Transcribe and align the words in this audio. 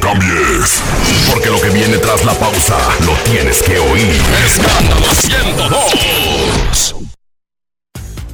cambies. 0.00 0.82
Porque 1.30 1.50
lo 1.50 1.60
que 1.60 1.70
viene 1.70 1.98
tras 1.98 2.24
la 2.24 2.34
pausa 2.34 2.78
lo 3.06 3.12
tienes 3.30 3.62
que 3.62 3.78
oír. 3.78 4.20
Escándalo 4.44 5.06
102. 5.14 6.96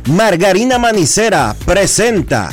Margarina 0.08 0.78
Manicera 0.78 1.54
presenta. 1.64 2.50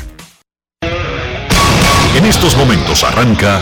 En 2.15 2.25
estos 2.25 2.55
momentos 2.57 3.03
arranca 3.03 3.61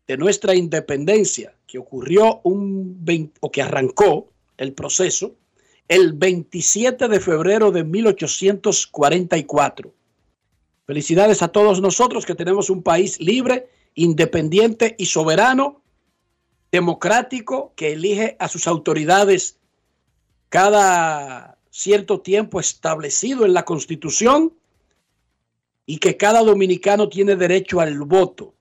de 0.07 0.17
nuestra 0.17 0.55
independencia, 0.55 1.53
que 1.67 1.77
ocurrió 1.77 2.39
un 2.43 3.03
20 3.03 3.39
o 3.41 3.51
que 3.51 3.61
arrancó 3.61 4.29
el 4.57 4.73
proceso 4.73 5.35
el 5.89 6.13
27 6.13 7.07
de 7.07 7.19
febrero 7.19 7.71
de 7.71 7.83
1844. 7.83 9.93
Felicidades 10.85 11.41
a 11.41 11.47
todos 11.49 11.81
nosotros 11.81 12.25
que 12.25 12.35
tenemos 12.35 12.69
un 12.69 12.81
país 12.81 13.19
libre, 13.19 13.69
independiente 13.95 14.95
y 14.97 15.07
soberano 15.07 15.81
democrático 16.71 17.73
que 17.75 17.91
elige 17.93 18.37
a 18.39 18.47
sus 18.47 18.67
autoridades 18.67 19.57
cada 20.49 21.58
cierto 21.69 22.21
tiempo 22.21 22.59
establecido 22.59 23.45
en 23.45 23.53
la 23.53 23.65
Constitución 23.65 24.53
y 25.85 25.97
que 25.97 26.17
cada 26.17 26.41
dominicano 26.43 27.09
tiene 27.09 27.35
derecho 27.35 27.79
al 27.79 27.99
voto, 27.99 28.55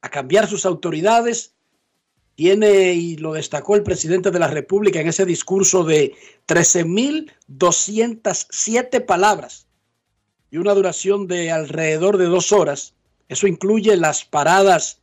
a 0.00 0.08
cambiar 0.08 0.48
sus 0.48 0.64
autoridades. 0.66 1.52
Tiene, 2.34 2.94
y 2.94 3.16
lo 3.16 3.34
destacó 3.34 3.76
el 3.76 3.84
presidente 3.84 4.32
de 4.32 4.40
la 4.40 4.48
República 4.48 5.00
en 5.00 5.06
ese 5.06 5.24
discurso 5.24 5.84
de 5.84 6.16
13.207 6.48 9.06
palabras 9.06 9.68
y 10.50 10.56
una 10.56 10.74
duración 10.74 11.28
de 11.28 11.52
alrededor 11.52 12.18
de 12.18 12.24
dos 12.24 12.50
horas. 12.50 12.94
Eso 13.28 13.46
incluye 13.46 13.96
las 13.96 14.24
paradas 14.24 15.00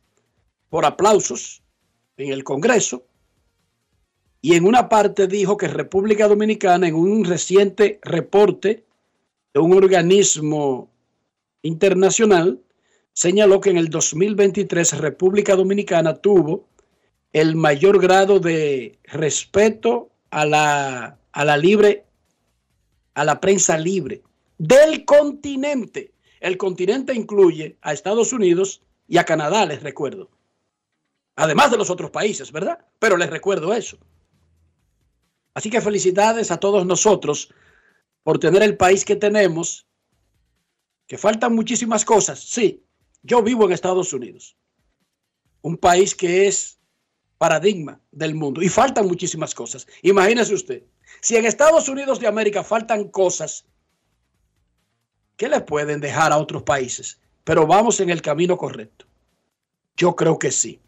por 0.68 0.84
aplausos 0.84 1.62
en 2.18 2.30
el 2.30 2.44
Congreso 2.44 3.06
y 4.42 4.56
en 4.56 4.66
una 4.66 4.88
parte 4.88 5.28
dijo 5.28 5.56
que 5.56 5.68
República 5.68 6.26
Dominicana 6.26 6.88
en 6.88 6.96
un 6.96 7.24
reciente 7.24 8.00
reporte 8.02 8.84
de 9.54 9.60
un 9.60 9.72
organismo 9.72 10.90
internacional 11.62 12.60
señaló 13.12 13.60
que 13.60 13.70
en 13.70 13.78
el 13.78 13.88
2023 13.88 14.98
República 14.98 15.54
Dominicana 15.54 16.16
tuvo 16.16 16.66
el 17.32 17.54
mayor 17.54 18.02
grado 18.02 18.40
de 18.40 18.98
respeto 19.04 20.10
a 20.30 20.44
la, 20.44 21.18
a 21.30 21.44
la 21.44 21.56
libre, 21.56 22.04
a 23.14 23.24
la 23.24 23.40
prensa 23.40 23.78
libre 23.78 24.22
del 24.58 25.04
continente. 25.04 26.12
El 26.40 26.56
continente 26.56 27.14
incluye 27.14 27.76
a 27.80 27.92
Estados 27.92 28.32
Unidos 28.32 28.82
y 29.06 29.18
a 29.18 29.24
Canadá, 29.24 29.64
les 29.66 29.82
recuerdo 29.84 30.30
además 31.36 31.70
de 31.70 31.78
los 31.78 31.90
otros 31.90 32.10
países, 32.10 32.52
¿verdad? 32.52 32.78
Pero 32.98 33.16
les 33.16 33.30
recuerdo 33.30 33.72
eso. 33.72 33.98
Así 35.54 35.70
que 35.70 35.80
felicidades 35.80 36.50
a 36.50 36.58
todos 36.58 36.86
nosotros 36.86 37.52
por 38.22 38.38
tener 38.38 38.62
el 38.62 38.76
país 38.76 39.04
que 39.04 39.16
tenemos, 39.16 39.86
que 41.06 41.18
faltan 41.18 41.54
muchísimas 41.54 42.04
cosas. 42.04 42.40
Sí, 42.40 42.84
yo 43.22 43.42
vivo 43.42 43.66
en 43.66 43.72
Estados 43.72 44.12
Unidos, 44.12 44.56
un 45.60 45.76
país 45.76 46.14
que 46.14 46.46
es 46.46 46.78
paradigma 47.38 48.00
del 48.12 48.34
mundo 48.34 48.62
y 48.62 48.68
faltan 48.68 49.06
muchísimas 49.06 49.54
cosas. 49.54 49.86
Imagínese 50.02 50.54
usted, 50.54 50.84
si 51.20 51.36
en 51.36 51.44
Estados 51.44 51.88
Unidos 51.88 52.20
de 52.20 52.28
América 52.28 52.62
faltan 52.62 53.08
cosas, 53.08 53.66
¿qué 55.36 55.48
le 55.48 55.60
pueden 55.60 56.00
dejar 56.00 56.32
a 56.32 56.38
otros 56.38 56.62
países? 56.62 57.20
Pero 57.44 57.66
vamos 57.66 58.00
en 58.00 58.10
el 58.10 58.22
camino 58.22 58.56
correcto. 58.56 59.06
Yo 59.96 60.14
creo 60.14 60.38
que 60.38 60.50
sí. 60.50 60.80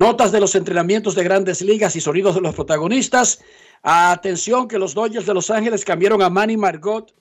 Notas 0.00 0.32
de 0.32 0.40
los 0.40 0.54
entrenamientos 0.54 1.14
de 1.14 1.22
grandes 1.22 1.60
ligas 1.60 1.94
y 1.94 2.00
sonidos 2.00 2.34
de 2.34 2.40
los 2.40 2.54
protagonistas. 2.54 3.42
Atención 3.82 4.66
que 4.66 4.78
los 4.78 4.94
Dodgers 4.94 5.26
de 5.26 5.34
Los 5.34 5.50
Ángeles 5.50 5.84
cambiaron 5.84 6.22
a 6.22 6.30
Manny 6.30 6.56
Margot, 6.56 7.14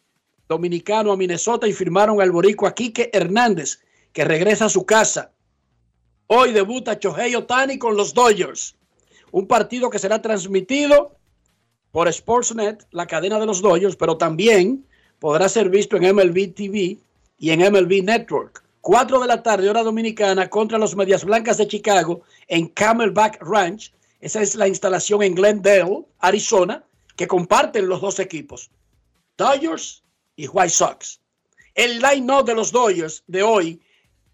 dominicano, 0.47 1.11
a 1.11 1.17
Minnesota 1.17 1.67
y 1.67 1.73
firmaron 1.73 2.21
al 2.21 2.31
boricua 2.31 2.73
Quique 2.73 3.09
Hernández, 3.11 3.81
que 4.13 4.23
regresa 4.23 4.65
a 4.65 4.69
su 4.69 4.85
casa. 4.85 5.33
Hoy 6.27 6.53
debuta 6.53 6.97
Chohei 6.97 7.35
Otani 7.35 7.77
con 7.77 7.97
los 7.97 8.13
Dodgers. 8.13 8.77
Un 9.33 9.45
partido 9.45 9.89
que 9.89 9.99
será 9.99 10.21
transmitido 10.21 11.17
por 11.91 12.07
Sportsnet, 12.07 12.87
la 12.91 13.07
cadena 13.07 13.41
de 13.41 13.45
los 13.45 13.61
Dodgers, 13.61 13.97
pero 13.97 14.15
también 14.15 14.87
podrá 15.19 15.49
ser 15.49 15.69
visto 15.69 15.97
en 15.97 16.15
MLB 16.15 16.53
TV 16.55 16.97
y 17.39 17.49
en 17.49 17.59
MLB 17.59 18.05
Network. 18.05 18.63
4 18.89 19.19
de 19.19 19.27
la 19.27 19.43
tarde, 19.43 19.69
hora 19.69 19.83
dominicana, 19.83 20.49
contra 20.49 20.79
los 20.79 20.95
Medias 20.95 21.23
Blancas 21.23 21.57
de 21.57 21.67
Chicago 21.67 22.21
en 22.47 22.69
Camelback 22.69 23.37
Ranch. 23.39 23.93
Esa 24.19 24.41
es 24.41 24.55
la 24.55 24.67
instalación 24.67 25.21
en 25.21 25.35
Glendale, 25.35 26.07
Arizona, 26.17 26.83
que 27.15 27.27
comparten 27.27 27.87
los 27.87 28.01
dos 28.01 28.17
equipos, 28.17 28.71
Dodgers 29.37 30.03
y 30.35 30.47
White 30.47 30.71
Sox. 30.71 31.21
El 31.75 31.99
line-up 31.99 32.45
de 32.45 32.55
los 32.55 32.71
Dodgers 32.71 33.23
de 33.27 33.43
hoy 33.43 33.79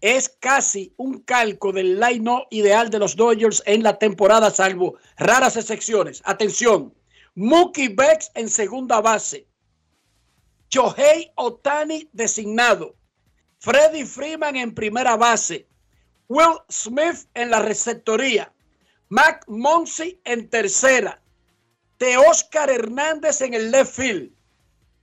es 0.00 0.34
casi 0.40 0.90
un 0.96 1.18
calco 1.18 1.70
del 1.70 2.00
line-up 2.00 2.46
ideal 2.48 2.88
de 2.88 3.00
los 3.00 3.14
Dodgers 3.14 3.62
en 3.66 3.82
la 3.82 3.98
temporada, 3.98 4.50
salvo 4.50 4.94
raras 5.18 5.58
excepciones. 5.58 6.22
Atención, 6.24 6.94
Mookie 7.34 7.88
Becks 7.88 8.30
en 8.34 8.48
segunda 8.48 9.02
base, 9.02 9.46
Shohei 10.70 11.30
Otani 11.34 12.08
designado, 12.14 12.96
Freddie 13.58 14.06
Freeman 14.06 14.56
en 14.56 14.74
primera 14.74 15.16
base, 15.16 15.66
Will 16.28 16.58
Smith 16.68 17.28
en 17.34 17.50
la 17.50 17.60
receptoría, 17.60 18.52
Mac 19.08 19.44
Monsi 19.48 20.20
en 20.24 20.48
tercera, 20.48 21.22
de 21.98 22.16
Oscar 22.16 22.70
Hernández 22.70 23.40
en 23.40 23.54
el 23.54 23.70
left 23.70 23.94
field, 23.94 24.32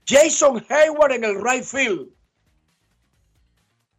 Jason 0.06 0.64
Hayward 0.68 1.12
en 1.12 1.24
el 1.24 1.42
right 1.42 1.64
field, 1.64 2.08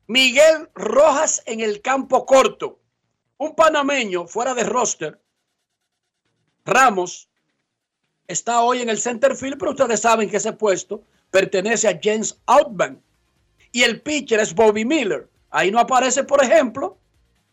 Miguel 0.07 0.69
Rojas 0.75 1.41
en 1.45 1.59
el 1.59 1.81
campo 1.81 2.25
corto, 2.25 2.79
un 3.37 3.55
panameño 3.55 4.27
fuera 4.27 4.53
de 4.53 4.63
roster, 4.63 5.19
Ramos, 6.65 7.29
está 8.27 8.61
hoy 8.61 8.81
en 8.81 8.89
el 8.89 8.97
center 8.97 9.35
field, 9.35 9.57
pero 9.59 9.71
ustedes 9.71 9.99
saben 9.99 10.29
que 10.29 10.37
ese 10.37 10.51
puesto 10.53 11.03
pertenece 11.29 11.87
a 11.87 11.99
James 12.01 12.41
Outman. 12.47 13.04
Y 13.75 13.83
el 13.83 13.99
pitcher 13.99 14.39
es 14.39 14.55
Bobby 14.55 14.85
Miller. 14.85 15.27
Ahí 15.49 15.69
no 15.69 15.79
aparece, 15.79 16.23
por 16.23 16.41
ejemplo, 16.41 16.97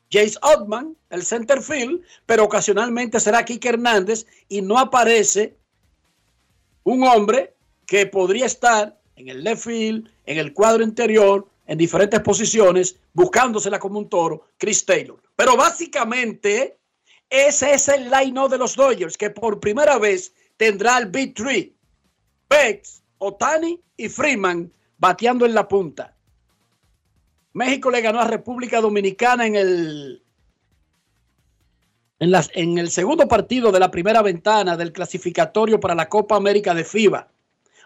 James 0.08 0.38
Outman, 0.42 0.96
el 1.10 1.24
center 1.24 1.60
field, 1.60 2.00
pero 2.26 2.44
ocasionalmente 2.44 3.18
será 3.18 3.44
Kike 3.44 3.70
Hernández 3.70 4.24
y 4.48 4.62
no 4.62 4.78
aparece 4.78 5.56
un 6.84 7.02
hombre 7.02 7.56
que 7.86 8.06
podría 8.06 8.46
estar 8.46 8.96
en 9.16 9.30
el 9.30 9.42
left 9.42 9.64
field, 9.64 10.08
en 10.24 10.38
el 10.38 10.52
cuadro 10.52 10.84
interior, 10.84 11.48
en 11.66 11.76
diferentes 11.76 12.20
posiciones, 12.20 13.00
buscándosela 13.14 13.80
como 13.80 13.98
un 13.98 14.08
toro, 14.08 14.46
Chris 14.58 14.86
Taylor. 14.86 15.20
Pero 15.34 15.56
básicamente, 15.56 16.78
ese 17.30 17.74
es 17.74 17.88
el 17.88 18.08
line-up 18.08 18.48
de 18.48 18.58
los 18.58 18.76
Dodgers, 18.76 19.18
que 19.18 19.30
por 19.30 19.58
primera 19.58 19.98
vez 19.98 20.32
tendrá 20.56 20.98
el 20.98 21.06
Big 21.06 21.34
Three. 21.34 21.74
Bex, 22.48 23.02
Otani 23.18 23.80
y 23.96 24.08
Freeman 24.08 24.70
bateando 25.02 25.46
en 25.46 25.52
la 25.52 25.66
punta. 25.66 26.14
México 27.54 27.90
le 27.90 28.00
ganó 28.02 28.20
a 28.20 28.28
República 28.28 28.80
Dominicana 28.80 29.44
en 29.48 29.56
el, 29.56 30.22
en, 32.20 32.30
las, 32.30 32.50
en 32.54 32.78
el 32.78 32.88
segundo 32.88 33.26
partido 33.26 33.72
de 33.72 33.80
la 33.80 33.90
primera 33.90 34.22
ventana 34.22 34.76
del 34.76 34.92
clasificatorio 34.92 35.80
para 35.80 35.96
la 35.96 36.08
Copa 36.08 36.36
América 36.36 36.72
de 36.72 36.84
FIBA. 36.84 37.28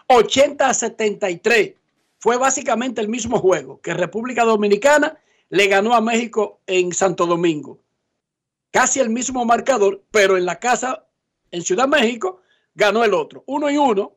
80 0.05 0.69
a 0.69 0.73
73. 0.75 1.73
Fue 2.19 2.37
básicamente 2.37 3.01
el 3.01 3.09
mismo 3.09 3.39
juego 3.39 3.81
que 3.81 3.95
República 3.95 4.43
Dominicana 4.43 5.17
le 5.49 5.65
ganó 5.65 5.95
a 5.95 6.01
México 6.01 6.61
en 6.67 6.93
Santo 6.93 7.25
Domingo. 7.25 7.79
Casi 8.69 8.99
el 8.99 9.09
mismo 9.09 9.43
marcador, 9.43 10.03
pero 10.11 10.37
en 10.37 10.45
la 10.45 10.59
casa 10.59 11.07
en 11.49 11.63
Ciudad 11.63 11.87
México 11.87 12.41
ganó 12.75 13.03
el 13.03 13.15
otro. 13.15 13.43
Uno 13.47 13.71
y 13.71 13.77
uno 13.77 14.16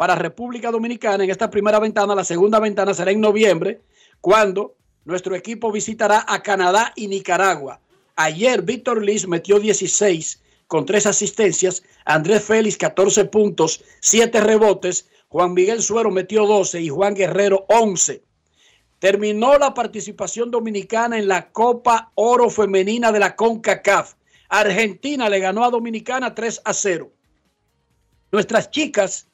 para 0.00 0.14
República 0.14 0.70
Dominicana 0.70 1.24
en 1.24 1.28
esta 1.28 1.50
primera 1.50 1.78
ventana. 1.78 2.14
La 2.14 2.24
segunda 2.24 2.58
ventana 2.58 2.94
será 2.94 3.10
en 3.10 3.20
noviembre, 3.20 3.82
cuando 4.22 4.74
nuestro 5.04 5.34
equipo 5.34 5.70
visitará 5.70 6.24
a 6.26 6.42
Canadá 6.42 6.94
y 6.96 7.06
Nicaragua. 7.06 7.82
Ayer 8.16 8.62
Víctor 8.62 9.04
Liz 9.04 9.28
metió 9.28 9.60
16 9.60 10.40
con 10.68 10.86
tres 10.86 11.04
asistencias, 11.04 11.82
Andrés 12.06 12.42
Félix 12.42 12.78
14 12.78 13.26
puntos, 13.26 13.84
7 14.00 14.40
rebotes, 14.40 15.06
Juan 15.28 15.52
Miguel 15.52 15.82
Suero 15.82 16.10
metió 16.10 16.46
12 16.46 16.80
y 16.80 16.88
Juan 16.88 17.12
Guerrero 17.12 17.66
11. 17.68 18.22
Terminó 19.00 19.58
la 19.58 19.74
participación 19.74 20.50
dominicana 20.50 21.18
en 21.18 21.28
la 21.28 21.50
Copa 21.50 22.10
Oro 22.14 22.48
Femenina 22.48 23.12
de 23.12 23.18
la 23.18 23.36
CONCACAF. 23.36 24.14
Argentina 24.48 25.28
le 25.28 25.40
ganó 25.40 25.62
a 25.62 25.68
Dominicana 25.68 26.34
3 26.34 26.62
a 26.64 26.72
0. 26.72 27.12
Nuestras 28.32 28.70
chicas, 28.70 29.26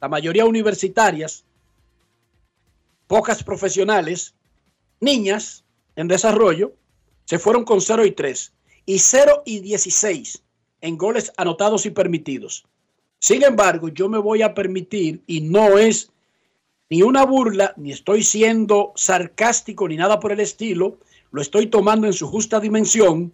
la 0.00 0.08
mayoría 0.08 0.46
universitarias, 0.46 1.44
pocas 3.06 3.42
profesionales, 3.42 4.34
niñas 5.00 5.64
en 5.96 6.08
desarrollo, 6.08 6.72
se 7.24 7.38
fueron 7.38 7.64
con 7.64 7.80
0 7.80 8.06
y 8.06 8.12
3 8.12 8.52
y 8.86 8.98
0 8.98 9.42
y 9.44 9.60
16 9.60 10.42
en 10.80 10.96
goles 10.96 11.32
anotados 11.36 11.86
y 11.86 11.90
permitidos. 11.90 12.64
Sin 13.18 13.42
embargo, 13.42 13.88
yo 13.88 14.08
me 14.08 14.18
voy 14.18 14.42
a 14.42 14.54
permitir, 14.54 15.22
y 15.26 15.42
no 15.42 15.78
es 15.78 16.10
ni 16.88 17.02
una 17.02 17.24
burla, 17.24 17.74
ni 17.76 17.92
estoy 17.92 18.22
siendo 18.22 18.92
sarcástico, 18.96 19.86
ni 19.86 19.96
nada 19.96 20.18
por 20.18 20.32
el 20.32 20.40
estilo, 20.40 20.98
lo 21.30 21.42
estoy 21.42 21.66
tomando 21.66 22.06
en 22.06 22.14
su 22.14 22.26
justa 22.26 22.58
dimensión, 22.58 23.32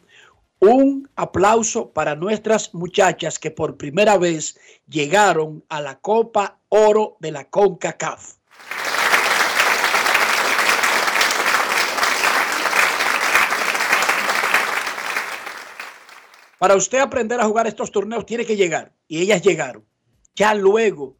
un 0.60 1.08
aplauso 1.16 1.90
para 1.90 2.14
nuestras 2.14 2.72
muchachas 2.74 3.38
que 3.38 3.50
por 3.50 3.76
primera 3.76 4.16
vez 4.16 4.58
llegaron 4.88 5.64
a 5.68 5.80
la 5.80 5.98
Copa 5.98 6.58
Oro 6.68 7.16
de 7.20 7.32
la 7.32 7.48
CONCACAF. 7.48 8.34
Para 16.58 16.74
usted 16.74 16.98
aprender 16.98 17.38
a 17.38 17.44
jugar 17.44 17.66
estos 17.66 17.92
torneos 17.92 18.24
tiene 18.24 18.46
que 18.46 18.56
llegar 18.56 18.92
y 19.06 19.20
ellas 19.20 19.42
llegaron. 19.42 19.84
Ya 20.34 20.54
luego 20.54 21.16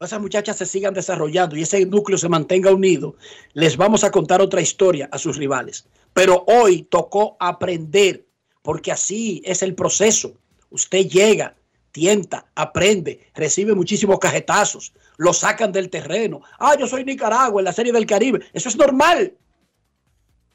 esas 0.00 0.20
muchachas 0.20 0.56
se 0.56 0.66
sigan 0.66 0.94
desarrollando 0.94 1.56
y 1.56 1.62
ese 1.62 1.84
núcleo 1.84 2.16
se 2.16 2.28
mantenga 2.28 2.72
unido, 2.72 3.16
les 3.52 3.76
vamos 3.76 4.02
a 4.02 4.10
contar 4.10 4.40
otra 4.40 4.62
historia 4.62 5.08
a 5.12 5.18
sus 5.18 5.36
rivales. 5.36 5.86
Pero 6.14 6.44
hoy 6.46 6.82
tocó 6.84 7.36
aprender 7.38 8.26
porque 8.70 8.92
así 8.92 9.42
es 9.44 9.64
el 9.64 9.74
proceso. 9.74 10.36
Usted 10.70 11.08
llega, 11.08 11.56
tienta, 11.90 12.46
aprende, 12.54 13.26
recibe 13.34 13.74
muchísimos 13.74 14.20
cajetazos, 14.20 14.92
lo 15.16 15.32
sacan 15.32 15.72
del 15.72 15.90
terreno. 15.90 16.42
Ah, 16.56 16.76
yo 16.78 16.86
soy 16.86 17.04
Nicaragua 17.04 17.60
en 17.60 17.64
la 17.64 17.72
Serie 17.72 17.92
del 17.92 18.06
Caribe. 18.06 18.46
Eso 18.52 18.68
es 18.68 18.76
normal. 18.76 19.34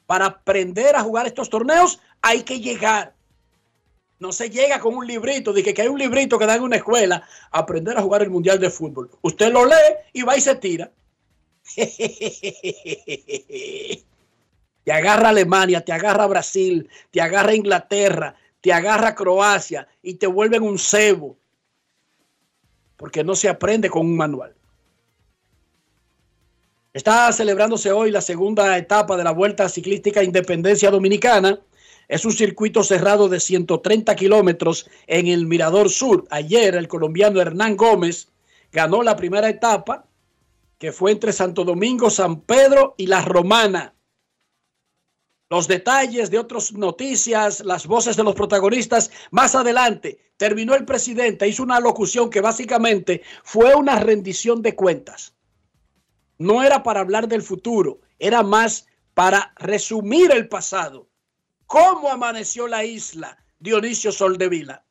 Para 0.06 0.24
aprender 0.24 0.96
a 0.96 1.02
jugar 1.02 1.26
estos 1.26 1.50
torneos 1.50 2.00
hay 2.22 2.42
que 2.42 2.58
llegar. 2.58 3.14
No 4.18 4.32
se 4.32 4.48
llega 4.48 4.80
con 4.80 4.94
un 4.94 5.06
librito, 5.06 5.52
de 5.52 5.62
que, 5.62 5.82
hay 5.82 5.88
un 5.88 5.98
librito 5.98 6.38
que 6.38 6.46
da 6.46 6.54
en 6.54 6.62
una 6.62 6.76
escuela, 6.76 7.22
aprender 7.50 7.98
a 7.98 8.02
jugar 8.02 8.22
el 8.22 8.30
Mundial 8.30 8.58
de 8.58 8.70
Fútbol. 8.70 9.10
Usted 9.20 9.52
lo 9.52 9.66
lee 9.66 9.74
y 10.14 10.22
va 10.22 10.38
y 10.38 10.40
se 10.40 10.54
tira. 10.54 10.90
Te 14.86 14.92
agarra 14.92 15.30
Alemania, 15.30 15.84
te 15.84 15.92
agarra 15.92 16.28
Brasil, 16.28 16.88
te 17.10 17.20
agarra 17.20 17.56
Inglaterra, 17.56 18.36
te 18.60 18.72
agarra 18.72 19.16
Croacia 19.16 19.88
y 20.00 20.14
te 20.14 20.28
vuelven 20.28 20.62
un 20.62 20.78
cebo. 20.78 21.36
Porque 22.96 23.24
no 23.24 23.34
se 23.34 23.48
aprende 23.48 23.90
con 23.90 24.06
un 24.06 24.16
manual. 24.16 24.54
Está 26.92 27.32
celebrándose 27.32 27.90
hoy 27.90 28.12
la 28.12 28.20
segunda 28.20 28.78
etapa 28.78 29.16
de 29.16 29.24
la 29.24 29.32
Vuelta 29.32 29.68
Ciclística 29.68 30.22
Independencia 30.22 30.88
Dominicana. 30.88 31.58
Es 32.06 32.24
un 32.24 32.30
circuito 32.30 32.84
cerrado 32.84 33.28
de 33.28 33.40
130 33.40 34.14
kilómetros 34.14 34.88
en 35.08 35.26
el 35.26 35.46
Mirador 35.46 35.90
Sur. 35.90 36.28
Ayer 36.30 36.76
el 36.76 36.86
colombiano 36.86 37.40
Hernán 37.40 37.76
Gómez 37.76 38.28
ganó 38.70 39.02
la 39.02 39.16
primera 39.16 39.48
etapa, 39.48 40.06
que 40.78 40.92
fue 40.92 41.10
entre 41.10 41.32
Santo 41.32 41.64
Domingo, 41.64 42.08
San 42.08 42.42
Pedro 42.42 42.94
y 42.96 43.08
La 43.08 43.22
Romana. 43.22 43.95
Los 45.48 45.68
detalles 45.68 46.30
de 46.30 46.38
otras 46.38 46.72
noticias, 46.72 47.64
las 47.64 47.86
voces 47.86 48.16
de 48.16 48.24
los 48.24 48.34
protagonistas, 48.34 49.10
más 49.30 49.54
adelante. 49.54 50.18
Terminó 50.36 50.74
el 50.74 50.84
presidente, 50.84 51.46
hizo 51.46 51.62
una 51.62 51.78
locución 51.78 52.30
que 52.30 52.40
básicamente 52.40 53.22
fue 53.44 53.74
una 53.74 54.00
rendición 54.00 54.60
de 54.60 54.74
cuentas. 54.74 55.34
No 56.38 56.62
era 56.62 56.82
para 56.82 57.00
hablar 57.00 57.28
del 57.28 57.42
futuro, 57.42 58.00
era 58.18 58.42
más 58.42 58.86
para 59.14 59.52
resumir 59.56 60.32
el 60.32 60.48
pasado. 60.48 61.08
¿Cómo 61.66 62.10
amaneció 62.10 62.66
la 62.66 62.84
isla 62.84 63.38
Dionisio 63.58 64.12
Soldevila? 64.12 64.84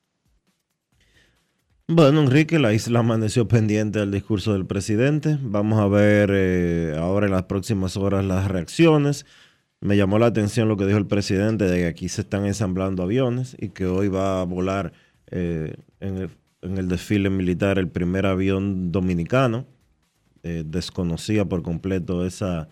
Bueno, 1.88 2.22
Enrique, 2.22 2.58
la 2.58 2.74
isla 2.74 3.00
amaneció 3.00 3.48
pendiente 3.48 4.00
del 4.00 4.10
discurso 4.10 4.54
del 4.54 4.66
presidente. 4.66 5.38
Vamos 5.42 5.80
a 5.80 5.88
ver 5.88 6.32
eh, 6.34 6.96
ahora 6.98 7.28
en 7.28 7.34
las 7.34 7.44
próximas 7.44 7.96
horas 7.96 8.26
las 8.26 8.48
reacciones. 8.48 9.28
Me 9.82 9.98
llamó 9.98 10.18
la 10.20 10.28
atención 10.28 10.68
lo 10.68 10.78
que 10.78 10.86
dijo 10.86 10.98
el 10.98 11.08
presidente 11.08 11.66
de 11.66 11.78
que 11.78 11.88
aquí 11.88 12.10
se 12.10 12.22
están 12.22 12.46
ensamblando 12.46 13.04
aviones 13.04 13.56
y 13.60 13.70
que 13.70 13.86
hoy 13.86 14.08
va 14.08 14.42
a 14.42 14.46
volar 14.46 14.94
eh, 15.32 15.76
en, 16.00 16.30
el, 16.62 16.88
desfile 16.88 17.30
militar 17.30 17.78
el 17.78 17.90
primer 17.90 18.26
avión 18.26 18.92
dominicano. 18.92 19.66
Eh, 20.44 20.64
desconocía 20.66 21.46
por 21.46 21.62
completo 21.64 22.26
esa, 22.26 22.68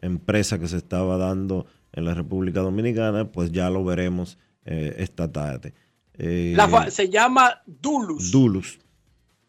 empresa 0.00 0.58
que 0.58 0.68
se 0.68 0.76
estaba 0.76 1.16
dando 1.16 1.66
en 1.92 2.04
la 2.04 2.14
República 2.14 2.60
Dominicana, 2.60 3.30
pues 3.30 3.50
ya 3.52 3.70
lo 3.70 3.84
veremos 3.84 4.38
eh, 4.64 4.94
esta 4.98 5.30
tarde. 5.30 5.74
Eh, 6.14 6.54
La- 6.56 6.90
se 6.90 7.08
llama 7.08 7.62
Dulus. 7.66 8.30
Dulus. 8.30 8.78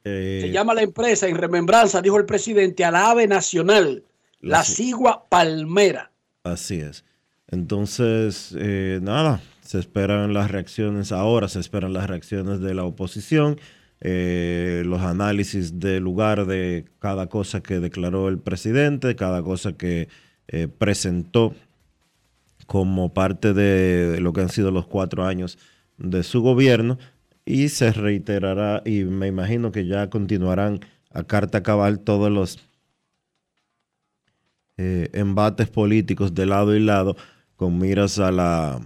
Eh, 0.03 0.39
Se 0.41 0.51
llama 0.51 0.73
la 0.73 0.81
empresa 0.81 1.27
en 1.27 1.35
remembranza, 1.35 2.01
dijo 2.01 2.17
el 2.17 2.25
presidente, 2.25 2.85
a 2.85 2.91
la 2.91 3.11
ave 3.11 3.27
nacional, 3.27 4.03
La 4.41 4.57
la 4.59 4.63
ci- 4.63 4.75
cigua 4.75 5.27
palmera. 5.29 6.11
Así 6.43 6.75
es. 6.79 7.03
Entonces, 7.47 8.55
eh, 8.57 8.99
nada, 9.01 9.41
se 9.61 9.79
esperan 9.79 10.33
las 10.33 10.51
reacciones, 10.51 11.11
ahora 11.11 11.47
se 11.47 11.59
esperan 11.59 11.93
las 11.93 12.07
reacciones 12.07 12.59
de 12.61 12.73
la 12.75 12.83
oposición, 12.83 13.59
eh, 14.01 14.83
los 14.85 15.01
análisis 15.01 15.79
del 15.79 16.03
lugar 16.03 16.45
de 16.45 16.85
cada 16.99 17.27
cosa 17.27 17.61
que 17.61 17.79
declaró 17.79 18.29
el 18.29 18.37
presidente, 18.39 19.15
cada 19.15 19.43
cosa 19.43 19.73
que 19.73 20.07
eh, 20.47 20.67
presentó 20.67 21.53
como 22.65 23.13
parte 23.13 23.53
de 23.53 24.19
lo 24.21 24.31
que 24.31 24.41
han 24.41 24.49
sido 24.49 24.71
los 24.71 24.85
cuatro 24.87 25.25
años 25.25 25.57
de 25.97 26.23
su 26.23 26.41
gobierno 26.41 26.97
y 27.45 27.69
se 27.69 27.91
reiterará 27.91 28.81
y 28.85 29.03
me 29.05 29.27
imagino 29.27 29.71
que 29.71 29.85
ya 29.87 30.09
continuarán 30.09 30.79
a 31.11 31.23
carta 31.23 31.63
cabal 31.63 31.99
todos 31.99 32.31
los 32.31 32.59
eh, 34.81 35.09
embates 35.11 35.67
políticos 35.67 36.33
de 36.33 36.45
lado 36.45 36.73
y 36.73 36.79
lado 36.79 37.17
con 37.57 37.77
miras 37.77 38.17
a, 38.17 38.31
la, 38.31 38.79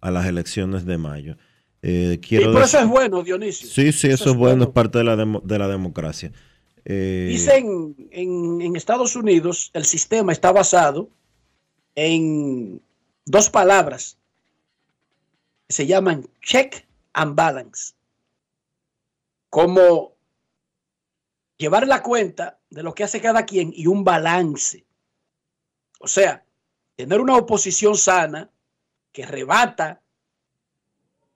a 0.00 0.10
las 0.10 0.24
elecciones 0.26 0.86
de 0.86 0.96
mayo. 0.96 1.36
Eh, 1.82 2.18
quiero 2.26 2.50
por 2.52 2.62
eso 2.62 2.78
decir- 2.78 2.86
es 2.86 2.88
bueno, 2.88 3.22
Dionisio. 3.22 3.68
sí, 3.68 3.92
sí, 3.92 4.08
eso, 4.08 4.30
es 4.30 4.36
bueno, 4.36 4.64
es 4.64 4.70
parte 4.70 4.96
de 4.98 5.04
la, 5.04 5.16
demo- 5.16 5.42
de 5.44 5.58
la 5.58 5.68
democracia. 5.68 6.32
Eh, 6.86 7.26
Dicen 7.30 7.94
en, 8.10 8.62
en 8.62 8.74
Estados 8.76 9.16
Unidos 9.16 9.70
el 9.74 9.84
sistema 9.84 10.32
está 10.32 10.50
basado 10.50 11.10
en 11.94 12.80
dos 13.26 13.50
palabras 13.50 14.16
que 15.68 15.74
se 15.74 15.86
llaman 15.86 16.26
check 16.40 16.86
and 17.12 17.34
balance. 17.34 17.92
Como 19.50 20.12
llevar 21.58 21.86
la 21.86 22.02
cuenta 22.02 22.58
de 22.70 22.82
lo 22.82 22.94
que 22.94 23.04
hace 23.04 23.20
cada 23.20 23.44
quien 23.44 23.72
y 23.74 23.86
un 23.86 24.04
balance. 24.04 24.84
O 26.04 26.06
sea, 26.06 26.44
tener 26.96 27.18
una 27.18 27.34
oposición 27.34 27.96
sana 27.96 28.50
que 29.10 29.24
rebata 29.24 30.02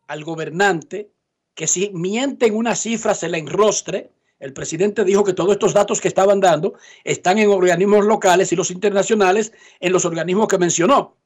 al 0.06 0.24
gobernante, 0.24 1.10
que 1.54 1.66
si 1.66 1.88
miente 1.94 2.44
en 2.44 2.54
una 2.54 2.74
cifra 2.74 3.14
se 3.14 3.30
le 3.30 3.38
enrostre. 3.38 4.12
El 4.38 4.52
presidente 4.52 5.04
dijo 5.04 5.24
que 5.24 5.32
todos 5.32 5.52
estos 5.52 5.72
datos 5.72 6.02
que 6.02 6.08
estaban 6.08 6.40
dando 6.40 6.74
están 7.02 7.38
en 7.38 7.48
organismos 7.48 8.04
locales 8.04 8.52
y 8.52 8.56
los 8.56 8.70
internacionales 8.70 9.52
en 9.80 9.90
los 9.90 10.04
organismos 10.04 10.48
que 10.48 10.58
mencionó. 10.58 11.16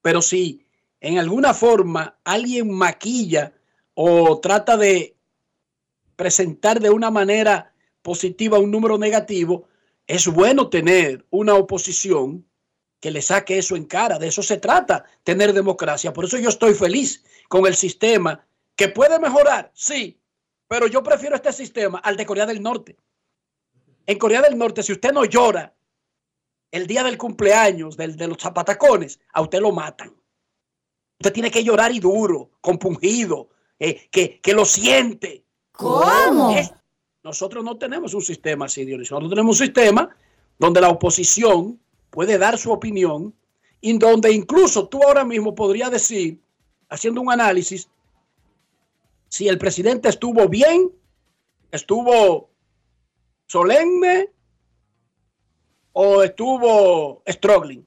Pero 0.00 0.22
si 0.22 0.64
en 1.02 1.18
alguna 1.18 1.52
forma 1.52 2.18
alguien 2.24 2.70
maquilla 2.72 3.52
o 3.92 4.40
trata 4.40 4.78
de 4.78 5.16
presentar 6.16 6.80
de 6.80 6.88
una 6.88 7.10
manera 7.10 7.74
positiva 8.00 8.58
un 8.58 8.70
número 8.70 8.96
negativo, 8.96 9.68
es 10.06 10.26
bueno 10.28 10.70
tener 10.70 11.26
una 11.28 11.54
oposición 11.56 12.46
que 13.00 13.10
le 13.10 13.22
saque 13.22 13.58
eso 13.58 13.76
en 13.76 13.84
cara. 13.84 14.18
De 14.18 14.28
eso 14.28 14.42
se 14.42 14.58
trata, 14.58 15.04
tener 15.24 15.52
democracia. 15.52 16.12
Por 16.12 16.26
eso 16.26 16.38
yo 16.38 16.50
estoy 16.50 16.74
feliz 16.74 17.24
con 17.48 17.66
el 17.66 17.74
sistema 17.74 18.46
que 18.76 18.88
puede 18.88 19.18
mejorar, 19.18 19.70
sí, 19.74 20.20
pero 20.68 20.86
yo 20.86 21.02
prefiero 21.02 21.34
este 21.34 21.52
sistema 21.52 21.98
al 21.98 22.16
de 22.16 22.26
Corea 22.26 22.46
del 22.46 22.62
Norte. 22.62 22.96
En 24.06 24.18
Corea 24.18 24.40
del 24.42 24.56
Norte, 24.56 24.82
si 24.82 24.92
usted 24.92 25.12
no 25.12 25.24
llora 25.24 25.74
el 26.70 26.86
día 26.86 27.02
del 27.02 27.18
cumpleaños 27.18 27.96
del, 27.96 28.16
de 28.16 28.28
los 28.28 28.38
zapatacones, 28.38 29.18
a 29.32 29.42
usted 29.42 29.60
lo 29.60 29.72
matan. 29.72 30.14
Usted 31.18 31.32
tiene 31.32 31.50
que 31.50 31.64
llorar 31.64 31.92
y 31.92 32.00
duro, 32.00 32.52
compungido, 32.60 33.50
eh, 33.78 34.08
que, 34.10 34.40
que 34.40 34.54
lo 34.54 34.64
siente. 34.64 35.44
¿Cómo? 35.72 36.54
Nosotros 37.22 37.62
no 37.62 37.76
tenemos 37.76 38.14
un 38.14 38.22
sistema 38.22 38.66
así, 38.66 38.84
Dionisio. 38.84 39.16
Nosotros 39.16 39.36
tenemos 39.36 39.60
un 39.60 39.66
sistema 39.66 40.16
donde 40.58 40.80
la 40.80 40.88
oposición 40.88 41.78
puede 42.10 42.38
dar 42.38 42.58
su 42.58 42.72
opinión 42.72 43.34
y 43.80 43.96
donde 43.98 44.32
incluso 44.32 44.88
tú 44.88 45.02
ahora 45.02 45.24
mismo 45.24 45.54
podrías 45.54 45.90
decir, 45.90 46.40
haciendo 46.88 47.20
un 47.20 47.32
análisis, 47.32 47.88
si 49.28 49.48
el 49.48 49.58
presidente 49.58 50.08
estuvo 50.08 50.48
bien, 50.48 50.90
estuvo 51.70 52.50
solemne 53.46 54.30
o 55.92 56.22
estuvo 56.22 57.22
struggling. 57.28 57.86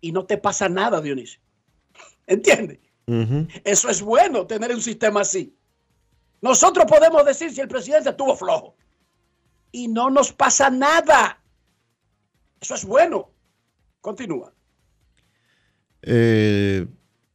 Y 0.00 0.12
no 0.12 0.24
te 0.24 0.38
pasa 0.38 0.68
nada, 0.68 1.00
Dionisio. 1.00 1.40
¿Entiendes? 2.26 2.78
Eso 3.62 3.88
es 3.88 4.02
bueno, 4.02 4.46
tener 4.46 4.72
un 4.74 4.82
sistema 4.82 5.20
así. 5.20 5.54
Nosotros 6.40 6.86
podemos 6.86 7.24
decir 7.24 7.52
si 7.52 7.60
el 7.60 7.68
presidente 7.68 8.10
estuvo 8.10 8.36
flojo 8.36 8.74
y 9.70 9.88
no 9.88 10.10
nos 10.10 10.32
pasa 10.32 10.70
nada. 10.70 11.40
Eso 12.66 12.74
es 12.74 12.84
bueno. 12.84 13.30
Continúa. 14.00 14.52
Eh, 16.02 16.84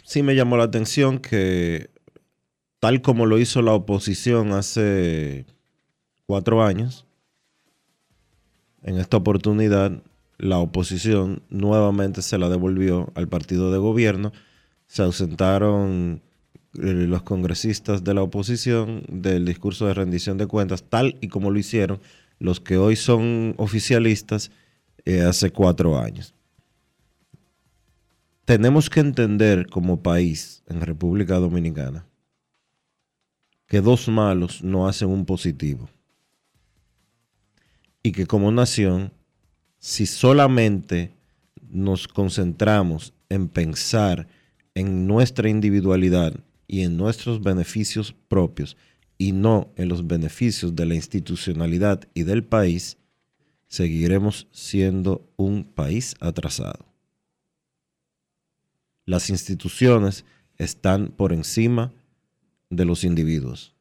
sí 0.03 0.23
me 0.23 0.35
llamó 0.35 0.57
la 0.57 0.65
atención 0.65 1.19
que 1.19 1.89
tal 2.81 3.01
como 3.01 3.25
lo 3.25 3.39
hizo 3.39 3.61
la 3.61 3.71
oposición 3.71 4.51
hace 4.51 5.45
cuatro 6.25 6.61
años, 6.65 7.07
en 8.83 8.97
esta 8.97 9.15
oportunidad 9.15 10.03
la 10.37 10.57
oposición 10.57 11.43
nuevamente 11.49 12.21
se 12.21 12.37
la 12.37 12.49
devolvió 12.49 13.09
al 13.15 13.29
partido 13.29 13.71
de 13.71 13.77
gobierno. 13.77 14.33
Se 14.87 15.01
ausentaron 15.01 16.21
eh, 16.73 17.07
los 17.07 17.23
congresistas 17.23 18.03
de 18.03 18.13
la 18.13 18.21
oposición 18.21 19.05
del 19.07 19.45
discurso 19.45 19.87
de 19.87 19.93
rendición 19.93 20.37
de 20.37 20.47
cuentas, 20.47 20.83
tal 20.83 21.17
y 21.21 21.29
como 21.29 21.51
lo 21.51 21.57
hicieron 21.57 22.01
los 22.37 22.59
que 22.59 22.75
hoy 22.75 22.97
son 22.97 23.53
oficialistas 23.55 24.51
eh, 25.05 25.21
hace 25.21 25.51
cuatro 25.51 25.97
años 25.97 26.33
tenemos 28.45 28.89
que 28.89 28.99
entender 28.99 29.67
como 29.67 30.01
país 30.01 30.63
en 30.67 30.81
República 30.81 31.35
Dominicana 31.35 32.05
que 33.71 33.79
dos 33.79 34.09
malos 34.09 34.61
no 34.61 34.89
hacen 34.89 35.07
un 35.07 35.25
positivo. 35.25 35.87
Y 38.03 38.11
que 38.11 38.25
como 38.25 38.51
nación, 38.51 39.13
si 39.79 40.05
solamente 40.05 41.13
nos 41.69 42.09
concentramos 42.09 43.13
en 43.29 43.47
pensar 43.47 44.27
en 44.75 45.07
nuestra 45.07 45.47
individualidad 45.47 46.33
y 46.67 46.81
en 46.81 46.97
nuestros 46.97 47.41
beneficios 47.41 48.13
propios 48.27 48.75
y 49.17 49.31
no 49.31 49.71
en 49.77 49.87
los 49.87 50.05
beneficios 50.05 50.75
de 50.75 50.85
la 50.87 50.95
institucionalidad 50.95 52.01
y 52.13 52.23
del 52.23 52.43
país, 52.43 52.97
seguiremos 53.71 54.47
siendo 54.51 55.33
un 55.37 55.63
país 55.63 56.15
atrasado 56.19 56.91
las 59.11 59.29
instituciones 59.29 60.25
están 60.57 61.09
por 61.09 61.33
encima 61.33 61.91
de 62.69 62.85
los 62.85 63.03
individuos. 63.03 63.75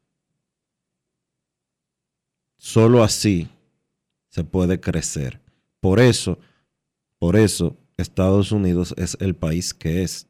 Solo 2.56 3.02
así 3.02 3.48
se 4.28 4.44
puede 4.44 4.80
crecer. 4.80 5.40
Por 5.80 6.00
eso, 6.00 6.38
por 7.18 7.36
eso 7.36 7.76
Estados 7.96 8.50
Unidos 8.50 8.92
es 8.96 9.16
el 9.20 9.36
país 9.36 9.72
que 9.72 10.02
es, 10.02 10.26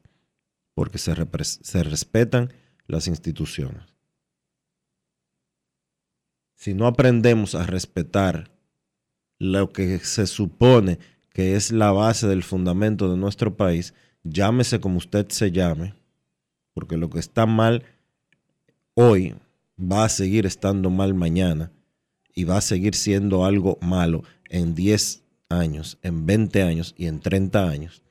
porque 0.73 0.97
se, 0.97 1.13
se 1.43 1.83
respetan 1.83 2.53
las 2.85 3.07
instituciones. 3.07 3.83
Si 6.55 6.73
no 6.75 6.85
aprendemos 6.85 7.55
a 7.55 7.65
respetar 7.65 8.50
lo 9.41 9.73
que 9.73 9.97
se 9.97 10.27
supone 10.27 10.99
que 11.33 11.55
es 11.55 11.71
la 11.71 11.91
base 11.91 12.27
del 12.27 12.43
fundamento 12.43 13.09
de 13.09 13.17
nuestro 13.17 13.57
país, 13.57 13.95
llámese 14.23 14.79
como 14.79 14.97
usted 14.97 15.29
se 15.29 15.51
llame, 15.51 15.95
porque 16.75 16.95
lo 16.95 17.09
que 17.09 17.17
está 17.17 17.47
mal 17.47 17.83
hoy 18.93 19.33
va 19.79 20.05
a 20.05 20.09
seguir 20.09 20.45
estando 20.45 20.91
mal 20.91 21.15
mañana 21.15 21.71
y 22.35 22.43
va 22.43 22.57
a 22.57 22.61
seguir 22.61 22.93
siendo 22.93 23.43
algo 23.43 23.79
malo 23.81 24.23
en 24.47 24.75
10 24.75 25.23
años, 25.49 25.97
en 26.03 26.27
20 26.27 26.61
años 26.61 26.93
y 26.95 27.07
en 27.07 27.19
30 27.19 27.67
años. 27.67 28.03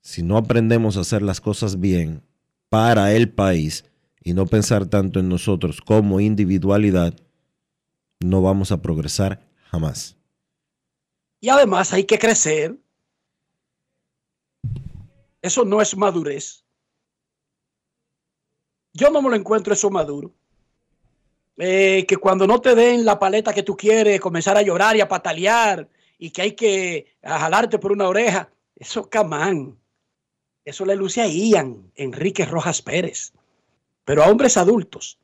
Si 0.00 0.22
no 0.22 0.38
aprendemos 0.38 0.96
a 0.96 1.00
hacer 1.00 1.20
las 1.20 1.42
cosas 1.42 1.78
bien 1.78 2.22
para 2.70 3.12
el 3.12 3.28
país 3.28 3.84
y 4.22 4.32
no 4.32 4.46
pensar 4.46 4.86
tanto 4.86 5.20
en 5.20 5.28
nosotros 5.28 5.82
como 5.82 6.20
individualidad, 6.20 7.14
no 8.20 8.40
vamos 8.40 8.72
a 8.72 8.80
progresar 8.80 9.52
jamás. 9.74 10.16
Y 11.40 11.48
además 11.48 11.92
hay 11.92 12.04
que 12.04 12.18
crecer. 12.18 12.76
Eso 15.42 15.64
no 15.64 15.82
es 15.82 15.96
madurez. 15.96 16.64
Yo 18.92 19.10
no 19.10 19.20
me 19.20 19.30
lo 19.30 19.36
encuentro 19.36 19.74
eso 19.74 19.90
maduro. 19.90 20.32
Eh, 21.56 22.04
que 22.08 22.16
cuando 22.16 22.46
no 22.46 22.60
te 22.60 22.74
den 22.74 23.04
la 23.04 23.18
paleta 23.18 23.52
que 23.52 23.62
tú 23.62 23.76
quieres, 23.76 24.20
comenzar 24.20 24.56
a 24.56 24.62
llorar 24.62 24.96
y 24.96 25.00
a 25.00 25.08
patalear 25.08 25.88
y 26.18 26.30
que 26.30 26.42
hay 26.42 26.52
que 26.52 27.16
jalarte 27.22 27.78
por 27.78 27.92
una 27.92 28.08
oreja. 28.08 28.50
Eso, 28.76 29.10
camán. 29.10 29.76
Eso 30.64 30.84
le 30.86 30.96
luce 30.96 31.20
a 31.20 31.26
Ian, 31.26 31.92
Enrique 31.96 32.46
Rojas 32.46 32.80
Pérez. 32.80 33.32
Pero 34.04 34.22
a 34.22 34.28
hombres 34.28 34.56
adultos 34.56 35.18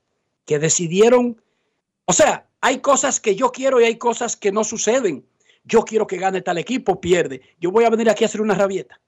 que 0.45 0.59
decidieron, 0.59 1.41
o 2.05 2.13
sea, 2.13 2.49
hay 2.61 2.81
cosas 2.81 3.21
que 3.21 3.35
yo 3.35 3.53
quiero 3.53 3.81
y 3.81 3.85
hay 3.85 3.97
cosas 3.97 4.37
que 4.37 4.53
no 4.53 4.65
suceden. 4.65 5.27
Yo 5.65 5.83
quiero 5.83 6.07
que 6.07 6.17
gane 6.17 6.43
tal 6.43 6.59
equipo, 6.59 7.01
pierde. 7.01 7.41
Yo 7.61 7.71
voy 7.71 7.85
a 7.85 7.91
venir 7.91 8.11
aquí 8.11 8.25
a 8.25 8.27
hacer 8.27 8.41
una 8.41 8.55
rabieta. 8.55 9.01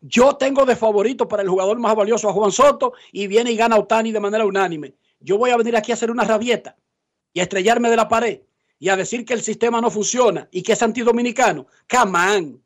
Yo 0.00 0.36
tengo 0.36 0.64
de 0.64 0.76
favorito 0.76 1.26
para 1.26 1.42
el 1.42 1.48
jugador 1.48 1.78
más 1.78 1.94
valioso 1.94 2.28
a 2.28 2.32
Juan 2.32 2.52
Soto 2.52 2.92
y 3.12 3.26
viene 3.26 3.52
y 3.52 3.56
gana 3.56 3.76
Otani 3.76 4.12
de 4.12 4.20
manera 4.20 4.44
unánime. 4.44 4.94
Yo 5.20 5.38
voy 5.38 5.50
a 5.50 5.56
venir 5.56 5.76
aquí 5.76 5.90
a 5.90 5.94
hacer 5.94 6.10
una 6.10 6.24
rabieta 6.24 6.76
y 7.32 7.40
a 7.40 7.44
estrellarme 7.44 7.90
de 7.90 7.96
la 7.96 8.08
pared 8.08 8.40
y 8.78 8.88
a 8.88 8.96
decir 8.96 9.24
que 9.24 9.34
el 9.34 9.42
sistema 9.42 9.80
no 9.80 9.90
funciona 9.90 10.48
y 10.50 10.62
que 10.62 10.72
es 10.72 10.82
antidominicano. 10.82 11.66
Camán. 11.86 12.62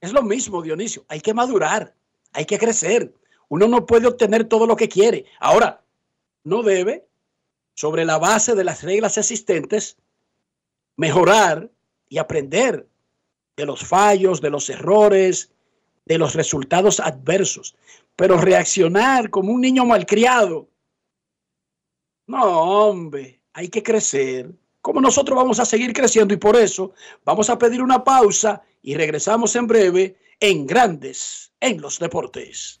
Es 0.00 0.12
lo 0.12 0.22
mismo, 0.22 0.62
Dionisio. 0.62 1.04
Hay 1.08 1.20
que 1.20 1.34
madurar, 1.34 1.94
hay 2.32 2.44
que 2.44 2.58
crecer. 2.58 3.14
Uno 3.48 3.68
no 3.68 3.86
puede 3.86 4.06
obtener 4.06 4.44
todo 4.44 4.66
lo 4.66 4.76
que 4.76 4.88
quiere. 4.88 5.26
Ahora, 5.38 5.84
no 6.44 6.62
debe, 6.62 7.06
sobre 7.74 8.04
la 8.04 8.18
base 8.18 8.54
de 8.54 8.64
las 8.64 8.82
reglas 8.82 9.18
existentes, 9.18 9.96
mejorar 10.96 11.70
y 12.08 12.18
aprender 12.18 12.86
de 13.56 13.66
los 13.66 13.84
fallos, 13.84 14.40
de 14.40 14.50
los 14.50 14.68
errores, 14.70 15.50
de 16.04 16.18
los 16.18 16.34
resultados 16.34 17.00
adversos. 17.00 17.74
Pero 18.16 18.36
reaccionar 18.36 19.30
como 19.30 19.52
un 19.52 19.60
niño 19.60 19.84
malcriado, 19.84 20.68
no, 22.26 22.42
hombre, 22.42 23.40
hay 23.52 23.68
que 23.68 23.82
crecer. 23.82 24.50
Como 24.80 25.00
nosotros 25.00 25.36
vamos 25.36 25.60
a 25.60 25.64
seguir 25.64 25.92
creciendo 25.92 26.34
y 26.34 26.38
por 26.38 26.56
eso 26.56 26.92
vamos 27.24 27.50
a 27.50 27.58
pedir 27.58 27.82
una 27.82 28.02
pausa 28.02 28.62
y 28.82 28.94
regresamos 28.94 29.54
en 29.56 29.66
breve 29.66 30.16
en 30.40 30.66
Grandes 30.66 31.52
en 31.60 31.80
los 31.80 31.98
Deportes. 31.98 32.80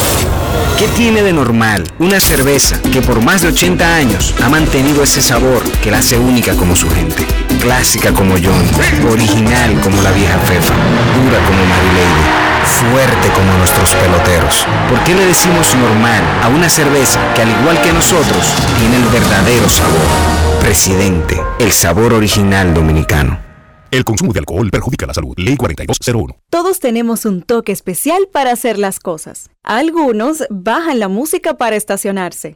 ¿Qué 0.78 0.88
tiene 0.88 1.22
de 1.22 1.34
normal 1.34 1.84
una 2.00 2.20
cerveza 2.20 2.82
que 2.92 3.02
por 3.02 3.22
más 3.22 3.42
de 3.42 3.50
80 3.50 3.96
años 3.96 4.34
ha 4.44 4.50
mantenido 4.50 5.04
ese 5.04 5.22
sabor 5.22 5.64
que 5.84 5.92
la 5.92 6.00
hace 6.00 6.18
única 6.18 6.56
como 6.56 6.76
su 6.76 6.90
gente? 6.90 7.26
Clásica 7.62 8.12
como 8.14 8.34
John, 8.34 8.66
original 9.12 9.80
como 9.82 10.02
la 10.02 10.12
vieja 10.12 10.40
Fefa, 10.40 10.74
dura 10.74 11.38
como 11.46 11.60
Lady, 11.94 12.42
fuerte 12.66 13.30
como 13.36 13.54
nuestros 13.60 13.94
peloteros. 13.96 14.66
¿Por 14.90 15.04
qué 15.04 15.14
le 15.14 15.28
decimos 15.28 15.76
normal 15.76 16.24
a 16.42 16.48
una 16.48 16.70
cerveza 16.70 17.20
que 17.36 17.44
al 17.44 17.50
igual 17.50 17.80
que 17.82 17.94
nosotros 17.94 18.54
tiene 18.80 18.98
el 18.98 19.06
verdadero 19.06 19.70
sabor? 19.70 20.62
Presidente, 20.62 21.40
el 21.60 21.72
sabor 21.72 22.14
original 22.14 22.74
dominicano. 22.74 23.51
El 23.92 24.06
consumo 24.06 24.32
de 24.32 24.40
alcohol 24.40 24.72
perjudica 24.72 25.06
la 25.06 25.14
salud. 25.14 25.34
Ley 25.36 25.58
4201. 25.58 26.38
Todos 26.50 26.80
tenemos 26.80 27.26
un 27.26 27.42
toque 27.42 27.74
especial 27.74 28.30
para 28.32 28.54
hacer 28.54 28.78
las 28.78 29.02
cosas. 29.02 29.50
Algunos 29.64 30.46
bajan 30.50 30.98
la 30.98 31.10
música 31.10 31.58
para 31.58 31.76
estacionarse. 31.76 32.56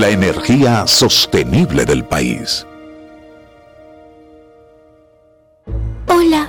La 0.00 0.08
energía 0.08 0.88
sostenible 0.88 1.84
del 1.84 2.04
país. 2.04 2.66
Hola, 6.08 6.48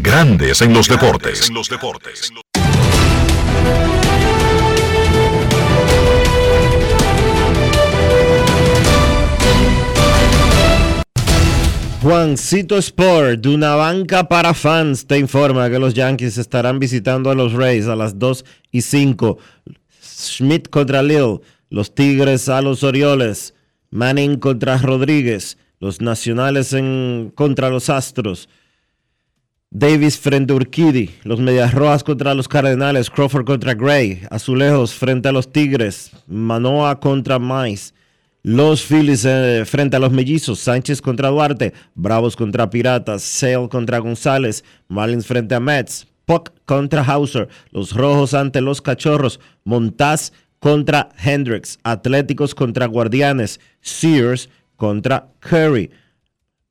Grandes 0.00 0.62
en 0.62 0.72
los 0.72 0.88
deportes. 0.88 1.50
los 1.50 1.68
deportes. 1.68 2.30
Juancito 12.00 12.78
Sport, 12.78 13.40
de 13.40 13.48
una 13.48 13.74
banca 13.74 14.28
para 14.28 14.54
fans, 14.54 15.04
te 15.04 15.18
informa 15.18 15.68
que 15.68 15.80
los 15.80 15.94
Yankees 15.94 16.38
estarán 16.38 16.78
visitando 16.78 17.30
a 17.30 17.34
los 17.34 17.52
Rays 17.52 17.88
a 17.88 17.96
las 17.96 18.18
2 18.20 18.44
y 18.70 18.82
5. 18.82 19.36
Schmidt 20.00 20.68
contra 20.68 21.02
Lil, 21.02 21.40
los 21.70 21.92
Tigres 21.94 22.48
a 22.48 22.62
los 22.62 22.84
Orioles, 22.84 23.54
Manning 23.90 24.38
contra 24.38 24.78
Rodríguez, 24.78 25.58
los 25.80 26.00
Nacionales 26.00 26.72
en, 26.72 27.32
contra 27.34 27.68
los 27.68 27.90
Astros. 27.90 28.48
Davis 29.70 30.18
frente 30.18 30.54
a 30.54 30.56
Urquidy, 30.56 31.10
los 31.24 31.40
Medias 31.40 31.74
Rojas 31.74 32.02
contra 32.02 32.32
los 32.32 32.48
Cardenales, 32.48 33.10
Crawford 33.10 33.44
contra 33.44 33.74
Gray, 33.74 34.22
Azulejos 34.30 34.94
frente 34.94 35.28
a 35.28 35.32
los 35.32 35.52
Tigres, 35.52 36.10
Manoa 36.26 36.98
contra 36.98 37.38
Mais, 37.38 37.92
los 38.42 38.82
Phillies 38.82 39.26
eh, 39.26 39.64
frente 39.66 39.96
a 39.96 40.00
los 40.00 40.10
Mellizos, 40.10 40.58
Sánchez 40.60 41.02
contra 41.02 41.28
Duarte, 41.28 41.74
Bravos 41.94 42.34
contra 42.34 42.70
Piratas, 42.70 43.22
Sale 43.22 43.68
contra 43.68 43.98
González, 43.98 44.64
Marlins 44.88 45.26
frente 45.26 45.54
a 45.54 45.60
Mets, 45.60 46.06
Puck 46.24 46.50
contra 46.64 47.02
Hauser, 47.02 47.48
los 47.70 47.94
Rojos 47.94 48.32
ante 48.32 48.62
los 48.62 48.80
Cachorros, 48.80 49.38
Montaz 49.64 50.32
contra 50.60 51.10
Hendricks, 51.22 51.78
Atléticos 51.82 52.54
contra 52.54 52.86
Guardianes, 52.86 53.60
Sears 53.82 54.48
contra 54.76 55.28
Curry. 55.40 55.90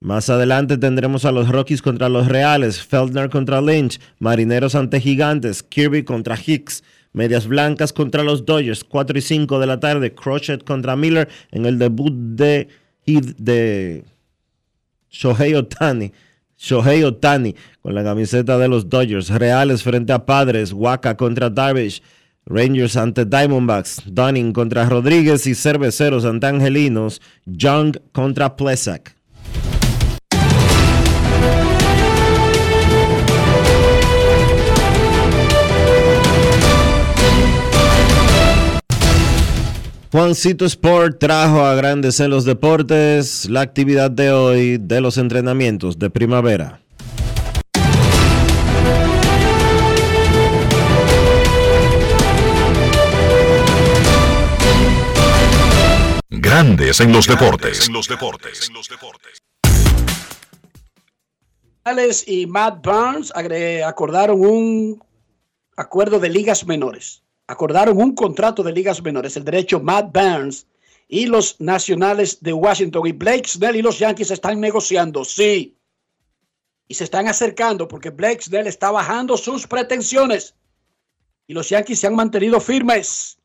Más 0.08 0.30
adelante 0.30 0.78
tendremos 0.78 1.26
a 1.26 1.34
los 1.34 1.50
Rockies 1.50 1.82
contra 1.82 2.08
los 2.08 2.30
Reales, 2.30 2.82
Feldner 2.82 3.30
contra 3.30 3.60
Lynch, 3.60 4.00
Marineros 4.20 4.74
ante 4.74 5.02
Gigantes, 5.02 5.62
Kirby 5.62 6.04
contra 6.06 6.38
Hicks, 6.38 6.82
Medias 7.12 7.46
Blancas 7.46 7.92
contra 7.92 8.24
los 8.24 8.46
Dodgers, 8.46 8.86
4 8.86 9.18
y 9.18 9.22
5 9.22 9.60
de 9.60 9.68
la 9.68 9.82
tarde, 9.82 10.16
Crochet 10.16 10.64
contra 10.64 10.96
Miller 10.96 11.28
en 11.52 11.66
el 11.66 11.78
debut 11.78 12.14
de, 12.14 12.70
de 13.06 14.06
Shohei 15.10 15.56
Otani. 15.56 16.14
Shohei 16.58 17.04
Otani 17.04 17.54
con 17.82 17.94
la 17.94 18.02
camiseta 18.02 18.58
de 18.58 18.70
los 18.70 18.88
Dodgers, 18.88 19.28
Reales 19.28 19.84
frente 19.84 20.14
a 20.14 20.26
Padres, 20.26 20.72
Waka 20.72 21.18
contra 21.18 21.50
Darvish, 21.50 22.02
Rangers 22.46 22.96
ante 22.96 23.26
Diamondbacks, 23.26 24.04
Dunning 24.06 24.54
contra 24.54 24.88
Rodríguez 24.88 25.46
y 25.48 25.54
Cerveceros 25.54 26.24
ante 26.24 26.48
Angelinos, 26.48 27.22
Young 27.46 27.98
contra 28.14 28.56
Plesak. 28.56 29.17
Juancito 40.10 40.64
Sport 40.64 41.20
trajo 41.20 41.66
a 41.66 41.76
Grandes 41.76 42.22
en 42.22 42.30
los 42.30 42.46
Deportes 42.46 43.50
la 43.50 43.60
actividad 43.60 44.10
de 44.10 44.32
hoy 44.32 44.78
de 44.78 45.02
los 45.02 45.18
entrenamientos 45.18 46.00
de 46.00 46.10
primavera. 46.10 46.80
Grandes 56.30 57.02
en 57.02 57.12
los 57.12 57.28
deportes. 57.28 57.90
los 57.90 58.08
deportes. 58.08 58.72
y 62.26 62.46
Matt 62.48 62.86
Barnes 62.86 63.34
acordaron 63.86 64.40
un 64.40 65.04
acuerdo 65.76 66.22
de 66.22 66.30
ligas 66.30 66.66
menores 66.66 67.27
acordaron 67.48 67.98
un 67.98 68.14
contrato 68.14 68.62
de 68.62 68.74
ligas 68.74 69.02
menores, 69.02 69.38
el 69.38 69.46
derecho 69.46 69.80
Matt 69.80 70.14
Burns 70.14 70.68
y 71.08 71.26
los 71.26 71.60
nacionales 71.60 72.42
de 72.42 72.54
Washington 72.54 73.08
y 73.08 73.14
Blake 73.14 73.48
Snell 73.48 73.78
y 73.78 73.82
los 73.82 73.98
Yankees 74.00 74.32
están 74.32 74.60
negociando, 74.60 75.24
sí. 75.24 75.76
Y 76.90 76.94
se 76.94 77.06
están 77.06 77.28
acercando 77.28 77.88
porque 77.88 78.10
Blake 78.10 78.42
Snell 78.42 78.68
está 78.68 78.92
bajando 78.92 79.38
sus 79.38 79.66
pretensiones. 79.68 80.56
Y 81.48 81.54
los 81.54 81.70
Yankees 81.70 82.00
se 82.00 82.08
han 82.08 82.16
mantenido 82.16 82.60
firmes. 82.60 83.38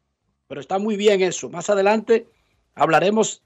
Pero 0.48 0.60
está 0.60 0.78
muy 0.78 0.96
bien 0.96 1.22
eso. 1.22 1.48
Más 1.48 1.70
adelante 1.70 2.28
hablaremos 2.74 3.42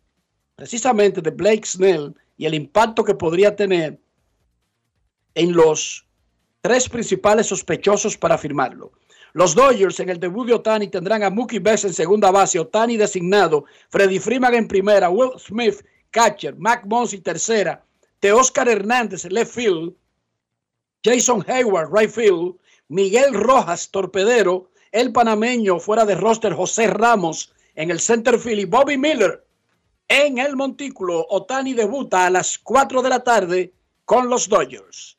precisamente 0.55 1.21
de 1.21 1.31
Blake 1.31 1.67
Snell 1.67 2.15
y 2.37 2.47
el 2.47 2.55
impacto 2.55 3.05
que 3.05 3.15
podría 3.15 3.55
tener 3.55 3.99
en 5.35 5.53
los 5.53 6.07
tres 6.63 6.89
principales 6.89 7.47
sospechosos 7.47 8.17
para 8.17 8.39
firmarlo. 8.39 8.93
Los 9.37 9.55
Dodgers 9.55 10.01
en 10.01 10.09
el 10.09 10.19
debut 10.19 10.47
de 10.47 10.55
Otani 10.55 10.89
tendrán 10.89 11.23
a 11.23 11.29
Mookie 11.29 11.59
Betts 11.59 11.85
en 11.85 11.93
segunda 11.93 12.31
base, 12.31 12.59
Otani 12.59 12.97
designado, 12.97 13.67
Freddy 13.91 14.19
Freeman 14.19 14.55
en 14.55 14.67
primera, 14.67 15.11
Will 15.11 15.39
Smith 15.39 15.85
catcher, 16.11 16.57
Mac 16.57 16.87
Monsi 16.87 17.21
tercera, 17.21 17.85
Teoscar 18.19 18.67
Hernández 18.67 19.27
left 19.27 19.53
field, 19.53 19.93
Jason 21.05 21.45
Hayward 21.47 21.93
right 21.93 22.11
field, 22.11 22.57
Miguel 22.89 23.35
Rojas 23.35 23.91
torpedero, 23.91 24.71
el 24.91 25.13
panameño 25.13 25.81
fuera 25.81 26.07
de 26.07 26.15
roster 26.15 26.55
José 26.55 26.87
Ramos 26.87 27.53
en 27.75 27.91
el 27.91 28.01
center 28.01 28.39
field 28.39 28.61
y 28.61 28.65
Bobby 28.65 28.97
Miller 28.97 29.45
en 30.09 30.39
el 30.39 30.57
montículo. 30.57 31.27
Otani 31.29 31.75
debuta 31.75 32.25
a 32.25 32.31
las 32.31 32.59
4 32.59 33.03
de 33.03 33.11
la 33.11 33.23
tarde 33.23 33.75
con 34.07 34.31
los 34.31 34.49
Dodgers. 34.49 35.19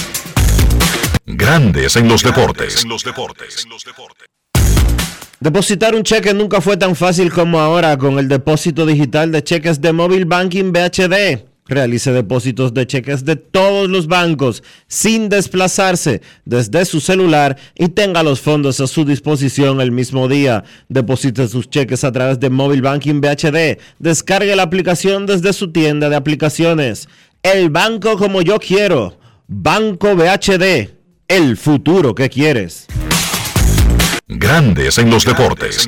Grandes 1.25 1.95
en 1.95 2.07
los 2.07 2.23
deportes. 2.23 2.83
Depositar 5.39 5.95
un 5.95 6.03
cheque 6.03 6.33
nunca 6.33 6.61
fue 6.61 6.77
tan 6.77 6.95
fácil 6.95 7.31
como 7.31 7.59
ahora 7.59 7.95
con 7.97 8.17
el 8.17 8.27
depósito 8.27 8.87
digital 8.87 9.31
de 9.31 9.43
cheques 9.43 9.79
de 9.81 9.93
Mobile 9.93 10.25
Banking 10.25 10.71
BHD. 10.71 11.45
Realice 11.67 12.11
depósitos 12.11 12.73
de 12.73 12.87
cheques 12.87 13.23
de 13.23 13.35
todos 13.35 13.87
los 13.87 14.07
bancos 14.07 14.63
sin 14.87 15.29
desplazarse 15.29 16.21
desde 16.43 16.85
su 16.85 16.99
celular 16.99 17.55
y 17.75 17.89
tenga 17.89 18.23
los 18.23 18.41
fondos 18.41 18.79
a 18.81 18.87
su 18.87 19.05
disposición 19.05 19.79
el 19.79 19.91
mismo 19.91 20.27
día. 20.27 20.63
Deposite 20.89 21.47
sus 21.47 21.69
cheques 21.69 22.03
a 22.03 22.11
través 22.11 22.39
de 22.39 22.49
Mobile 22.49 22.81
Banking 22.81 23.21
BHD. 23.21 23.79
Descargue 23.99 24.55
la 24.55 24.63
aplicación 24.63 25.27
desde 25.27 25.53
su 25.53 25.71
tienda 25.71 26.09
de 26.09 26.15
aplicaciones. 26.15 27.07
El 27.43 27.69
banco 27.69 28.17
como 28.17 28.41
yo 28.41 28.57
quiero. 28.59 29.19
Banco 29.47 30.15
BHD 30.15 31.00
el 31.31 31.55
futuro 31.55 32.13
que 32.13 32.29
quieres. 32.29 32.87
Grandes 34.27 34.97
en 34.97 35.09
los 35.09 35.23
deportes. 35.23 35.87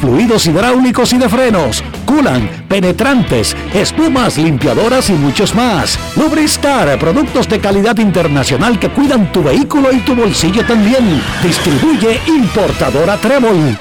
fluidos 0.00 0.46
hidráulicos 0.46 1.12
y 1.12 1.18
de 1.18 1.28
frenos, 1.28 1.82
culan, 2.06 2.48
penetrantes, 2.68 3.56
espumas, 3.72 4.36
limpiadoras 4.38 5.10
y 5.10 5.12
muchos 5.14 5.54
más. 5.54 5.98
Lubristar, 6.16 6.98
productos 6.98 7.48
de 7.48 7.60
calidad 7.60 7.96
internacional 7.98 8.78
que 8.78 8.88
cuidan 8.90 9.32
tu 9.32 9.42
vehículo 9.42 9.92
y 9.92 9.98
tu 10.00 10.14
bolsillo 10.14 10.64
también. 10.66 11.22
Distribuye 11.42 12.20
importadora 12.26 13.16
Trébol. 13.16 13.78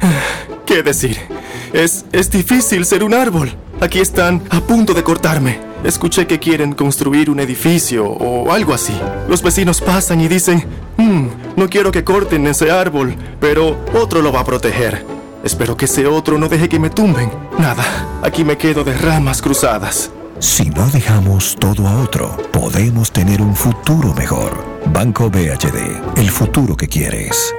¿Qué 0.66 0.82
decir? 0.82 1.16
Es, 1.72 2.04
es 2.12 2.30
difícil 2.30 2.84
ser 2.84 3.04
un 3.04 3.14
árbol. 3.14 3.52
Aquí 3.80 3.98
están 4.00 4.42
a 4.50 4.60
punto 4.60 4.92
de 4.94 5.02
cortarme. 5.02 5.58
Escuché 5.84 6.26
que 6.26 6.38
quieren 6.38 6.72
construir 6.74 7.30
un 7.30 7.40
edificio 7.40 8.04
o 8.06 8.52
algo 8.52 8.74
así. 8.74 8.92
Los 9.28 9.42
vecinos 9.42 9.80
pasan 9.80 10.20
y 10.20 10.28
dicen, 10.28 10.62
"Hmm, 10.98 11.28
no 11.56 11.68
quiero 11.70 11.90
que 11.90 12.04
corten 12.04 12.46
ese 12.46 12.70
árbol, 12.70 13.14
pero 13.40 13.78
otro 13.94 14.20
lo 14.20 14.30
va 14.30 14.40
a 14.40 14.44
proteger. 14.44 15.04
Espero 15.42 15.76
que 15.76 15.86
ese 15.86 16.06
otro 16.06 16.38
no 16.38 16.48
deje 16.48 16.68
que 16.68 16.78
me 16.78 16.90
tumben. 16.90 17.30
Nada, 17.58 17.84
aquí 18.22 18.44
me 18.44 18.58
quedo 18.58 18.84
de 18.84 18.94
ramas 18.96 19.40
cruzadas. 19.40 20.10
Si 20.38 20.70
no 20.70 20.86
dejamos 20.88 21.56
todo 21.56 21.86
a 21.86 22.00
otro, 22.02 22.36
podemos 22.50 23.12
tener 23.12 23.42
un 23.42 23.54
futuro 23.54 24.14
mejor. 24.14 24.64
Banco 24.86 25.28
BHD, 25.30 26.18
el 26.18 26.30
futuro 26.30 26.76
que 26.76 26.88
quieres. 26.88 27.54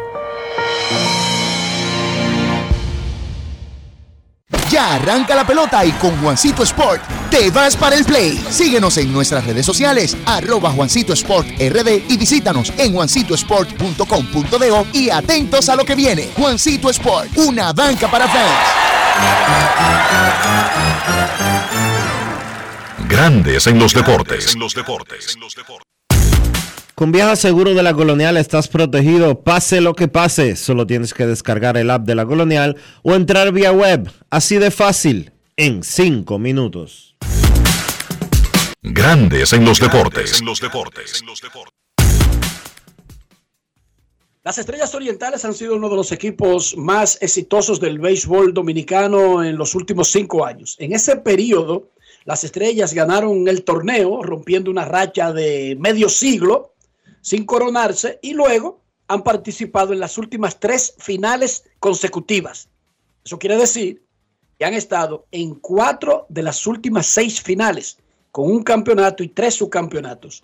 Arranca 4.82 5.36
la 5.36 5.46
pelota 5.46 5.86
y 5.86 5.92
con 5.92 6.20
Juancito 6.22 6.64
Sport 6.64 7.04
te 7.30 7.52
vas 7.52 7.76
para 7.78 7.96
el 7.96 8.04
play. 8.04 8.44
Síguenos 8.50 8.98
en 8.98 9.14
nuestras 9.14 9.46
redes 9.46 9.64
sociales, 9.64 10.18
arroba 10.26 10.72
Juancito 10.72 11.14
Sport 11.14 11.48
RD 11.60 12.10
y 12.10 12.18
visítanos 12.18 12.74
en 12.78 12.92
juancitosport.com.de 12.94 14.86
y 14.94 15.12
atentos 15.12 15.70
a 15.70 15.76
lo 15.76 15.86
que 15.86 15.94
viene. 15.94 16.30
Juancito 16.36 16.90
Sport, 16.90 17.38
una 17.38 17.72
banca 17.74 18.10
para 18.10 18.28
fans. 18.28 18.52
Grandes 23.08 23.68
en 23.68 23.78
los 23.78 23.94
deportes. 23.94 24.56
Con 27.02 27.12
Viaja 27.12 27.36
Seguro 27.36 27.74
de 27.74 27.82
la 27.82 27.96
Colonial 27.96 28.38
estás 28.38 28.68
protegido, 28.68 29.42
pase 29.42 29.82
lo 29.82 29.96
que 29.96 30.08
pase. 30.08 30.56
Solo 30.56 30.86
tienes 30.86 31.16
que 31.16 31.26
descargar 31.26 31.76
el 31.76 31.90
app 31.90 32.06
de 32.06 32.14
la 32.14 32.28
Colonial 32.28 32.78
o 33.02 33.16
entrar 33.16 33.52
vía 33.52 33.72
web. 33.72 34.08
Así 34.30 34.58
de 34.58 34.70
fácil, 34.70 35.32
en 35.58 35.82
5 35.82 36.38
minutos. 36.38 37.16
Grandes 38.84 39.52
en 39.54 39.66
los 39.66 39.80
deportes. 39.80 40.44
Las 44.44 44.60
Estrellas 44.60 44.94
Orientales 44.94 45.44
han 45.44 45.56
sido 45.56 45.78
uno 45.78 45.90
de 45.90 45.96
los 45.96 46.12
equipos 46.12 46.78
más 46.78 47.18
exitosos 47.20 47.80
del 47.80 47.98
béisbol 47.98 48.54
dominicano 48.54 49.44
en 49.44 49.58
los 49.58 49.74
últimos 49.74 50.10
cinco 50.10 50.46
años. 50.46 50.76
En 50.78 50.94
ese 50.94 51.16
periodo, 51.16 51.90
las 52.26 52.44
Estrellas 52.44 52.94
ganaron 52.94 53.48
el 53.48 53.64
torneo, 53.64 54.22
rompiendo 54.22 54.70
una 54.70 54.86
racha 54.86 55.34
de 55.34 55.76
medio 55.80 56.08
siglo 56.08 56.71
sin 57.22 57.46
coronarse 57.46 58.20
y 58.22 58.34
luego 58.34 58.82
han 59.08 59.24
participado 59.24 59.94
en 59.94 60.00
las 60.00 60.18
últimas 60.18 60.60
tres 60.60 60.96
finales 60.98 61.64
consecutivas. 61.80 62.70
Eso 63.24 63.38
quiere 63.38 63.58
decir 63.58 64.04
que 64.58 64.66
han 64.66 64.74
estado 64.74 65.26
en 65.32 65.56
cuatro 65.56 66.26
de 66.30 66.44
las 66.44 66.66
últimas 66.68 67.08
seis 67.08 67.42
finales, 67.42 67.98
con 68.32 68.50
un 68.50 68.64
campeonato 68.64 69.24
y 69.24 69.28
tres 69.28 69.56
subcampeonatos. 69.56 70.44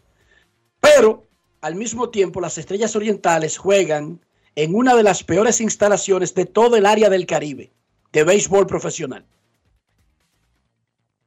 Pero 0.80 1.28
al 1.62 1.76
mismo 1.76 2.10
tiempo, 2.10 2.42
las 2.42 2.58
Estrellas 2.58 2.96
Orientales 2.96 3.58
juegan 3.58 4.20
en 4.56 4.76
una 4.76 4.96
de 4.96 5.04
las 5.04 5.24
peores 5.24 5.62
instalaciones 5.62 6.34
de 6.34 6.46
todo 6.46 6.76
el 6.76 6.86
área 6.86 7.10
del 7.10 7.26
Caribe 7.26 7.72
de 8.12 8.24
béisbol 8.24 8.66
profesional. 8.68 9.26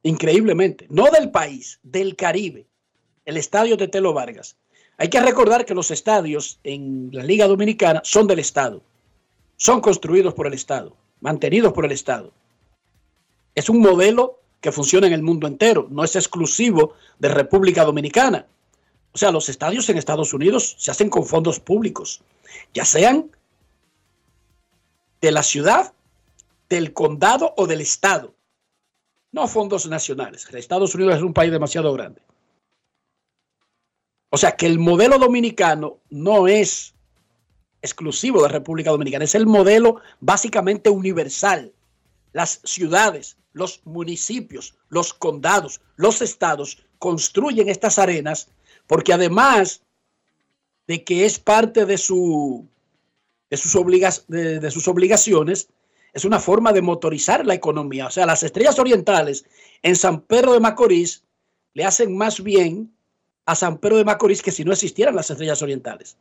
Increíblemente, 0.03 0.87
no 0.89 1.05
del 1.11 1.31
país, 1.31 1.79
del 1.83 2.15
Caribe, 2.15 2.67
el 3.25 3.37
estadio 3.37 3.77
de 3.77 3.87
Telo 3.87 4.13
Vargas. 4.13 4.57
Hay 5.01 5.09
que 5.09 5.19
recordar 5.19 5.65
que 5.65 5.73
los 5.73 5.89
estadios 5.89 6.59
en 6.63 7.09
la 7.11 7.23
Liga 7.23 7.47
Dominicana 7.47 8.01
son 8.03 8.27
del 8.27 8.37
Estado, 8.37 8.83
son 9.57 9.81
construidos 9.81 10.35
por 10.35 10.45
el 10.45 10.53
Estado, 10.53 10.95
mantenidos 11.21 11.73
por 11.73 11.85
el 11.85 11.91
Estado. 11.91 12.31
Es 13.55 13.67
un 13.67 13.79
modelo 13.79 14.41
que 14.61 14.71
funciona 14.71 15.07
en 15.07 15.13
el 15.13 15.23
mundo 15.23 15.47
entero, 15.47 15.87
no 15.89 16.03
es 16.03 16.15
exclusivo 16.15 16.93
de 17.17 17.29
República 17.29 17.83
Dominicana. 17.83 18.45
O 19.11 19.17
sea, 19.17 19.31
los 19.31 19.49
estadios 19.49 19.89
en 19.89 19.97
Estados 19.97 20.35
Unidos 20.35 20.75
se 20.77 20.91
hacen 20.91 21.09
con 21.09 21.25
fondos 21.25 21.59
públicos, 21.59 22.21
ya 22.71 22.85
sean 22.85 23.31
de 25.19 25.31
la 25.31 25.41
ciudad, 25.41 25.93
del 26.69 26.93
condado 26.93 27.55
o 27.57 27.65
del 27.65 27.81
estado. 27.81 28.35
No 29.31 29.47
fondos 29.47 29.87
nacionales. 29.87 30.47
Estados 30.53 30.93
Unidos 30.93 31.15
es 31.15 31.23
un 31.23 31.33
país 31.33 31.51
demasiado 31.51 31.91
grande. 31.91 32.21
O 34.31 34.37
sea 34.37 34.53
que 34.53 34.65
el 34.65 34.79
modelo 34.79 35.19
dominicano 35.19 35.99
no 36.09 36.47
es 36.47 36.95
exclusivo 37.81 38.41
de 38.43 38.49
República 38.49 38.89
Dominicana, 38.89 39.25
es 39.25 39.35
el 39.35 39.45
modelo 39.45 39.97
básicamente 40.21 40.89
universal. 40.89 41.73
Las 42.31 42.61
ciudades, 42.63 43.35
los 43.51 43.81
municipios, 43.83 44.75
los 44.87 45.13
condados, 45.13 45.81
los 45.97 46.21
estados 46.21 46.81
construyen 46.97 47.67
estas 47.67 47.99
arenas 47.99 48.47
porque 48.87 49.11
además 49.11 49.81
de 50.87 51.03
que 51.03 51.25
es 51.25 51.37
parte 51.37 51.85
de, 51.85 51.97
su, 51.97 52.65
de, 53.49 53.57
sus, 53.57 53.73
de, 54.27 54.71
sus 54.71 54.87
obligaciones, 54.87 55.67
es 56.13 56.23
una 56.23 56.39
forma 56.39 56.71
de 56.71 56.81
motorizar 56.81 57.45
la 57.45 57.53
economía. 57.53 58.07
O 58.07 58.11
sea, 58.11 58.25
las 58.25 58.43
estrellas 58.43 58.79
orientales 58.79 59.45
en 59.81 59.97
San 59.97 60.21
Pedro 60.21 60.53
de 60.53 60.61
Macorís 60.61 61.23
le 61.73 61.83
hacen 61.83 62.15
más 62.15 62.41
bien 62.41 62.93
a 63.45 63.55
San 63.55 63.77
Pedro 63.77 63.97
de 63.97 64.05
Macorís 64.05 64.41
que 64.41 64.51
si 64.51 64.63
no 64.63 64.71
existieran 64.71 65.15
las 65.15 65.29
estrellas 65.29 65.61
orientales. 65.61 66.17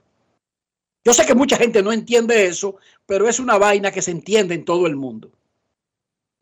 Yo 1.04 1.14
sé 1.14 1.24
que 1.24 1.34
mucha 1.34 1.56
gente 1.56 1.82
no 1.82 1.92
entiende 1.92 2.46
eso, 2.46 2.76
pero 3.06 3.28
es 3.28 3.40
una 3.40 3.58
vaina 3.58 3.90
que 3.90 4.02
se 4.02 4.10
entiende 4.10 4.54
en 4.54 4.64
todo 4.64 4.86
el 4.86 4.96
mundo. 4.96 5.30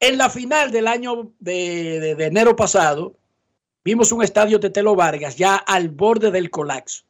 En 0.00 0.18
la 0.18 0.30
final 0.30 0.70
del 0.70 0.86
año 0.86 1.32
de, 1.38 2.14
de 2.16 2.24
enero 2.24 2.56
pasado, 2.56 3.18
Vimos 3.88 4.12
un 4.12 4.22
estadio 4.22 4.58
de 4.58 4.68
Telo 4.68 4.94
Vargas 4.94 5.38
ya 5.38 5.56
al 5.56 5.88
borde 5.88 6.30
del 6.30 6.50
colapso. 6.50 7.04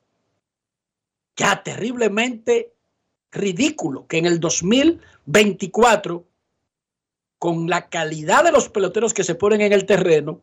Ya 1.36 1.60
terriblemente 1.60 2.72
ridículo 3.32 4.06
que 4.06 4.18
en 4.18 4.26
el 4.26 4.38
2024, 4.38 6.24
con 7.36 7.68
la 7.68 7.88
calidad 7.88 8.44
de 8.44 8.52
los 8.52 8.68
peloteros 8.68 9.12
que 9.12 9.24
se 9.24 9.34
ponen 9.34 9.60
en 9.60 9.72
el 9.72 9.86
terreno, 9.86 10.40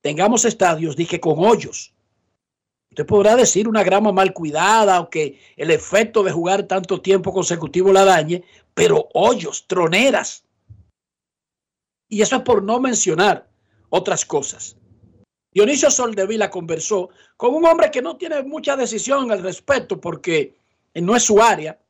tengamos 0.00 0.44
estadios, 0.44 0.96
dije, 0.96 1.20
con 1.20 1.36
hoyos. 1.38 1.93
Usted 2.94 3.06
podrá 3.06 3.34
decir 3.34 3.66
una 3.66 3.82
grama 3.82 4.12
mal 4.12 4.32
cuidada 4.32 5.00
o 5.00 5.10
que 5.10 5.40
el 5.56 5.72
efecto 5.72 6.22
de 6.22 6.30
jugar 6.30 6.62
tanto 6.62 7.00
tiempo 7.00 7.32
consecutivo 7.32 7.92
la 7.92 8.04
dañe, 8.04 8.44
pero 8.72 9.08
hoyos, 9.14 9.66
troneras. 9.66 10.44
Y 12.08 12.22
eso 12.22 12.36
es 12.36 12.42
por 12.42 12.62
no 12.62 12.78
mencionar 12.78 13.48
otras 13.88 14.24
cosas. 14.24 14.76
Dionisio 15.50 15.90
Soldevila 15.90 16.50
conversó 16.50 17.10
con 17.36 17.52
un 17.56 17.64
hombre 17.64 17.90
que 17.90 18.00
no 18.00 18.16
tiene 18.16 18.44
mucha 18.44 18.76
decisión 18.76 19.32
al 19.32 19.42
respecto 19.42 20.00
porque 20.00 20.54
no 20.94 21.16
es 21.16 21.24
su 21.24 21.42
área, 21.42 21.80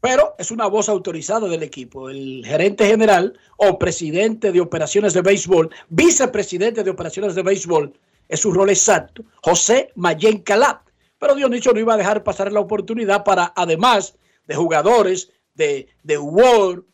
pero 0.00 0.34
es 0.36 0.50
una 0.50 0.66
voz 0.66 0.88
autorizada 0.88 1.46
del 1.46 1.62
equipo. 1.62 2.10
El 2.10 2.42
gerente 2.44 2.88
general 2.88 3.38
o 3.56 3.78
presidente 3.78 4.50
de 4.50 4.60
operaciones 4.60 5.14
de 5.14 5.22
béisbol, 5.22 5.70
vicepresidente 5.90 6.82
de 6.82 6.90
operaciones 6.90 7.36
de 7.36 7.42
béisbol, 7.44 7.94
es 8.28 8.40
su 8.40 8.52
rol 8.52 8.70
exacto, 8.70 9.24
José 9.42 9.90
Mayen 9.96 10.42
Calá. 10.42 10.82
Pero 11.18 11.34
Dionisio 11.34 11.72
no 11.72 11.80
iba 11.80 11.94
a 11.94 11.96
dejar 11.96 12.22
pasar 12.22 12.52
la 12.52 12.60
oportunidad 12.60 13.24
para, 13.24 13.52
además 13.56 14.14
de 14.46 14.54
jugadores, 14.54 15.32
de, 15.54 15.88
de 16.04 16.18
World, 16.18 16.84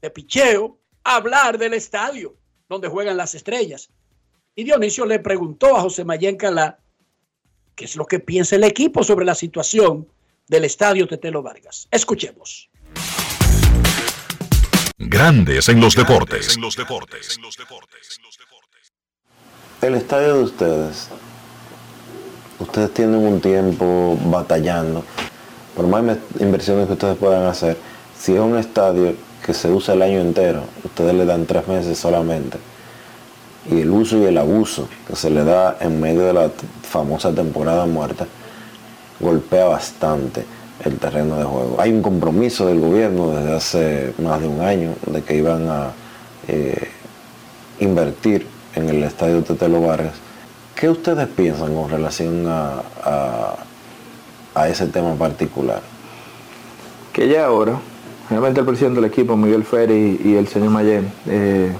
de 0.00 0.10
picheo, 0.10 0.78
hablar 1.02 1.58
del 1.58 1.74
estadio 1.74 2.36
donde 2.68 2.88
juegan 2.88 3.16
las 3.16 3.34
estrellas. 3.34 3.90
Y 4.54 4.64
Dionisio 4.64 5.04
le 5.06 5.18
preguntó 5.18 5.76
a 5.76 5.80
José 5.80 6.04
Mayén 6.04 6.36
Calá 6.36 6.78
qué 7.74 7.84
es 7.84 7.96
lo 7.96 8.06
que 8.06 8.20
piensa 8.20 8.56
el 8.56 8.64
equipo 8.64 9.04
sobre 9.04 9.24
la 9.24 9.34
situación 9.34 10.08
del 10.48 10.64
estadio 10.64 11.06
Tetelo 11.06 11.42
Vargas. 11.42 11.88
Escuchemos. 11.90 12.70
Grandes 14.98 15.68
en 15.68 15.80
los 15.80 15.94
deportes. 15.94 16.56
El 19.82 19.94
estadio 19.94 20.38
de 20.38 20.42
ustedes, 20.42 21.08
ustedes 22.58 22.94
tienen 22.94 23.16
un 23.16 23.40
tiempo 23.40 24.18
batallando, 24.24 25.04
por 25.76 25.86
más 25.86 26.16
inversiones 26.40 26.86
que 26.86 26.94
ustedes 26.94 27.18
puedan 27.18 27.44
hacer, 27.44 27.76
si 28.18 28.34
es 28.34 28.40
un 28.40 28.56
estadio 28.56 29.14
que 29.44 29.52
se 29.52 29.70
usa 29.70 29.92
el 29.92 30.00
año 30.00 30.20
entero, 30.20 30.62
ustedes 30.82 31.14
le 31.14 31.26
dan 31.26 31.44
tres 31.44 31.68
meses 31.68 31.98
solamente 31.98 32.58
y 33.70 33.80
el 33.80 33.90
uso 33.90 34.16
y 34.18 34.24
el 34.24 34.38
abuso 34.38 34.88
que 35.06 35.14
se 35.14 35.28
le 35.28 35.44
da 35.44 35.76
en 35.80 36.00
medio 36.00 36.22
de 36.22 36.32
la 36.32 36.50
famosa 36.82 37.32
temporada 37.32 37.84
muerta 37.84 38.26
golpea 39.20 39.66
bastante 39.66 40.44
el 40.84 40.98
terreno 40.98 41.36
de 41.36 41.44
juego. 41.44 41.76
Hay 41.80 41.90
un 41.90 42.02
compromiso 42.02 42.66
del 42.66 42.80
gobierno 42.80 43.32
desde 43.32 43.54
hace 43.54 44.14
más 44.18 44.40
de 44.40 44.48
un 44.48 44.60
año 44.60 44.94
de 45.06 45.22
que 45.22 45.36
iban 45.36 45.68
a 45.68 45.90
eh, 46.48 46.88
invertir 47.80 48.55
en 48.76 48.88
el 48.88 49.02
estadio 49.02 49.42
Tetelo 49.42 49.80
Vargas. 49.80 50.14
¿Qué 50.74 50.88
ustedes 50.88 51.26
piensan 51.28 51.74
con 51.74 51.88
relación 51.90 52.46
a, 52.46 52.82
a, 54.54 54.68
ese 54.68 54.86
tema 54.86 55.14
particular? 55.14 55.80
Que 57.12 57.28
ya 57.28 57.46
ahora, 57.46 57.78
realmente 58.28 58.60
el 58.60 58.66
presidente 58.66 59.00
del 59.00 59.10
equipo, 59.10 59.36
Miguel 59.36 59.64
Ferri 59.64 60.20
y 60.22 60.34
el 60.34 60.46
señor 60.48 60.70
Mayen, 60.70 61.10
eh, 61.26 61.72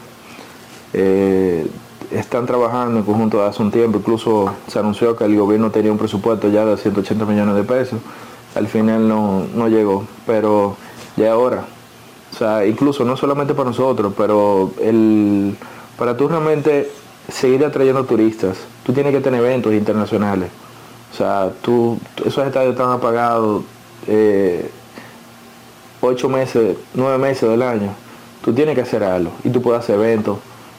eh, 0.94 1.66
están 2.10 2.46
trabajando 2.46 2.98
en 2.98 3.04
conjunto 3.04 3.44
hace 3.44 3.62
un 3.62 3.70
tiempo, 3.70 3.98
incluso 3.98 4.54
se 4.66 4.78
anunció 4.78 5.14
que 5.14 5.24
el 5.24 5.36
gobierno 5.36 5.70
tenía 5.70 5.92
un 5.92 5.98
presupuesto 5.98 6.48
ya 6.48 6.64
de 6.64 6.78
180 6.78 7.26
millones 7.26 7.54
de 7.54 7.64
pesos, 7.64 8.00
al 8.54 8.66
final 8.68 9.06
no, 9.06 9.68
llegó, 9.68 10.06
pero 10.26 10.76
ya 11.16 11.32
ahora, 11.32 11.64
o 12.32 12.36
sea, 12.36 12.64
incluso 12.64 13.04
no 13.04 13.16
solamente 13.18 13.52
para 13.52 13.68
nosotros, 13.68 14.14
pero 14.16 14.72
el, 14.80 15.56
para 15.98 16.16
tú 16.16 16.28
realmente 16.28 16.90
seguir 17.28 17.64
atrayendo 17.64 18.04
turistas, 18.04 18.56
tú 18.84 18.92
tienes 18.92 19.12
que 19.12 19.20
tener 19.20 19.40
eventos 19.40 19.72
internacionales, 19.72 20.50
o 21.12 21.16
sea, 21.16 21.50
tú, 21.62 21.98
esos 22.24 22.46
estadios 22.46 22.72
están 22.72 22.92
apagados 22.92 23.64
eh, 24.06 24.70
ocho 26.00 26.28
meses, 26.28 26.76
nueve 26.94 27.18
meses 27.18 27.48
del 27.48 27.62
año, 27.62 27.90
tú 28.44 28.52
tienes 28.52 28.74
que 28.74 28.82
hacer 28.82 29.02
algo 29.02 29.32
y 29.44 29.50
tú 29.50 29.62
puedes 29.62 29.80
hacer 29.82 29.96
eventos 29.96 30.38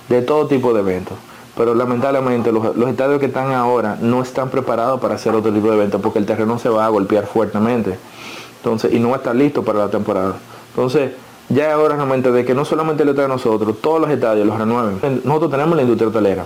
de 0.10 0.22
todo 0.22 0.48
tipo 0.48 0.74
de 0.74 0.80
eventos. 0.82 1.18
Pero 1.56 1.74
lamentablemente 1.74 2.52
los, 2.52 2.64
estadios 2.88 3.20
que 3.20 3.26
están 3.26 3.52
ahora 3.52 3.98
no 4.00 4.22
están 4.22 4.50
preparados 4.50 5.02
para 5.02 5.16
hacer 5.16 5.34
otro 5.34 5.52
tipo 5.52 5.68
de 5.70 5.76
eventos 5.76 6.00
porque 6.02 6.20
el 6.20 6.26
terreno 6.26 6.60
se 6.60 6.70
va 6.70 6.86
a 6.86 6.90
golpear 6.90 7.26
fuertemente. 7.26 7.98
Entonces, 8.58 8.94
y 8.94 9.00
no 9.00 9.10
va 9.10 9.16
a 9.16 9.18
estar 9.18 9.36
listo 9.36 9.64
para 9.64 9.80
la 9.80 9.90
temporada. 9.90 10.36
Entonces, 10.70 11.14
ya 11.50 11.70
es 11.72 11.76
hora 11.76 11.96
realmente 11.96 12.32
de 12.32 12.46
que 12.46 12.54
no 12.54 12.66
solamente 12.66 13.06
le 13.06 13.14
trae 13.14 13.28
nosotros, 13.28 13.78
todos 13.82 14.02
los 14.02 14.10
estadios 14.10 14.46
los 14.46 14.58
renueven. 14.58 15.22
Nosotros 15.24 15.52
tenemos 15.52 15.76
la 15.76 15.84
industria 15.84 16.10
hotelera 16.10 16.46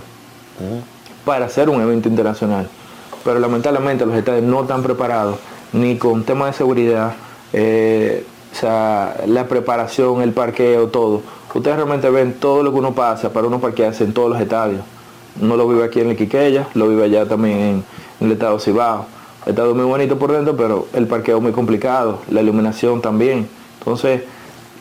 para 1.24 1.46
hacer 1.46 1.68
un 1.68 1.80
evento 1.80 2.08
internacional. 2.08 2.68
Pero 3.24 3.38
lamentablemente 3.38 4.04
los 4.04 4.16
estadios 4.16 4.44
no 4.44 4.62
están 4.62 4.82
preparados 4.82 5.36
ni 5.72 5.96
con 5.96 6.24
temas 6.24 6.48
de 6.48 6.52
seguridad, 6.54 7.14
eh, 7.52 8.26
o 8.52 8.54
sea, 8.54 9.16
la 9.26 9.46
preparación, 9.48 10.20
el 10.20 10.32
parqueo, 10.32 10.88
todo 10.88 11.22
ustedes 11.54 11.76
realmente 11.76 12.08
ven 12.10 12.34
todo 12.34 12.62
lo 12.62 12.72
que 12.72 12.78
uno 12.78 12.94
pasa 12.94 13.32
para 13.32 13.46
uno 13.46 13.60
parquearse 13.60 14.04
en 14.04 14.12
todos 14.12 14.30
los 14.30 14.40
estadios. 14.40 14.80
Uno 15.40 15.56
lo 15.56 15.68
vive 15.68 15.84
aquí 15.84 16.00
en 16.00 16.10
el 16.10 16.16
Quiqueya, 16.16 16.68
lo 16.74 16.88
vive 16.88 17.04
allá 17.04 17.26
también 17.26 17.58
en, 17.58 17.84
el 18.20 18.32
estado 18.32 18.58
Cibao. 18.58 19.06
estadio 19.46 19.74
muy 19.74 19.84
bonito 19.84 20.18
por 20.18 20.32
dentro, 20.32 20.56
pero 20.56 20.86
el 20.92 21.06
parqueo 21.06 21.40
muy 21.40 21.52
complicado, 21.52 22.20
la 22.30 22.42
iluminación 22.42 23.00
también. 23.00 23.48
Entonces, 23.78 24.22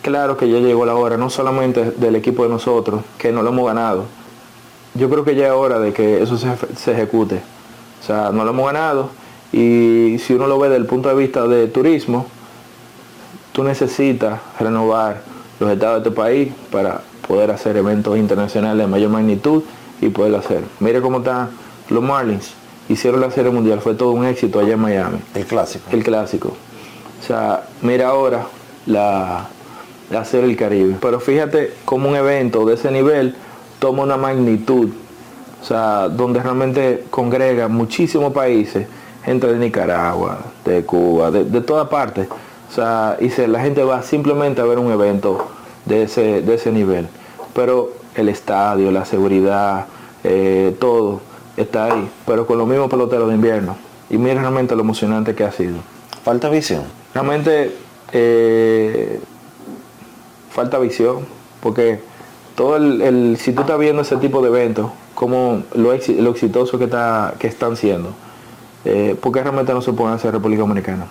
claro 0.02 0.38
que 0.38 0.50
ya 0.50 0.60
llegó 0.60 0.86
la 0.86 0.96
hora, 0.96 1.18
no 1.18 1.30
solamente 1.30 1.92
del 1.92 2.16
equipo 2.16 2.44
de 2.44 2.50
nosotros, 2.50 3.02
que 3.18 3.32
no 3.32 3.44
lo 3.44 3.50
hemos 3.50 3.66
ganado. 3.66 4.06
Yo 4.94 5.10
creo 5.10 5.24
que 5.24 5.36
ya 5.36 5.48
es 5.48 5.54
hora 5.54 5.80
de 5.80 5.94
que 5.94 6.22
eso 6.22 6.38
se, 6.38 6.50
se 6.76 6.92
ejecute. 6.92 7.42
O 8.02 8.06
sea, 8.06 8.32
no 8.32 8.44
lo 8.44 8.52
hemos 8.52 8.66
ganado 8.66 9.10
y 9.52 10.18
si 10.20 10.34
uno 10.34 10.48
lo 10.48 10.58
ve 10.60 10.70
desde 10.70 10.82
el 10.82 10.88
punto 10.88 11.10
de 11.10 11.16
vista 11.16 11.46
de 11.48 11.68
turismo, 11.68 12.26
tú 13.52 13.64
necesitas 13.64 14.40
renovar 14.60 15.22
los 15.60 15.70
estados 15.72 16.04
de 16.04 16.10
este 16.10 16.22
país 16.22 16.54
para 16.72 17.02
poder 17.28 17.52
hacer 17.52 17.78
eventos 17.78 18.18
internacionales 18.18 18.78
de 18.78 18.88
mayor 18.88 19.10
magnitud 19.10 19.64
y 20.00 20.10
poderlo 20.10 20.38
hacer. 20.38 20.64
Mire 20.80 21.02
cómo 21.02 21.20
están 21.20 21.50
los 21.90 22.04
Marlins. 22.04 22.54
Hicieron 22.90 23.22
la 23.22 23.32
serie 23.32 23.52
mundial, 23.52 23.80
fue 23.82 23.94
todo 23.94 24.12
un 24.12 24.26
éxito 24.26 24.60
allá 24.60 24.74
en 24.74 24.80
Miami. 24.80 25.20
El 25.36 25.46
clásico. 25.46 25.86
El 25.92 26.04
clásico. 26.04 26.54
O 27.22 27.24
sea, 27.26 27.68
mira 27.82 28.10
ahora 28.10 28.48
la, 28.86 29.48
la 30.12 30.26
serie 30.26 30.48
del 30.48 30.58
Caribe. 30.58 30.96
Pero 31.02 31.20
fíjate 31.20 31.74
cómo 31.86 32.10
un 32.10 32.16
evento 32.16 32.66
de 32.66 32.76
ese 32.76 32.92
nivel 32.92 33.36
toma 33.80 34.04
una 34.04 34.18
magnitud. 34.18 34.90
O 35.62 35.66
sea, 35.66 36.10
donde 36.10 36.42
realmente 36.42 37.06
congrega 37.10 37.68
muchísimos 37.68 38.34
países, 38.34 38.88
gente 39.24 39.48
de 39.48 39.58
Nicaragua, 39.58 40.40
de 40.66 40.84
Cuba, 40.84 41.32
de, 41.32 41.46
de 41.46 41.62
toda 41.62 41.90
parte. 41.90 42.28
O 42.70 42.74
sea, 42.74 43.18
y 43.20 43.30
se, 43.30 43.48
la 43.48 43.60
gente 43.60 43.84
va 43.84 44.02
simplemente 44.02 44.62
a 44.62 44.66
ver 44.66 44.80
un 44.80 44.92
evento 44.92 45.48
de 45.86 46.04
ese, 46.04 46.42
de 46.42 46.56
ese 46.56 46.72
nivel. 46.72 47.08
Pero 47.54 47.92
el 48.16 48.30
estadio, 48.30 48.92
la 48.92 49.06
seguridad, 49.06 49.86
eh, 50.24 50.76
todo 50.80 51.22
está 51.58 51.86
ahí, 51.86 52.10
pero 52.26 52.48
con 52.48 52.58
los 52.58 52.68
mismos 52.68 52.90
peloteros 52.90 53.28
de 53.28 53.36
invierno. 53.36 53.76
Y 54.10 54.18
mira 54.18 54.42
realmente 54.42 54.76
lo 54.76 54.82
emocionante 54.82 55.36
que 55.36 55.44
ha 55.44 55.52
sido. 55.52 55.76
Falta 56.24 56.50
visión. 56.50 56.84
Realmente 57.14 57.76
eh, 58.14 59.20
falta 60.52 60.78
visión, 60.80 61.20
porque 61.62 62.00
todo 62.56 62.76
el, 62.78 63.02
el- 63.02 63.38
si 63.38 63.54
tú 63.54 63.62
estás 63.62 63.80
viendo 63.80 64.02
ese 64.02 64.18
tipo 64.18 64.42
de 64.42 64.50
eventos, 64.50 64.92
como 65.16 65.64
lo, 65.76 65.92
lo 65.92 66.32
exitoso 66.32 66.78
que, 66.78 66.86
está, 66.86 67.34
que 67.40 67.48
están 67.48 67.76
siendo, 67.78 68.10
eh, 68.86 69.16
¿por 69.22 69.32
qué 69.32 69.42
realmente 69.42 69.74
no 69.74 69.82
se 69.82 69.94
pueden 69.94 70.14
hacer 70.14 70.32
República 70.32 70.62
Dominicana? 70.62 71.06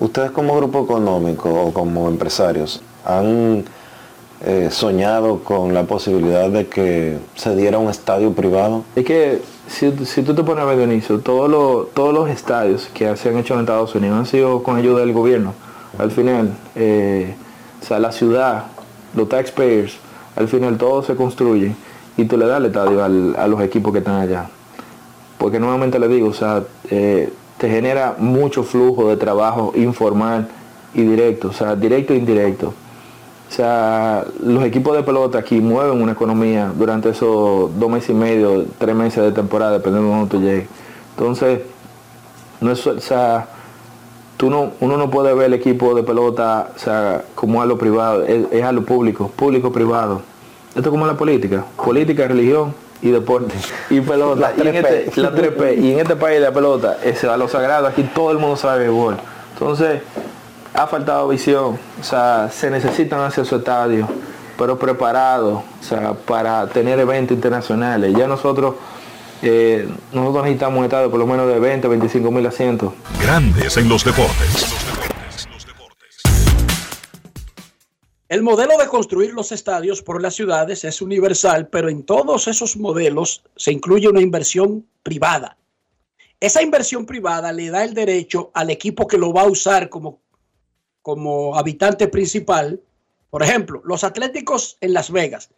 Ustedes 0.00 0.30
como 0.30 0.56
grupo 0.56 0.82
económico 0.84 1.48
o 1.52 1.72
como 1.72 2.08
empresarios 2.08 2.82
han 3.04 3.64
eh, 4.44 4.68
soñado 4.70 5.40
con 5.44 5.72
la 5.74 5.84
posibilidad 5.84 6.48
de 6.50 6.66
que 6.66 7.18
se 7.36 7.54
diera 7.54 7.78
un 7.78 7.88
estadio 7.88 8.32
privado. 8.32 8.82
Es 8.96 9.04
que 9.04 9.40
si, 9.68 9.92
si 10.04 10.22
tú 10.22 10.34
te 10.34 10.42
pones 10.42 10.62
a 10.64 10.66
ver, 10.66 10.78
Dionisio, 10.78 11.20
todos 11.20 11.48
los, 11.48 11.90
todos 11.92 12.12
los 12.12 12.28
estadios 12.28 12.88
que 12.92 13.16
se 13.16 13.28
han 13.28 13.38
hecho 13.38 13.54
en 13.54 13.60
Estados 13.60 13.94
Unidos 13.94 14.18
han 14.18 14.26
sido 14.26 14.62
con 14.62 14.76
ayuda 14.76 15.00
del 15.00 15.12
gobierno. 15.12 15.52
Al 15.98 16.10
final, 16.10 16.50
eh, 16.74 17.34
o 17.84 17.86
sea, 17.86 17.98
la 17.98 18.12
ciudad, 18.12 18.64
los 19.14 19.28
taxpayers, 19.28 19.96
al 20.36 20.48
final 20.48 20.78
todo 20.78 21.02
se 21.02 21.14
construye 21.14 21.74
y 22.16 22.24
tú 22.24 22.38
le 22.38 22.46
das 22.46 22.58
el 22.58 22.66
estadio 22.66 23.04
al- 23.04 23.36
a 23.36 23.46
los 23.46 23.60
equipos 23.60 23.92
que 23.92 23.98
están 23.98 24.20
allá. 24.22 24.46
Porque 25.36 25.60
nuevamente 25.60 25.98
le 25.98 26.08
digo, 26.08 26.28
o 26.28 26.32
sea, 26.32 26.62
eh, 26.90 27.30
te 27.58 27.68
genera 27.68 28.16
mucho 28.18 28.62
flujo 28.62 29.08
de 29.10 29.18
trabajo 29.18 29.72
informal 29.76 30.48
y 30.94 31.02
directo, 31.02 31.48
o 31.48 31.52
sea, 31.52 31.76
directo 31.76 32.14
e 32.14 32.16
indirecto. 32.16 32.72
O 33.48 33.52
sea, 33.52 34.24
los 34.42 34.64
equipos 34.64 34.96
de 34.96 35.02
pelota 35.02 35.38
aquí 35.38 35.60
mueven 35.60 36.00
una 36.02 36.12
economía 36.12 36.72
durante 36.74 37.10
esos 37.10 37.78
dos 37.78 37.90
meses 37.90 38.10
y 38.10 38.14
medio, 38.14 38.64
tres 38.78 38.96
meses 38.96 39.22
de 39.22 39.32
temporada, 39.32 39.72
dependiendo 39.72 40.08
de 40.10 40.16
dónde 40.16 40.30
tú 40.30 40.40
llegues. 40.40 40.68
Entonces, 41.18 41.60
no 42.62 42.70
es, 42.72 42.86
o 42.86 42.98
sea, 43.00 43.46
tú 44.44 44.50
no, 44.50 44.72
uno 44.80 44.98
no 44.98 45.08
puede 45.08 45.32
ver 45.32 45.46
el 45.46 45.54
equipo 45.54 45.94
de 45.94 46.02
pelota 46.02 46.68
o 46.76 46.78
sea, 46.78 47.24
como 47.34 47.62
a 47.62 47.66
lo 47.66 47.78
privado, 47.78 48.24
es, 48.24 48.44
es 48.52 48.62
a 48.62 48.72
lo 48.72 48.84
público, 48.84 49.30
público-privado. 49.34 50.20
Esto 50.68 50.80
es 50.80 50.88
como 50.88 51.06
la 51.06 51.16
política, 51.16 51.64
política, 51.82 52.28
religión 52.28 52.74
y 53.00 53.10
deporte 53.10 53.54
y 53.88 54.02
pelota. 54.02 54.52
La 54.58 54.64
y 54.64 54.68
en 54.68 54.84
3P. 54.84 54.86
este, 55.06 55.20
la 55.22 55.32
3P. 55.32 55.78
Y 55.82 55.92
en 55.92 56.00
este 56.00 56.16
país 56.16 56.42
la 56.42 56.52
pelota 56.52 56.98
es 57.02 57.24
a 57.24 57.38
lo 57.38 57.48
sagrado, 57.48 57.86
aquí 57.86 58.02
todo 58.14 58.32
el 58.32 58.38
mundo 58.38 58.56
sabe 58.56 58.80
béisbol. 58.80 59.16
Entonces, 59.54 60.02
ha 60.74 60.86
faltado 60.88 61.26
visión, 61.28 61.78
o 61.98 62.04
sea, 62.04 62.50
se 62.52 62.70
necesitan 62.70 63.20
hacer 63.20 63.46
su 63.46 63.56
estadio, 63.56 64.06
pero 64.58 64.78
preparados, 64.78 65.62
o 65.80 65.82
sea, 65.82 66.12
para 66.12 66.66
tener 66.66 66.98
eventos 66.98 67.34
internacionales. 67.34 68.14
Ya 68.14 68.26
nosotros, 68.26 68.74
eh, 69.42 69.88
nosotros 70.12 70.44
necesitamos 70.44 70.78
un 70.78 70.84
estadio 70.84 71.10
por 71.10 71.18
lo 71.18 71.26
menos 71.26 71.48
de 71.48 71.58
20, 71.58 71.88
25 71.88 72.30
mil 72.30 72.46
asientos. 72.46 72.92
Grandes 73.20 73.76
en 73.76 73.88
los 73.88 74.04
deportes. 74.04 74.74
El 78.28 78.42
modelo 78.42 78.76
de 78.78 78.88
construir 78.88 79.32
los 79.32 79.52
estadios 79.52 80.02
por 80.02 80.20
las 80.20 80.34
ciudades 80.34 80.84
es 80.84 81.02
universal, 81.02 81.68
pero 81.68 81.88
en 81.88 82.02
todos 82.02 82.48
esos 82.48 82.76
modelos 82.76 83.44
se 83.54 83.70
incluye 83.70 84.08
una 84.08 84.20
inversión 84.20 84.86
privada. 85.02 85.56
Esa 86.40 86.62
inversión 86.62 87.06
privada 87.06 87.52
le 87.52 87.70
da 87.70 87.84
el 87.84 87.94
derecho 87.94 88.50
al 88.54 88.70
equipo 88.70 89.06
que 89.06 89.18
lo 89.18 89.32
va 89.32 89.42
a 89.42 89.48
usar 89.48 89.88
como, 89.88 90.20
como 91.00 91.56
habitante 91.56 92.08
principal. 92.08 92.80
Por 93.30 93.42
ejemplo, 93.42 93.82
los 93.84 94.04
Atléticos 94.04 94.78
en 94.80 94.94
Las 94.94 95.10
Vegas 95.10 95.50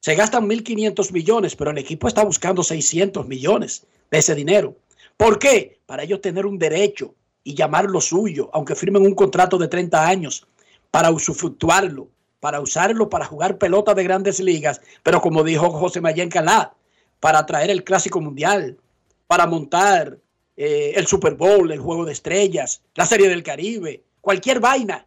se 0.00 0.14
gastan 0.14 0.48
1.500 0.48 1.12
millones, 1.12 1.56
pero 1.56 1.70
el 1.70 1.78
equipo 1.78 2.08
está 2.08 2.24
buscando 2.24 2.62
600 2.62 3.26
millones 3.26 3.86
de 4.10 4.18
ese 4.18 4.34
dinero. 4.34 4.76
¿Por 5.16 5.38
qué? 5.38 5.80
Para 5.86 6.04
ellos 6.04 6.20
tener 6.20 6.46
un 6.46 6.58
derecho 6.58 7.14
y 7.42 7.54
llamarlo 7.54 8.00
suyo, 8.00 8.50
aunque 8.52 8.74
firmen 8.74 9.02
un 9.02 9.14
contrato 9.14 9.58
de 9.58 9.68
30 9.68 10.06
años, 10.06 10.46
para 10.90 11.10
usufructuarlo, 11.10 12.08
para 12.40 12.60
usarlo 12.60 13.08
para 13.08 13.24
jugar 13.24 13.58
pelota 13.58 13.94
de 13.94 14.04
grandes 14.04 14.40
ligas, 14.40 14.80
pero 15.02 15.20
como 15.20 15.42
dijo 15.42 15.70
José 15.70 16.00
Mayén 16.00 16.28
Calá, 16.28 16.74
para 17.20 17.44
traer 17.46 17.70
el 17.70 17.84
Clásico 17.84 18.20
Mundial, 18.20 18.78
para 19.26 19.46
montar 19.46 20.18
eh, 20.56 20.92
el 20.94 21.06
Super 21.06 21.34
Bowl, 21.34 21.70
el 21.70 21.80
Juego 21.80 22.04
de 22.04 22.12
Estrellas, 22.12 22.82
la 22.94 23.06
Serie 23.06 23.28
del 23.28 23.42
Caribe, 23.42 24.04
cualquier 24.20 24.60
vaina, 24.60 25.06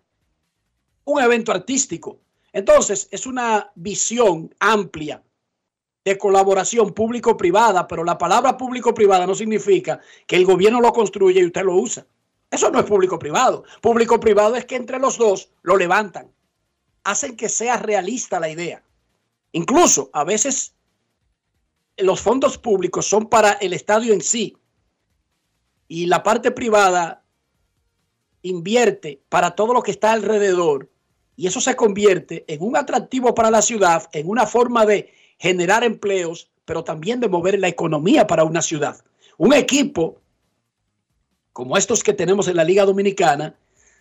un 1.05 1.21
evento 1.21 1.51
artístico. 1.51 2.19
Entonces, 2.53 3.07
es 3.11 3.25
una 3.25 3.71
visión 3.75 4.53
amplia 4.59 5.23
de 6.03 6.17
colaboración 6.17 6.93
público-privada, 6.93 7.87
pero 7.87 8.03
la 8.03 8.17
palabra 8.17 8.57
público-privada 8.57 9.27
no 9.27 9.35
significa 9.35 9.99
que 10.27 10.35
el 10.35 10.45
gobierno 10.45 10.81
lo 10.81 10.91
construye 10.91 11.39
y 11.41 11.45
usted 11.45 11.63
lo 11.63 11.75
usa. 11.75 12.05
Eso 12.49 12.69
no 12.71 12.79
es 12.79 12.85
público-privado. 12.85 13.63
Público-privado 13.81 14.55
es 14.55 14.65
que 14.65 14.75
entre 14.75 14.99
los 14.99 15.17
dos 15.17 15.51
lo 15.61 15.77
levantan, 15.77 16.31
hacen 17.03 17.37
que 17.37 17.49
sea 17.49 17.77
realista 17.77 18.39
la 18.39 18.49
idea. 18.49 18.83
Incluso 19.53 20.09
a 20.13 20.23
veces 20.23 20.73
los 21.97 22.19
fondos 22.19 22.57
públicos 22.57 23.05
son 23.05 23.27
para 23.27 23.53
el 23.53 23.73
estadio 23.73 24.13
en 24.13 24.21
sí 24.21 24.57
y 25.87 26.07
la 26.07 26.23
parte 26.23 26.51
privada 26.51 27.23
invierte 28.41 29.21
para 29.29 29.55
todo 29.55 29.73
lo 29.73 29.83
que 29.83 29.91
está 29.91 30.13
alrededor 30.13 30.89
y 31.35 31.47
eso 31.47 31.61
se 31.61 31.75
convierte 31.75 32.43
en 32.47 32.61
un 32.61 32.75
atractivo 32.75 33.33
para 33.33 33.51
la 33.51 33.61
ciudad, 33.61 34.09
en 34.13 34.29
una 34.29 34.45
forma 34.45 34.85
de 34.85 35.13
generar 35.37 35.83
empleos, 35.83 36.51
pero 36.65 36.83
también 36.83 37.19
de 37.19 37.29
mover 37.29 37.59
la 37.59 37.67
economía 37.67 38.27
para 38.27 38.43
una 38.43 38.61
ciudad. 38.61 39.03
Un 39.37 39.53
equipo 39.53 40.21
como 41.53 41.77
estos 41.77 42.03
que 42.03 42.13
tenemos 42.13 42.47
en 42.47 42.55
la 42.55 42.63
Liga 42.63 42.85
Dominicana 42.85 43.55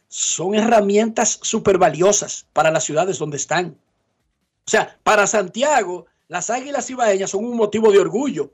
son 0.09 0.55
herramientas 0.55 1.39
súper 1.43 1.79
valiosas 1.79 2.47
para 2.53 2.71
las 2.71 2.85
ciudades 2.85 3.19
donde 3.19 3.37
están. 3.37 3.77
O 4.67 4.71
sea, 4.71 4.99
para 5.03 5.27
Santiago, 5.27 6.07
las 6.29 6.51
águilas 6.51 6.91
ibaeñas 6.91 7.31
son 7.31 7.45
un 7.45 7.57
motivo 7.57 7.91
de 7.91 7.99
orgullo, 7.99 8.53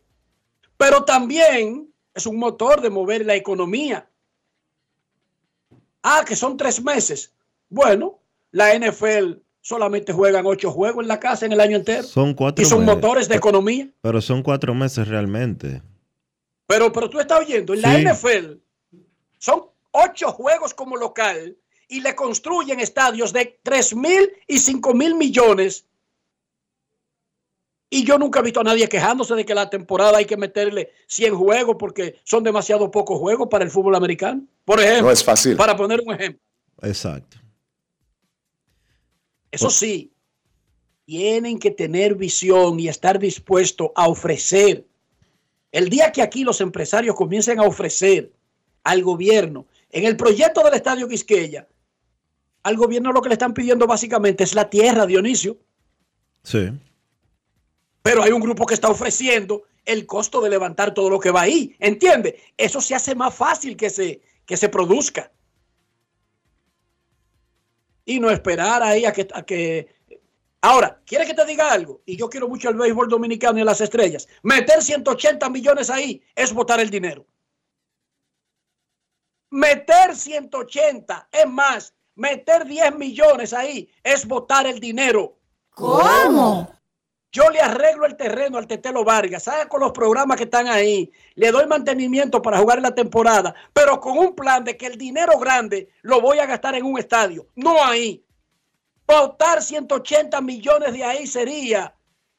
pero 0.76 1.04
también 1.04 1.92
es 2.14 2.26
un 2.26 2.38
motor 2.38 2.80
de 2.80 2.90
mover 2.90 3.26
la 3.26 3.34
economía. 3.34 4.08
Ah, 6.02 6.24
que 6.26 6.36
son 6.36 6.56
tres 6.56 6.82
meses. 6.82 7.32
Bueno, 7.68 8.18
la 8.56 8.74
NFL 8.78 9.34
solamente 9.60 10.12
juegan 10.14 10.46
ocho 10.46 10.70
juegos 10.70 11.02
en 11.02 11.08
la 11.08 11.20
casa 11.20 11.44
en 11.44 11.52
el 11.52 11.60
año 11.60 11.76
entero. 11.76 12.04
Son 12.04 12.32
cuatro 12.32 12.62
y 12.64 12.66
son 12.66 12.80
meses. 12.86 12.94
motores 12.94 13.28
de 13.28 13.36
economía. 13.36 13.88
Pero 14.00 14.22
son 14.22 14.42
cuatro 14.42 14.74
meses 14.74 15.06
realmente. 15.08 15.82
Pero, 16.66 16.90
pero 16.90 17.10
tú 17.10 17.20
estás 17.20 17.40
oyendo, 17.40 17.74
en 17.74 17.82
la. 17.82 17.98
NFL 17.98 18.54
son 19.38 19.64
ocho 19.90 20.32
juegos 20.32 20.72
como 20.72 20.96
local 20.96 21.54
y 21.86 22.00
le 22.00 22.14
construyen 22.16 22.80
estadios 22.80 23.32
de 23.32 23.60
3 23.62 23.94
mil 23.94 24.32
y 24.46 24.58
5 24.58 24.94
mil 24.94 25.14
millones. 25.14 25.84
Y 27.90 28.04
yo 28.04 28.18
nunca 28.18 28.40
he 28.40 28.42
visto 28.42 28.60
a 28.60 28.64
nadie 28.64 28.88
quejándose 28.88 29.34
de 29.34 29.44
que 29.44 29.54
la 29.54 29.68
temporada 29.68 30.16
hay 30.16 30.24
que 30.24 30.36
meterle 30.38 30.90
100 31.08 31.34
juegos 31.36 31.76
porque 31.78 32.18
son 32.24 32.42
demasiado 32.42 32.90
pocos 32.90 33.18
juegos 33.20 33.48
para 33.50 33.64
el 33.64 33.70
fútbol 33.70 33.94
americano. 33.94 34.42
Por 34.64 34.80
ejemplo, 34.80 35.06
No 35.06 35.10
es 35.12 35.22
fácil. 35.22 35.56
para 35.56 35.76
poner 35.76 36.00
un 36.04 36.14
ejemplo. 36.14 36.40
Exacto. 36.82 37.36
Eso 39.50 39.70
sí, 39.70 40.12
tienen 41.04 41.58
que 41.58 41.70
tener 41.70 42.14
visión 42.14 42.78
y 42.80 42.88
estar 42.88 43.18
dispuestos 43.18 43.90
a 43.94 44.08
ofrecer. 44.08 44.86
El 45.72 45.88
día 45.88 46.12
que 46.12 46.22
aquí 46.22 46.44
los 46.44 46.60
empresarios 46.60 47.14
comiencen 47.14 47.60
a 47.60 47.62
ofrecer 47.62 48.32
al 48.82 49.02
gobierno. 49.02 49.66
En 49.90 50.04
el 50.04 50.16
proyecto 50.16 50.62
del 50.62 50.74
Estadio 50.74 51.08
Quisqueya, 51.08 51.66
al 52.62 52.76
gobierno 52.76 53.12
lo 53.12 53.22
que 53.22 53.28
le 53.28 53.34
están 53.34 53.54
pidiendo 53.54 53.86
básicamente 53.86 54.44
es 54.44 54.54
la 54.54 54.68
tierra, 54.68 55.06
Dionisio. 55.06 55.56
Sí. 56.42 56.70
Pero 58.02 58.22
hay 58.22 58.32
un 58.32 58.40
grupo 58.40 58.66
que 58.66 58.74
está 58.74 58.88
ofreciendo 58.88 59.64
el 59.84 60.06
costo 60.06 60.40
de 60.40 60.50
levantar 60.50 60.92
todo 60.92 61.08
lo 61.08 61.20
que 61.20 61.30
va 61.30 61.42
ahí. 61.42 61.76
¿Entiende? 61.78 62.40
Eso 62.56 62.80
se 62.80 62.94
hace 62.94 63.14
más 63.14 63.34
fácil 63.34 63.76
que 63.76 63.90
se, 63.90 64.20
que 64.44 64.56
se 64.56 64.68
produzca. 64.68 65.30
Y 68.06 68.18
no 68.18 68.30
esperar 68.30 68.82
ahí 68.82 69.04
a 69.04 69.12
que, 69.12 69.26
que... 69.26 69.94
Ahora, 70.62 71.02
¿quiere 71.04 71.26
que 71.26 71.34
te 71.34 71.44
diga 71.44 71.70
algo? 71.70 72.00
Y 72.06 72.16
yo 72.16 72.30
quiero 72.30 72.48
mucho 72.48 72.70
el 72.70 72.76
béisbol 72.76 73.08
dominicano 73.08 73.58
y 73.58 73.64
las 73.64 73.82
estrellas. 73.82 74.26
Meter 74.42 74.82
180 74.82 75.50
millones 75.50 75.90
ahí 75.90 76.22
es 76.34 76.54
botar 76.54 76.80
el 76.80 76.88
dinero. 76.88 77.26
Meter 79.50 80.16
180, 80.16 81.28
es 81.30 81.46
más, 81.46 81.94
meter 82.14 82.64
10 82.64 82.96
millones 82.96 83.52
ahí 83.52 83.88
es 84.02 84.26
botar 84.26 84.66
el 84.66 84.80
dinero. 84.80 85.38
¿Cómo? 85.70 86.75
Yo 87.36 87.50
le 87.50 87.60
arreglo 87.60 88.06
el 88.06 88.16
terreno 88.16 88.56
al 88.56 88.66
Tetelo 88.66 89.04
Vargas, 89.04 89.42
¿sabe? 89.42 89.68
Con 89.68 89.80
los 89.80 89.92
programas 89.92 90.38
que 90.38 90.44
están 90.44 90.68
ahí, 90.68 91.12
le 91.34 91.50
doy 91.50 91.66
mantenimiento 91.66 92.40
para 92.40 92.56
jugar 92.56 92.80
la 92.80 92.94
temporada, 92.94 93.54
pero 93.74 94.00
con 94.00 94.16
un 94.16 94.34
plan 94.34 94.64
de 94.64 94.74
que 94.74 94.86
el 94.86 94.96
dinero 94.96 95.38
grande 95.38 95.90
lo 96.00 96.22
voy 96.22 96.38
a 96.38 96.46
gastar 96.46 96.76
en 96.76 96.86
un 96.86 96.98
estadio, 96.98 97.46
no 97.54 97.84
ahí. 97.84 98.24
Botar 99.06 99.62
180 99.62 100.40
millones 100.40 100.94
de 100.94 101.04
ahí 101.04 101.26
sería 101.26 101.94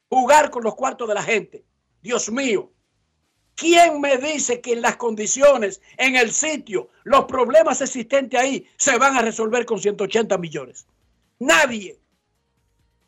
jugar 0.10 0.50
con 0.50 0.64
los 0.64 0.74
cuartos 0.74 1.08
de 1.08 1.14
la 1.14 1.22
gente. 1.22 1.64
Dios 2.02 2.32
mío, 2.32 2.72
¿quién 3.54 4.02
me 4.02 4.18
dice 4.18 4.62
que 4.62 4.74
en 4.74 4.82
las 4.82 4.96
condiciones, 4.96 5.80
en 5.98 6.16
el 6.16 6.32
sitio, 6.32 6.90
los 7.04 7.26
problemas 7.26 7.82
existentes 7.82 8.40
ahí 8.40 8.68
se 8.78 8.98
van 8.98 9.16
a 9.16 9.22
resolver 9.22 9.64
con 9.64 9.80
180 9.80 10.40
millones? 10.40 10.88
Nadie 11.38 12.00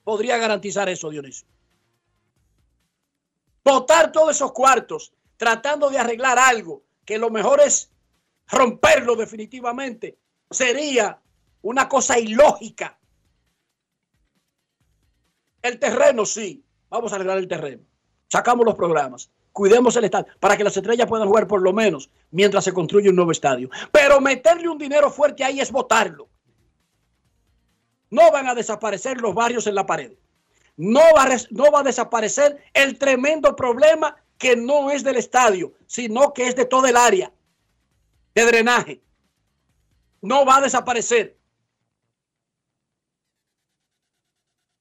podría 0.03 0.37
garantizar 0.37 0.87
eso, 0.87 1.09
Dionisio 1.09 1.47
botar 3.69 4.11
todos 4.11 4.35
esos 4.35 4.51
cuartos 4.51 5.13
tratando 5.37 5.89
de 5.89 5.99
arreglar 5.99 6.37
algo 6.39 6.83
que 7.05 7.17
lo 7.17 7.29
mejor 7.29 7.61
es 7.61 7.91
romperlo 8.47 9.15
definitivamente, 9.15 10.17
sería 10.49 11.19
una 11.61 11.87
cosa 11.87 12.17
ilógica. 12.19 12.99
El 15.61 15.79
terreno, 15.79 16.25
sí, 16.25 16.63
vamos 16.89 17.11
a 17.11 17.15
arreglar 17.15 17.37
el 17.37 17.47
terreno. 17.47 17.83
Sacamos 18.27 18.65
los 18.65 18.75
programas, 18.75 19.31
cuidemos 19.51 19.95
el 19.95 20.05
estadio 20.05 20.33
para 20.39 20.55
que 20.57 20.63
las 20.63 20.75
estrellas 20.75 21.07
puedan 21.07 21.27
jugar 21.27 21.47
por 21.47 21.61
lo 21.61 21.73
menos 21.73 22.09
mientras 22.31 22.63
se 22.63 22.73
construye 22.73 23.09
un 23.09 23.15
nuevo 23.15 23.31
estadio. 23.31 23.69
Pero 23.91 24.19
meterle 24.21 24.69
un 24.69 24.77
dinero 24.77 25.11
fuerte 25.11 25.43
ahí 25.43 25.59
es 25.59 25.71
botarlo. 25.71 26.29
No 28.09 28.31
van 28.31 28.47
a 28.47 28.55
desaparecer 28.55 29.21
los 29.21 29.35
barrios 29.35 29.67
en 29.67 29.75
la 29.75 29.85
pared 29.85 30.13
no 30.79 31.01
va, 31.13 31.23
a, 31.23 31.37
no 31.49 31.71
va 31.71 31.81
a 31.81 31.83
desaparecer 31.83 32.63
el 32.73 32.97
tremendo 32.97 33.53
problema 33.53 34.15
que 34.37 34.55
no 34.55 34.89
es 34.89 35.03
del 35.03 35.17
estadio, 35.17 35.73
sino 35.85 36.33
que 36.33 36.47
es 36.47 36.55
de 36.55 36.63
todo 36.63 36.87
el 36.87 36.95
área 36.95 37.33
de 38.33 38.45
drenaje. 38.45 39.01
No 40.21 40.45
va 40.45 40.55
a 40.55 40.61
desaparecer. 40.61 41.37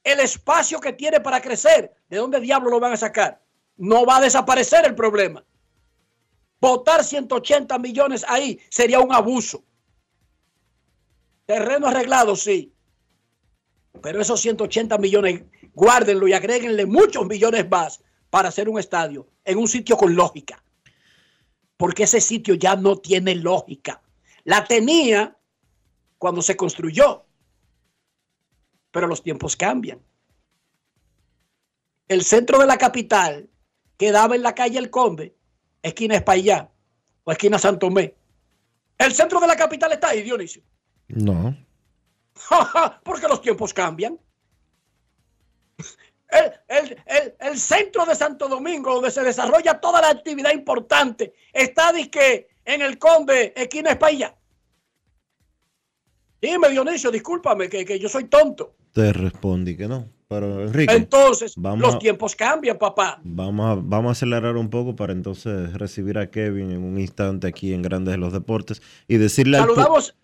El 0.05 0.21
espacio 0.21 0.79
que 0.79 0.93
tiene 0.93 1.19
para 1.19 1.41
crecer, 1.41 1.93
¿de 2.09 2.17
dónde 2.17 2.39
diablo 2.39 2.71
lo 2.71 2.79
van 2.79 2.93
a 2.93 2.97
sacar? 2.97 3.43
No 3.77 4.07
va 4.07 4.19
a 4.19 4.21
desaparecer 4.21 4.87
el 4.87 4.95
problema. 4.95 5.45
Votar 6.61 7.03
180 7.03 7.77
millones 7.81 8.25
ahí 8.29 8.61
sería 8.71 9.01
un 9.01 9.13
abuso. 9.13 9.65
Terreno 11.45 11.89
arreglado, 11.89 12.37
sí. 12.37 12.73
Pero 14.01 14.21
esos 14.21 14.41
180 14.41 14.97
millones 14.99 15.43
guárdenlo 15.79 16.27
y 16.27 16.33
agréguenle 16.33 16.87
muchos 16.87 17.25
millones 17.27 17.71
más 17.71 18.03
para 18.31 18.49
hacer 18.49 18.69
un 18.69 18.81
estadio 18.81 19.29
en 19.45 19.59
un 19.59 19.69
sitio 19.69 19.97
con 19.97 20.15
lógica. 20.17 20.61
Porque 21.77 22.03
ese 22.03 22.21
sitio 22.21 22.55
ya 22.55 22.75
no 22.75 22.97
tiene 22.97 23.37
lógica. 23.37 24.03
La 24.43 24.65
tenía 24.65 25.37
cuando 26.19 26.43
se 26.43 26.57
construyó. 26.57 27.25
Pero 28.91 29.07
los 29.07 29.23
tiempos 29.23 29.55
cambian. 29.55 30.01
El 32.09 32.25
centro 32.25 32.59
de 32.59 32.67
la 32.67 32.77
capital 32.77 33.49
quedaba 33.97 34.35
en 34.35 34.43
la 34.43 34.57
calle 34.57 34.79
El 34.81 34.91
Conde, 34.91 35.37
esquina 35.81 36.17
Espaillá 36.17 36.73
o 37.23 37.31
esquina 37.31 37.57
Santomé. 37.57 38.17
El 38.97 39.15
centro 39.15 39.39
de 39.39 39.47
la 39.47 39.57
capital 39.57 39.93
está 39.93 40.09
ahí, 40.09 40.23
Dionisio. 40.23 40.63
No. 41.07 41.57
Porque 43.05 43.29
los 43.29 43.41
tiempos 43.41 43.73
cambian 43.73 44.19
el, 46.31 46.97
el, 47.41 47.59
centro 47.59 48.05
de 48.05 48.15
Santo 48.15 48.49
Domingo, 48.49 48.95
donde 48.95 49.11
se 49.11 49.23
desarrolla 49.23 49.81
toda 49.81 50.01
la 50.01 50.11
actividad 50.11 50.53
importante, 50.53 51.33
está 51.53 51.93
disque 51.93 52.49
en 52.65 52.83
el 52.83 52.99
Conde, 52.99 53.53
esquina 53.57 53.91
España. 53.91 54.35
Dime, 56.41 56.69
Dionisio, 56.69 57.11
discúlpame, 57.11 57.69
que, 57.69 57.85
que 57.85 57.99
yo 57.99 58.09
soy 58.09 58.25
tonto. 58.25 58.75
Te 58.93 59.13
respondí 59.13 59.77
que 59.77 59.89
no. 59.89 60.09
Pero 60.29 60.63
Enrique, 60.63 60.95
entonces, 60.95 61.57
los 61.57 61.99
tiempos 61.99 62.37
cambian, 62.37 62.77
papá. 62.77 63.19
Vamos 63.25 63.71
a, 63.71 63.81
vamos 63.83 64.11
a 64.11 64.13
acelerar 64.13 64.57
un 64.59 64.69
poco 64.69 64.95
para 64.95 65.15
entonces 65.15 65.73
recibir 65.73 66.19
a 66.19 66.31
Kevin 66.31 66.71
en 66.71 66.85
un 66.85 67.01
instante 67.01 67.47
aquí 67.47 67.73
en 67.73 67.81
Grandes 67.81 68.13
de 68.13 68.19
los 68.19 68.35
Deportes 68.35 68.83
y 69.09 69.17
decirle 69.17 69.57
Saludamos, 69.57 70.15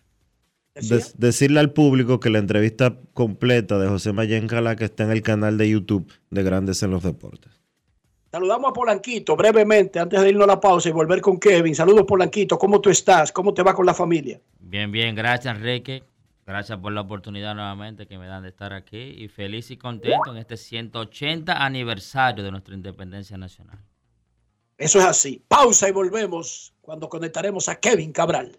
decirle 0.75 1.61
al 1.61 1.73
público 1.73 2.21
que 2.21 2.31
la 2.31 2.39
entrevista 2.39 2.99
completa 3.13 3.79
de 3.79 3.89
José 3.89 4.13
Mayen 4.13 4.49
Cala 4.49 4.77
que 4.77 4.85
está 4.85 5.05
en 5.05 5.13
el 5.13 5.23
canal 5.23 5.57
de 5.57 5.71
YouTube 5.71 6.13
de 6.31 6.43
Grandes 6.43 6.83
en 6.83 6.91
los 6.91 7.03
Deportes. 7.03 7.53
Saludamos 8.31 8.71
a 8.71 8.73
Polanquito 8.73 9.37
brevemente 9.37 10.01
antes 10.01 10.21
de 10.21 10.29
irnos 10.29 10.45
a 10.45 10.49
la 10.49 10.61
pausa 10.61 10.89
y 10.89 10.93
volver 10.93 11.21
con 11.21 11.39
Kevin. 11.39 11.75
Saludos 11.75 12.05
Polanquito, 12.05 12.59
¿cómo 12.59 12.81
tú 12.81 12.91
estás? 12.91 13.31
¿Cómo 13.31 13.55
te 13.55 13.63
va 13.63 13.75
con 13.75 13.87
la 13.87 13.95
familia? 13.95 14.41
Bien, 14.59 14.91
bien, 14.91 15.15
gracias 15.15 15.57
Enrique. 15.57 16.03
Gracias 16.47 16.79
por 16.79 16.93
la 16.93 17.03
oportunidad 17.03 17.55
nuevamente 17.55 18.07
que 18.07 18.19
me 18.19 18.27
dan 18.27 18.43
de 18.43 18.51
estar 18.51 18.73
aquí 18.73 18.99
y 18.99 19.29
feliz 19.29 19.71
y 19.71 19.79
contento 19.79 20.31
en 20.31 20.37
este 20.37 20.57
180 20.57 21.65
aniversario 21.65 22.45
de 22.45 22.51
nuestra 22.51 22.75
independencia 22.75 23.39
nacional. 23.39 23.79
Eso 24.77 24.99
es 24.99 25.05
así. 25.07 25.43
Pausa 25.47 25.89
y 25.89 25.93
volvemos 25.93 26.75
cuando 26.81 27.09
conectaremos 27.09 27.69
a 27.69 27.77
Kevin 27.77 28.13
Cabral. 28.13 28.59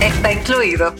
Está 0.00 0.32
incluido. 0.32 0.94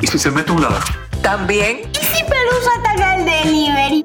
¿Y 0.00 0.06
si 0.06 0.18
se 0.18 0.30
mete 0.30 0.52
un 0.52 0.62
ladrón? 0.62 0.82
También. 1.22 1.90
¿Y 1.92 2.16
si 2.16 2.22
Pelusa 2.22 2.70
ataca 2.78 3.16
el 3.16 3.24
delivery? 3.24 4.04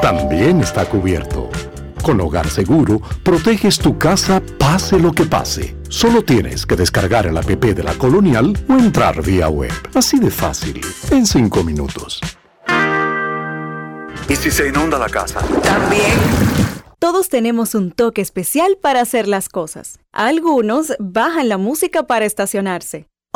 También 0.00 0.60
está 0.60 0.84
cubierto. 0.84 1.50
Con 2.02 2.20
Hogar 2.20 2.48
Seguro, 2.48 3.00
proteges 3.24 3.78
tu 3.78 3.98
casa 3.98 4.40
pase 4.58 4.98
lo 4.98 5.12
que 5.12 5.24
pase. 5.24 5.76
Solo 5.88 6.22
tienes 6.22 6.64
que 6.64 6.76
descargar 6.76 7.26
el 7.26 7.36
app 7.36 7.46
de 7.46 7.82
la 7.82 7.94
Colonial 7.94 8.56
o 8.68 8.72
entrar 8.74 9.20
vía 9.22 9.48
web. 9.48 9.72
Así 9.94 10.18
de 10.20 10.30
fácil, 10.30 10.80
en 11.10 11.26
5 11.26 11.64
minutos. 11.64 12.20
¿Y 14.28 14.36
si 14.36 14.50
se 14.50 14.68
inunda 14.68 14.98
la 14.98 15.08
casa? 15.08 15.40
También. 15.62 16.16
Todos 16.98 17.28
tenemos 17.28 17.74
un 17.74 17.92
toque 17.92 18.22
especial 18.22 18.78
para 18.80 19.00
hacer 19.00 19.28
las 19.28 19.48
cosas. 19.48 19.98
Algunos 20.12 20.94
bajan 20.98 21.48
la 21.48 21.58
música 21.58 22.04
para 22.04 22.24
estacionarse. 22.24 23.06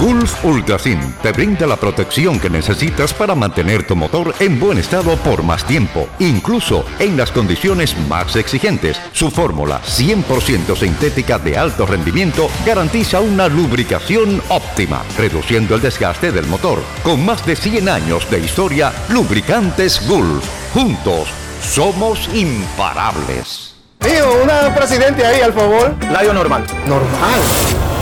Gulf 0.00 0.44
Ultrasin 0.44 1.00
te 1.22 1.32
brinda 1.32 1.66
la 1.66 1.76
protección 1.76 2.38
que 2.38 2.48
necesitas 2.48 3.12
para 3.12 3.34
mantener 3.34 3.84
tu 3.84 3.96
motor 3.96 4.32
en 4.38 4.60
buen 4.60 4.78
estado 4.78 5.16
por 5.16 5.42
más 5.42 5.64
tiempo, 5.64 6.08
incluso 6.20 6.84
en 7.00 7.16
las 7.16 7.32
condiciones 7.32 7.96
más 8.08 8.36
exigentes. 8.36 9.00
Su 9.12 9.32
fórmula 9.32 9.80
100% 9.82 10.76
sintética 10.76 11.40
de 11.40 11.58
alto 11.58 11.84
rendimiento 11.84 12.48
garantiza 12.64 13.20
una 13.20 13.48
lubricación 13.48 14.40
óptima, 14.50 15.02
reduciendo 15.16 15.74
el 15.74 15.80
desgaste 15.80 16.30
del 16.30 16.46
motor. 16.46 16.80
Con 17.02 17.24
más 17.24 17.44
de 17.44 17.56
100 17.56 17.88
años 17.88 18.30
de 18.30 18.38
historia, 18.38 18.92
Lubricantes 19.08 20.06
Gulf. 20.06 20.44
Juntos, 20.72 21.28
somos 21.60 22.30
imparables. 22.32 23.74
Tío, 23.98 24.44
una 24.44 24.72
presidente 24.72 25.26
ahí, 25.26 25.40
al 25.40 25.52
favor. 25.52 25.96
Layo 26.12 26.32
normal. 26.32 26.64
Normal. 26.86 27.87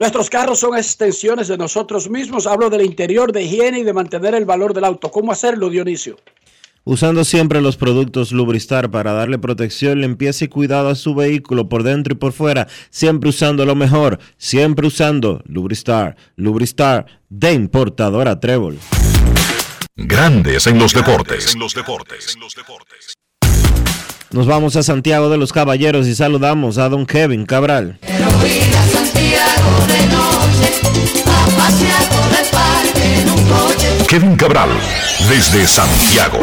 Nuestros 0.00 0.30
carros 0.30 0.60
son 0.60 0.76
extensiones 0.76 1.48
de 1.48 1.58
nosotros 1.58 2.08
mismos. 2.08 2.46
Hablo 2.46 2.70
del 2.70 2.82
interior, 2.82 3.32
de 3.32 3.42
higiene 3.42 3.80
y 3.80 3.82
de 3.82 3.92
mantener 3.92 4.32
el 4.36 4.44
valor 4.44 4.72
del 4.72 4.84
auto. 4.84 5.10
¿Cómo 5.10 5.32
hacerlo, 5.32 5.70
Dionisio? 5.70 6.16
Usando 6.84 7.24
siempre 7.24 7.60
los 7.60 7.76
productos 7.76 8.30
Lubristar 8.30 8.92
para 8.92 9.12
darle 9.12 9.40
protección, 9.40 10.00
limpieza 10.00 10.44
y 10.44 10.48
cuidado 10.48 10.88
a 10.88 10.94
su 10.94 11.16
vehículo 11.16 11.68
por 11.68 11.82
dentro 11.82 12.14
y 12.14 12.16
por 12.16 12.32
fuera. 12.32 12.68
Siempre 12.90 13.28
usando 13.28 13.66
lo 13.66 13.74
mejor. 13.74 14.20
Siempre 14.36 14.86
usando 14.86 15.42
Lubristar. 15.46 16.16
Lubristar 16.36 17.06
de 17.28 17.52
importadora 17.54 18.38
Trébol. 18.38 18.78
Grandes 19.96 20.68
en 20.68 20.78
los 20.78 20.94
deportes. 20.94 21.54
En 21.54 21.60
los 21.60 21.74
deportes. 21.74 22.36
Nos 24.30 24.46
vamos 24.46 24.76
a 24.76 24.82
Santiago 24.82 25.30
de 25.30 25.38
los 25.38 25.54
Caballeros 25.54 26.06
y 26.06 26.14
saludamos 26.14 26.76
a 26.76 26.90
don 26.90 27.06
Kevin 27.06 27.46
Cabral. 27.46 27.98
Kevin 34.06 34.36
Cabral, 34.36 34.68
desde 35.30 35.66
Santiago. 35.66 36.38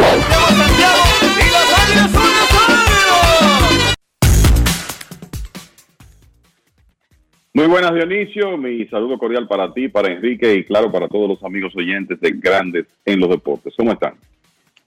Muy 7.53 7.67
buenas 7.67 7.93
Dionisio, 7.93 8.57
mi 8.57 8.85
saludo 8.87 9.19
cordial 9.19 9.47
para 9.47 9.71
ti, 9.71 9.89
para 9.89 10.11
Enrique 10.11 10.55
y 10.55 10.63
claro 10.65 10.91
para 10.91 11.07
todos 11.07 11.29
los 11.29 11.43
amigos 11.43 11.71
oyentes 11.75 12.19
de 12.19 12.31
Grandes 12.31 12.85
en 13.05 13.19
los 13.19 13.29
Deportes. 13.29 13.75
¿Cómo 13.77 13.91
están? 13.91 14.15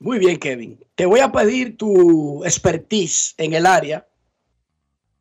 Muy 0.01 0.19
bien, 0.19 0.39
Kevin. 0.39 0.79
Te 0.95 1.07
voy 1.07 1.21
a 1.21 1.33
pedir 1.33 1.77
tu 1.77 2.45
expertise 2.45 3.35
en 3.37 3.53
el 3.53 3.67
área. 3.67 4.07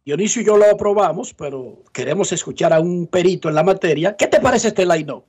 Dionisio 0.06 0.42
y 0.42 0.46
yo 0.46 0.56
lo 0.56 0.70
aprobamos, 0.70 1.34
pero 1.34 1.84
queremos 1.92 2.32
escuchar 2.32 2.72
a 2.72 2.80
un 2.80 3.08
perito 3.08 3.50
en 3.50 3.56
la 3.56 3.64
materia. 3.64 4.16
¿Qué 4.16 4.28
te 4.28 4.40
parece 4.40 4.70
este 4.70 4.86
line-up? 4.86 5.26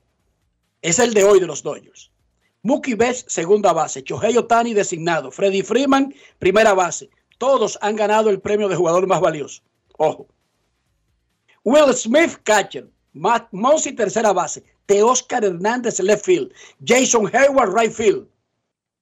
Es 0.81 0.99
el 0.99 1.13
de 1.13 1.23
hoy 1.23 1.39
de 1.39 1.47
los 1.47 1.63
Dodgers. 1.63 2.11
Mookie 2.61 2.93
Betts, 2.93 3.25
segunda 3.27 3.73
base. 3.73 4.03
Shohei 4.03 4.37
Otani, 4.37 4.73
designado. 4.73 5.31
Freddy 5.31 5.63
Freeman, 5.63 6.13
primera 6.37 6.73
base. 6.73 7.09
Todos 7.37 7.77
han 7.81 7.95
ganado 7.95 8.29
el 8.29 8.39
premio 8.39 8.67
de 8.67 8.75
jugador 8.75 9.07
más 9.07 9.19
valioso. 9.19 9.63
Ojo. 9.97 10.27
Will 11.63 11.93
Smith, 11.93 12.37
catcher. 12.43 12.87
Matt 13.13 13.47
Monsi, 13.51 13.93
tercera 13.93 14.31
base. 14.31 14.63
Teoscar 14.85 15.43
Hernández, 15.43 15.99
left 15.99 16.25
field. 16.25 16.51
Jason 16.85 17.29
Hayward, 17.33 17.73
right 17.73 17.91
field. 17.91 18.27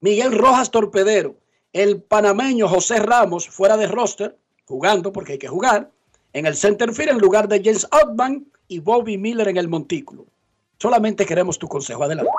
Miguel 0.00 0.32
Rojas, 0.32 0.70
torpedero. 0.70 1.36
El 1.72 2.02
panameño 2.02 2.68
José 2.68 2.98
Ramos, 2.98 3.48
fuera 3.48 3.76
de 3.76 3.86
roster, 3.86 4.36
jugando 4.64 5.12
porque 5.12 5.32
hay 5.32 5.38
que 5.38 5.48
jugar. 5.48 5.90
En 6.32 6.46
el 6.46 6.54
center 6.54 6.92
field, 6.92 7.10
en 7.10 7.18
lugar 7.18 7.48
de 7.48 7.60
James 7.62 7.86
Outman 7.90 8.46
y 8.68 8.80
Bobby 8.80 9.18
Miller 9.18 9.48
en 9.48 9.56
el 9.56 9.68
montículo. 9.68 10.26
Solamente 10.78 11.26
queremos 11.26 11.58
tu 11.58 11.66
consejo. 11.66 12.04
Adelante. 12.04 12.30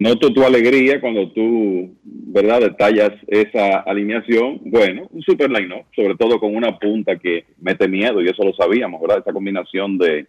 Noto 0.00 0.32
tu 0.32 0.42
alegría 0.42 0.98
cuando 0.98 1.30
tú, 1.32 1.94
¿verdad?, 2.02 2.60
detallas 2.60 3.12
esa 3.26 3.80
alineación. 3.80 4.58
Bueno, 4.64 5.06
un 5.10 5.20
super 5.20 5.50
line 5.50 5.68
¿no? 5.68 5.84
sobre 5.94 6.16
todo 6.16 6.40
con 6.40 6.56
una 6.56 6.78
punta 6.78 7.18
que 7.18 7.44
mete 7.58 7.86
miedo, 7.86 8.22
y 8.22 8.28
eso 8.28 8.42
lo 8.42 8.54
sabíamos, 8.54 8.98
¿verdad? 9.02 9.18
Esa 9.18 9.32
combinación 9.32 9.98
de 9.98 10.26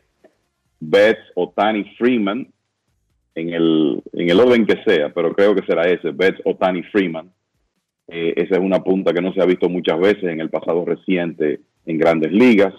Betts, 0.82 1.22
Otani, 1.36 1.86
Freeman, 1.98 2.52
en 3.36 3.54
el, 3.54 4.02
en 4.14 4.30
el 4.30 4.40
orden 4.40 4.66
que 4.66 4.84
sea, 4.84 5.14
pero 5.14 5.34
creo 5.34 5.56
que 5.56 5.66
será 5.66 5.84
ese, 5.84 6.12
Betts, 6.12 6.42
Otani, 6.46 6.84
Freeman. 6.84 7.32
Eh, 8.08 8.34
esa 8.36 8.56
es 8.56 8.62
una 8.62 8.84
punta 8.84 9.14
que 9.14 9.22
no 9.22 9.34
se 9.34 9.42
ha 9.42 9.46
visto 9.46 9.70
muchas 9.70 10.00
veces 10.00 10.24
en 10.24 10.42
el 10.42 10.50
pasado 10.50 10.84
reciente 10.86 11.62
en 11.86 11.98
grandes 11.98 12.32
ligas 12.32 12.74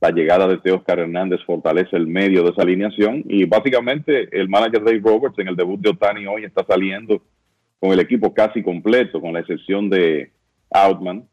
la 0.00 0.10
llegada 0.10 0.46
de 0.46 0.58
Teoscar 0.58 1.00
Hernández 1.00 1.40
fortalece 1.44 1.96
el 1.96 2.06
medio 2.06 2.44
de 2.44 2.50
esa 2.50 2.62
alineación 2.62 3.24
y 3.28 3.44
básicamente 3.46 4.28
el 4.30 4.48
manager 4.48 4.84
Dave 4.84 5.00
Roberts 5.02 5.38
en 5.38 5.48
el 5.48 5.56
debut 5.56 5.80
de 5.80 5.90
Otani 5.90 6.26
hoy 6.26 6.44
está 6.44 6.64
saliendo 6.64 7.20
con 7.80 7.92
el 7.92 8.00
equipo 8.00 8.32
casi 8.32 8.62
completo, 8.62 9.20
con 9.20 9.32
la 9.32 9.40
excepción 9.40 9.90
de 9.90 10.30
Outman, 10.70 11.24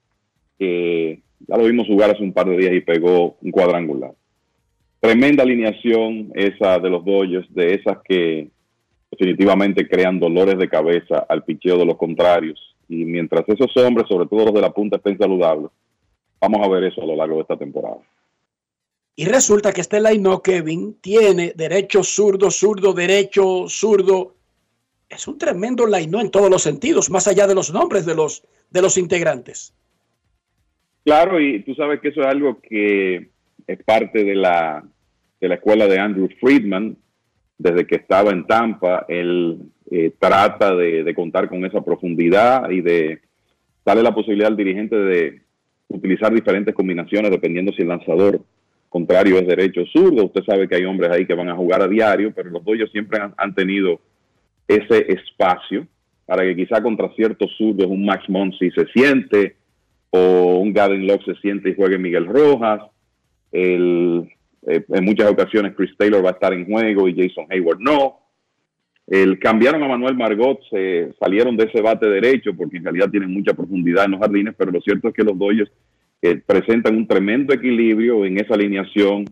que 0.58 1.22
ya 1.48 1.58
lo 1.58 1.66
vimos 1.66 1.88
jugar 1.88 2.12
hace 2.12 2.24
un 2.24 2.34
par 2.34 2.48
de 2.48 2.58
días 2.58 2.74
y 2.74 2.82
pegó 2.82 3.38
un 3.42 3.52
cuadrangular. 3.52 4.12
Tremenda 5.06 5.44
alineación 5.44 6.32
esa 6.34 6.80
de 6.80 6.90
los 6.90 7.06
Dodgers, 7.06 7.46
de 7.54 7.76
esas 7.76 8.00
que 8.04 8.50
definitivamente 9.12 9.88
crean 9.88 10.20
dolores 10.20 10.58
de 10.58 10.68
cabeza 10.68 11.28
al 11.30 11.44
picheo 11.44 11.78
de 11.78 11.86
los 11.86 11.96
contrarios. 11.96 12.76
Y 12.90 13.06
mientras 13.06 13.48
esos 13.48 13.70
hombres, 13.78 14.08
sobre 14.10 14.28
todo 14.28 14.46
los 14.46 14.54
de 14.56 14.62
la 14.62 14.72
punta, 14.72 14.98
estén 14.98 15.16
saludables, 15.20 15.70
vamos 16.42 16.66
a 16.66 16.70
ver 16.70 16.86
eso 16.86 17.04
a 17.04 17.06
lo 17.06 17.16
largo 17.16 17.36
de 17.36 17.42
esta 17.44 17.56
temporada. 17.56 18.00
Y 19.16 19.26
resulta 19.26 19.72
que 19.72 19.82
este 19.82 20.02
line 20.02 20.28
Kevin, 20.44 20.98
tiene 21.00 21.54
derecho, 21.56 22.02
zurdo, 22.02 22.50
zurdo, 22.50 22.92
derecho, 22.92 23.70
zurdo. 23.70 24.34
Es 25.08 25.28
un 25.28 25.38
tremendo 25.38 25.86
line 25.86 26.20
en 26.20 26.32
todos 26.32 26.50
los 26.50 26.64
sentidos, 26.64 27.12
más 27.12 27.28
allá 27.28 27.46
de 27.46 27.54
los 27.54 27.72
nombres 27.72 28.08
de 28.08 28.16
los, 28.16 28.44
de 28.72 28.82
los 28.82 28.98
integrantes. 28.98 29.72
Claro, 31.04 31.40
y 31.40 31.62
tú 31.62 31.76
sabes 31.76 32.02
que 32.02 32.08
eso 32.08 32.22
es 32.22 32.28
algo 32.28 32.60
que 32.60 33.30
es 33.68 33.84
parte 33.84 34.24
de 34.24 34.34
la, 34.34 34.84
de 35.40 35.48
la 35.48 35.56
escuela 35.56 35.88
de 35.88 36.00
Andrew 36.00 36.30
Friedman. 36.40 36.98
Desde 37.58 37.88
que 37.88 37.96
estaba 37.96 38.32
en 38.32 38.46
Tampa, 38.46 39.06
él 39.08 39.60
eh, 39.90 40.12
trata 40.20 40.76
de, 40.76 41.14
contar 41.16 41.48
con 41.48 41.64
esa 41.64 41.82
profundidad 41.82 42.70
y 42.70 42.82
de 42.82 43.22
darle 43.86 44.04
la 44.04 44.14
posibilidad 44.14 44.50
al 44.50 44.58
dirigente 44.58 44.96
de 44.96 45.42
utilizar 45.88 46.34
diferentes 46.34 46.74
combinaciones 46.74 47.32
dependiendo 47.32 47.72
si 47.72 47.84
el 47.84 47.90
lanzador 47.90 48.42
contrario 48.90 49.38
es 49.38 49.48
derecho 49.48 49.82
o 49.82 49.86
zurdo. 49.86 50.26
Usted 50.26 50.44
sabe 50.44 50.68
que 50.68 50.76
hay 50.76 50.86
hombres 50.86 51.12
ahí 51.12 51.26
que 51.26 51.34
van 51.34 51.50
a 51.50 51.56
jugar 51.56 51.82
a 51.82 51.88
diario, 51.88 52.34
pero 52.36 52.50
los 52.50 52.64
Dodgers 52.64 52.92
siempre 52.92 53.22
han, 53.22 53.34
han 53.38 53.54
tenido 53.54 54.00
ese 54.68 55.06
espacio 55.14 55.88
para 56.26 56.44
que 56.44 56.56
quizá 56.56 56.82
contra 56.82 57.14
ciertos 57.16 57.52
zurdos 57.58 57.86
un 57.86 58.06
Max 58.06 58.28
Monsi 58.28 58.72
se 58.72 58.86
siente 58.88 59.56
o 60.10 60.60
un 60.60 60.74
Gavin 60.74 61.08
Locke 61.08 61.26
se 61.26 61.36
siente 61.36 61.70
y 61.70 61.76
juegue 61.76 61.98
Miguel 61.98 62.26
Rojas. 62.26 62.82
El, 63.52 64.30
eh, 64.68 64.84
en 64.88 65.06
muchas 65.06 65.30
ocasiones 65.30 65.74
Chris 65.76 65.92
Taylor 65.98 66.24
va 66.24 66.30
a 66.30 66.34
estar 66.34 66.54
en 66.54 66.66
juego 66.66 67.08
y 67.08 67.16
Jason 67.16 67.46
Hayward 67.50 67.80
no. 67.80 68.20
El, 69.08 69.38
cambiaron 69.38 69.84
a 69.84 69.88
Manuel 69.88 70.16
Margot, 70.16 70.60
se 70.70 71.14
salieron 71.20 71.56
de 71.56 71.66
ese 71.66 71.82
bate 71.82 72.08
derecho 72.08 72.56
porque 72.56 72.78
en 72.78 72.84
realidad 72.86 73.10
tienen 73.12 73.32
mucha 73.32 73.54
profundidad 73.54 74.06
en 74.06 74.12
los 74.12 74.20
jardines, 74.20 74.56
pero 74.58 74.72
lo 74.72 74.82
cierto 74.82 75.10
es 75.10 75.14
que 75.14 75.24
los 75.24 75.38
Dodgers 75.38 75.72
eh, 76.22 76.42
presentan 76.44 76.96
un 76.96 77.08
tremendo 77.08 77.54
equilibrio 77.54 78.26
en 78.26 78.40
esa 78.40 78.56
alineación 78.56 79.26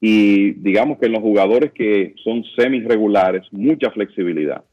y 0.00 0.52
digamos 0.54 0.98
que 0.98 1.06
en 1.06 1.12
los 1.12 1.20
jugadores 1.20 1.70
que 1.72 2.14
son 2.24 2.42
semi-regulares, 2.56 3.44
mucha 3.52 3.92
flexibilidad. 3.92 4.64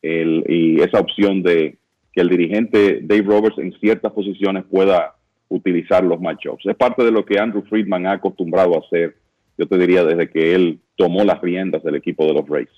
El, 0.00 0.44
y 0.46 0.80
esa 0.80 1.00
opción 1.00 1.42
de 1.42 1.78
que 2.12 2.20
el 2.20 2.28
dirigente 2.28 3.00
Dave 3.02 3.22
Roberts 3.22 3.58
en 3.58 3.72
ciertas 3.80 4.12
posiciones 4.12 4.64
pueda 4.70 5.16
utilizar 5.48 6.04
los 6.04 6.20
matchups. 6.20 6.66
Es 6.66 6.76
parte 6.76 7.04
de 7.04 7.10
lo 7.10 7.24
que 7.24 7.38
Andrew 7.38 7.64
Friedman 7.68 8.06
ha 8.06 8.12
acostumbrado 8.12 8.76
a 8.76 8.86
hacer, 8.86 9.16
yo 9.58 9.66
te 9.68 9.78
diría, 9.78 10.04
desde 10.04 10.30
que 10.30 10.54
él 10.54 10.80
tomó 10.96 11.24
las 11.24 11.40
riendas 11.40 11.82
del 11.82 11.96
equipo 11.96 12.26
de 12.26 12.34
los 12.34 12.48
Rays. 12.48 12.68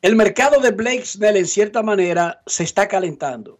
El 0.00 0.14
mercado 0.14 0.60
de 0.60 0.70
Blake 0.70 1.04
Snell 1.04 1.36
en 1.36 1.46
cierta 1.46 1.82
manera 1.82 2.42
se 2.46 2.62
está 2.62 2.86
calentando, 2.86 3.58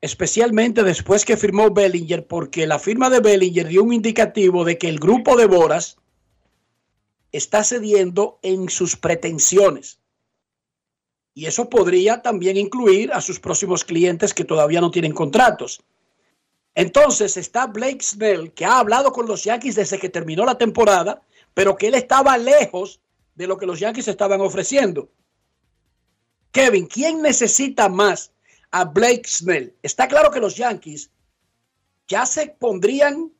especialmente 0.00 0.82
después 0.82 1.24
que 1.24 1.36
firmó 1.36 1.70
Bellinger, 1.70 2.26
porque 2.26 2.66
la 2.66 2.78
firma 2.78 3.08
de 3.08 3.20
Bellinger 3.20 3.68
dio 3.68 3.82
un 3.82 3.92
indicativo 3.92 4.64
de 4.64 4.76
que 4.76 4.88
el 4.88 4.98
grupo 4.98 5.36
de 5.36 5.46
Boras 5.46 5.96
está 7.32 7.64
cediendo 7.64 8.38
en 8.42 8.68
sus 8.68 8.96
pretensiones. 8.96 9.98
Y 11.34 11.46
eso 11.46 11.70
podría 11.70 12.20
también 12.20 12.56
incluir 12.56 13.12
a 13.12 13.20
sus 13.20 13.38
próximos 13.38 13.84
clientes 13.84 14.34
que 14.34 14.44
todavía 14.44 14.80
no 14.80 14.90
tienen 14.90 15.12
contratos. 15.12 15.82
Entonces 16.78 17.36
está 17.36 17.66
Blake 17.66 18.04
Snell, 18.04 18.52
que 18.52 18.64
ha 18.64 18.78
hablado 18.78 19.12
con 19.12 19.26
los 19.26 19.42
Yankees 19.42 19.74
desde 19.74 19.98
que 19.98 20.08
terminó 20.08 20.44
la 20.44 20.56
temporada, 20.56 21.20
pero 21.52 21.76
que 21.76 21.88
él 21.88 21.94
estaba 21.96 22.38
lejos 22.38 23.00
de 23.34 23.48
lo 23.48 23.58
que 23.58 23.66
los 23.66 23.80
Yankees 23.80 24.06
estaban 24.06 24.40
ofreciendo. 24.40 25.10
Kevin, 26.52 26.86
¿quién 26.86 27.20
necesita 27.20 27.88
más 27.88 28.30
a 28.70 28.84
Blake 28.84 29.24
Snell? 29.26 29.74
Está 29.82 30.06
claro 30.06 30.30
que 30.30 30.38
los 30.38 30.54
Yankees 30.54 31.10
ya 32.06 32.24
se 32.24 32.46
pondrían 32.46 33.32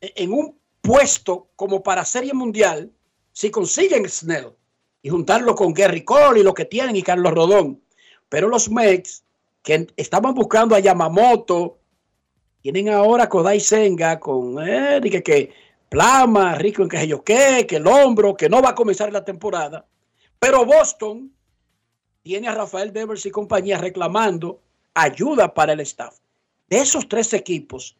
en 0.00 0.32
un 0.32 0.58
puesto 0.80 1.50
como 1.54 1.84
para 1.84 2.04
Serie 2.04 2.34
Mundial 2.34 2.90
si 3.30 3.48
consiguen 3.52 4.08
Snell 4.08 4.56
y 5.02 5.08
juntarlo 5.08 5.54
con 5.54 5.72
Gary 5.72 6.02
Cole 6.02 6.40
y 6.40 6.42
lo 6.42 6.52
que 6.52 6.64
tienen 6.64 6.96
y 6.96 7.02
Carlos 7.04 7.32
Rodón. 7.32 7.80
Pero 8.28 8.48
los 8.48 8.68
Mets 8.68 9.22
que 9.62 9.86
estaban 9.96 10.34
buscando 10.34 10.74
a 10.74 10.80
Yamamoto, 10.80 11.77
tienen 12.62 12.88
ahora 12.88 13.28
Kodai 13.28 13.60
Senga 13.60 14.18
con 14.18 14.56
eh, 14.66 15.00
que, 15.02 15.22
que 15.22 15.52
Plama, 15.88 16.54
rico 16.54 16.82
en 16.82 16.88
que 16.88 17.06
yo 17.06 17.24
qué, 17.24 17.66
que 17.66 17.76
el 17.76 17.86
hombro, 17.86 18.36
que 18.36 18.48
no 18.48 18.60
va 18.60 18.70
a 18.70 18.74
comenzar 18.74 19.10
la 19.10 19.24
temporada. 19.24 19.86
Pero 20.38 20.66
Boston 20.66 21.32
tiene 22.22 22.48
a 22.48 22.54
Rafael 22.54 22.92
Devers 22.92 23.24
y 23.24 23.30
compañía 23.30 23.78
reclamando 23.78 24.60
ayuda 24.92 25.54
para 25.54 25.72
el 25.72 25.80
staff. 25.80 26.18
De 26.68 26.78
esos 26.78 27.08
tres 27.08 27.32
equipos, 27.32 27.96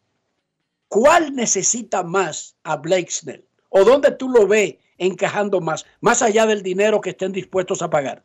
¿cuál 0.87 1.33
necesita 1.33 2.03
más 2.03 2.55
a 2.63 2.77
Blake 2.77 3.09
Snell? 3.09 3.43
¿O 3.69 3.83
dónde 3.83 4.11
tú 4.11 4.29
lo 4.29 4.45
ves 4.45 4.75
encajando 4.99 5.59
más, 5.61 5.85
más 6.01 6.21
allá 6.21 6.45
del 6.45 6.61
dinero 6.61 7.01
que 7.01 7.11
estén 7.11 7.31
dispuestos 7.31 7.81
a 7.81 7.89
pagar? 7.89 8.23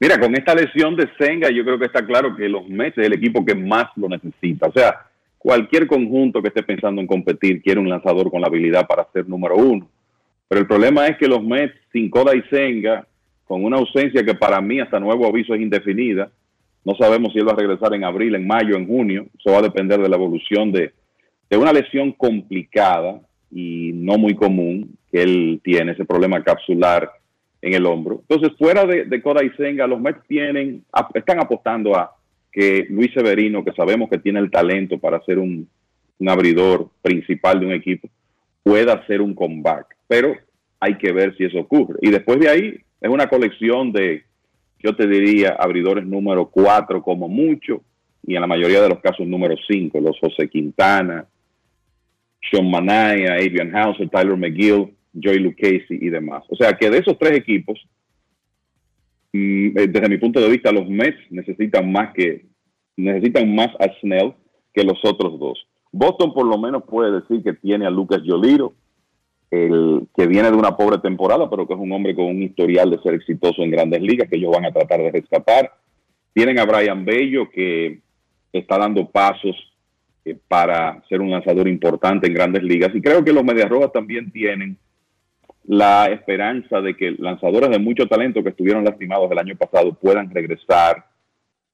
Mira, 0.00 0.18
con 0.18 0.34
esta 0.34 0.54
lesión 0.54 0.96
de 0.96 1.08
Senga, 1.18 1.50
yo 1.50 1.64
creo 1.64 1.78
que 1.78 1.86
está 1.86 2.04
claro 2.04 2.34
que 2.36 2.48
los 2.48 2.68
Mets 2.68 2.98
es 2.98 3.06
el 3.06 3.14
equipo 3.14 3.44
que 3.44 3.54
más 3.54 3.86
lo 3.96 4.08
necesita. 4.08 4.66
O 4.66 4.72
sea, 4.72 5.06
cualquier 5.38 5.86
conjunto 5.86 6.42
que 6.42 6.48
esté 6.48 6.62
pensando 6.62 7.00
en 7.00 7.06
competir 7.06 7.62
quiere 7.62 7.80
un 7.80 7.88
lanzador 7.88 8.30
con 8.30 8.40
la 8.40 8.48
habilidad 8.48 8.86
para 8.86 9.06
ser 9.12 9.28
número 9.28 9.56
uno. 9.56 9.88
Pero 10.48 10.60
el 10.60 10.66
problema 10.66 11.06
es 11.06 11.16
que 11.16 11.28
los 11.28 11.42
Mets, 11.42 11.74
sin 11.92 12.10
Coda 12.10 12.34
y 12.34 12.42
Senga, 12.50 13.06
con 13.44 13.64
una 13.64 13.76
ausencia 13.76 14.24
que 14.24 14.34
para 14.34 14.60
mí 14.60 14.80
hasta 14.80 14.98
nuevo 14.98 15.26
aviso 15.26 15.54
es 15.54 15.60
indefinida, 15.60 16.30
no 16.84 16.94
sabemos 16.96 17.32
si 17.32 17.38
él 17.38 17.48
va 17.48 17.52
a 17.52 17.56
regresar 17.56 17.94
en 17.94 18.04
abril, 18.04 18.34
en 18.34 18.46
mayo, 18.46 18.76
en 18.76 18.86
junio. 18.86 19.26
Eso 19.38 19.52
va 19.52 19.58
a 19.58 19.62
depender 19.62 20.00
de 20.00 20.08
la 20.08 20.16
evolución 20.16 20.70
de, 20.70 20.92
de 21.48 21.56
una 21.56 21.72
lesión 21.72 22.12
complicada 22.12 23.20
y 23.50 23.92
no 23.94 24.18
muy 24.18 24.34
común 24.34 24.96
que 25.10 25.22
él 25.22 25.60
tiene, 25.62 25.92
ese 25.92 26.04
problema 26.04 26.42
capsular 26.42 27.10
en 27.64 27.72
el 27.72 27.86
hombro. 27.86 28.20
Entonces, 28.28 28.56
fuera 28.58 28.84
de, 28.84 29.06
de 29.06 29.16
y 29.16 29.56
Senga, 29.56 29.86
los 29.86 29.98
Mets 29.98 30.20
tienen, 30.28 30.84
están 31.14 31.40
apostando 31.40 31.96
a 31.96 32.14
que 32.52 32.86
Luis 32.90 33.10
Severino, 33.14 33.64
que 33.64 33.72
sabemos 33.72 34.10
que 34.10 34.18
tiene 34.18 34.38
el 34.40 34.50
talento 34.50 34.98
para 34.98 35.20
ser 35.24 35.38
un, 35.38 35.66
abridor 36.26 36.88
principal 37.02 37.60
de 37.60 37.66
un 37.66 37.72
equipo, 37.72 38.08
pueda 38.62 38.94
hacer 38.94 39.22
un 39.22 39.34
comeback. 39.34 39.96
Pero 40.06 40.36
hay 40.78 40.96
que 40.98 41.10
ver 41.12 41.34
si 41.36 41.44
eso 41.44 41.58
ocurre. 41.58 41.98
Y 42.02 42.10
después 42.10 42.38
de 42.38 42.48
ahí, 42.48 42.74
es 43.00 43.10
una 43.10 43.28
colección 43.28 43.92
de, 43.92 44.24
yo 44.78 44.94
te 44.94 45.06
diría, 45.06 45.56
abridores 45.58 46.06
número 46.06 46.46
4 46.46 47.02
como 47.02 47.28
mucho, 47.28 47.82
y 48.26 48.34
en 48.34 48.42
la 48.42 48.46
mayoría 48.46 48.82
de 48.82 48.90
los 48.90 49.00
casos 49.00 49.26
número 49.26 49.54
5, 49.66 50.00
los 50.00 50.18
José 50.18 50.48
Quintana, 50.48 51.26
Sean 52.50 52.70
Manaya, 52.70 53.34
Adrian 53.34 53.74
Hauser, 53.74 54.08
Tyler 54.10 54.36
McGill, 54.36 54.94
Joey 55.22 55.38
Lucchesi 55.38 55.98
y 56.00 56.10
demás. 56.10 56.44
O 56.48 56.56
sea 56.56 56.72
que 56.74 56.90
de 56.90 56.98
esos 56.98 57.18
tres 57.18 57.32
equipos, 57.38 57.78
mm, 59.32 59.78
eh, 59.78 59.86
desde 59.88 60.08
mi 60.08 60.18
punto 60.18 60.40
de 60.40 60.48
vista, 60.48 60.72
los 60.72 60.88
Mets 60.88 61.18
necesitan 61.30 61.90
más 61.90 62.12
que 62.14 62.46
necesitan 62.96 63.52
más 63.54 63.68
a 63.80 63.88
Snell 64.00 64.34
que 64.72 64.84
los 64.84 64.98
otros 65.04 65.38
dos. 65.38 65.66
Boston 65.92 66.32
por 66.32 66.46
lo 66.46 66.58
menos 66.58 66.84
puede 66.84 67.20
decir 67.20 67.42
que 67.42 67.54
tiene 67.54 67.86
a 67.86 67.90
Lucas 67.90 68.20
Yoliro, 68.24 68.74
el 69.50 70.06
que 70.16 70.26
viene 70.26 70.50
de 70.50 70.56
una 70.56 70.76
pobre 70.76 70.98
temporada, 70.98 71.48
pero 71.48 71.66
que 71.66 71.74
es 71.74 71.80
un 71.80 71.92
hombre 71.92 72.14
con 72.14 72.26
un 72.26 72.42
historial 72.42 72.90
de 72.90 72.98
ser 72.98 73.14
exitoso 73.14 73.62
en 73.62 73.70
grandes 73.70 74.02
ligas, 74.02 74.28
que 74.28 74.36
ellos 74.36 74.52
van 74.52 74.64
a 74.64 74.72
tratar 74.72 75.00
de 75.00 75.12
rescatar. 75.12 75.72
Tienen 76.32 76.58
a 76.58 76.64
Brian 76.64 77.04
Bello, 77.04 77.48
que 77.50 78.00
está 78.52 78.78
dando 78.78 79.08
pasos 79.08 79.56
eh, 80.24 80.36
para 80.48 81.02
ser 81.08 81.20
un 81.20 81.30
lanzador 81.30 81.68
importante 81.68 82.26
en 82.26 82.34
grandes 82.34 82.62
ligas. 82.62 82.92
Y 82.94 83.00
creo 83.00 83.24
que 83.24 83.32
los 83.32 83.44
Medias 83.44 83.68
Rojas 83.68 83.92
también 83.92 84.32
tienen 84.32 84.76
la 85.66 86.06
esperanza 86.06 86.80
de 86.80 86.96
que 86.96 87.12
lanzadores 87.12 87.70
de 87.70 87.78
mucho 87.78 88.06
talento 88.06 88.42
que 88.42 88.50
estuvieron 88.50 88.84
lastimados 88.84 89.30
el 89.30 89.38
año 89.38 89.56
pasado 89.56 89.94
puedan 89.94 90.30
regresar 90.30 91.06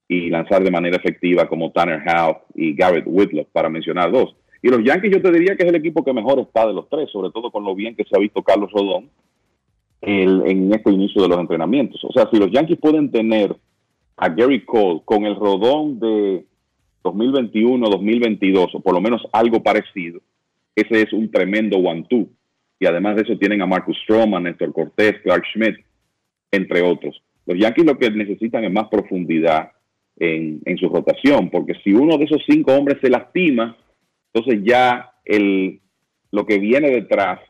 y 0.07 0.28
lanzar 0.28 0.62
de 0.62 0.70
manera 0.70 0.97
efectiva 0.97 1.49
como 1.49 1.70
Tanner 1.70 2.03
Howe 2.07 2.43
y 2.55 2.74
Garrett 2.74 3.05
Whitlock, 3.07 3.49
para 3.51 3.68
mencionar 3.68 4.11
dos. 4.11 4.34
Y 4.62 4.68
los 4.68 4.82
Yankees 4.84 5.12
yo 5.12 5.22
te 5.22 5.32
diría 5.32 5.57
que 5.57 5.62
es 5.64 5.68
el 5.68 5.76
equipo 5.76 6.05
que 6.05 6.12
mejor 6.12 6.41
está 6.41 6.66
de 6.66 6.74
los 6.74 6.88
tres, 6.88 7.11
sobre 7.11 7.30
todo 7.30 7.51
con 7.51 7.64
lo 7.64 7.74
bien 7.74 7.97
que 7.97 8.05
se 8.05 8.16
ha 8.16 8.20
visto 8.20 8.43
Carlos 8.43 8.70
Rodón 8.72 9.09
el, 10.01 10.43
en 10.47 10.72
este 10.72 10.91
inicio 10.91 11.22
de 11.22 11.28
los 11.28 11.38
entrenamientos. 11.38 12.03
O 12.05 12.12
sea, 12.12 12.28
si 12.30 12.38
los 12.38 12.51
Yankees 12.51 12.78
pueden 12.78 13.11
tener 13.11 13.57
a 14.16 14.28
Gary 14.28 14.64
Cole 14.64 15.01
con 15.05 15.24
el 15.24 15.36
Rodón 15.36 15.99
de 15.99 16.45
2021-2022, 17.03 18.70
o 18.74 18.80
por 18.80 18.95
lo 18.95 19.01
menos 19.01 19.22
algo 19.32 19.62
parecido, 19.62 20.20
ese 20.74 21.03
es 21.03 21.12
un 21.12 21.30
tremendo 21.30 21.78
one-two. 21.78 22.28
Y 22.81 22.87
además 22.87 23.14
de 23.14 23.22
eso 23.22 23.39
tienen 23.39 23.62
a 23.62 23.66
Marcus 23.66 23.97
Stroman, 24.03 24.43
Néstor 24.43 24.72
Cortés, 24.72 25.20
Clark 25.22 25.45
Schmidt, 25.53 25.76
entre 26.51 26.83
otros. 26.83 27.22
Los 27.47 27.59
Yankees 27.59 27.85
lo 27.85 27.99
que 27.99 28.11
necesitan 28.11 28.64
es 28.64 28.72
más 28.72 28.89
profundidad 28.89 29.72
en, 30.16 30.61
en 30.64 30.78
su 30.78 30.89
rotación, 30.89 31.51
porque 31.51 31.74
si 31.85 31.93
uno 31.93 32.16
de 32.16 32.24
esos 32.24 32.43
cinco 32.49 32.72
hombres 32.72 32.99
se 33.01 33.11
lastima, 33.11 33.76
entonces 34.33 34.62
ya 34.64 35.12
el, 35.24 35.81
lo 36.33 36.47
que 36.47 36.59
viene 36.59 36.91
detrás 36.91 37.41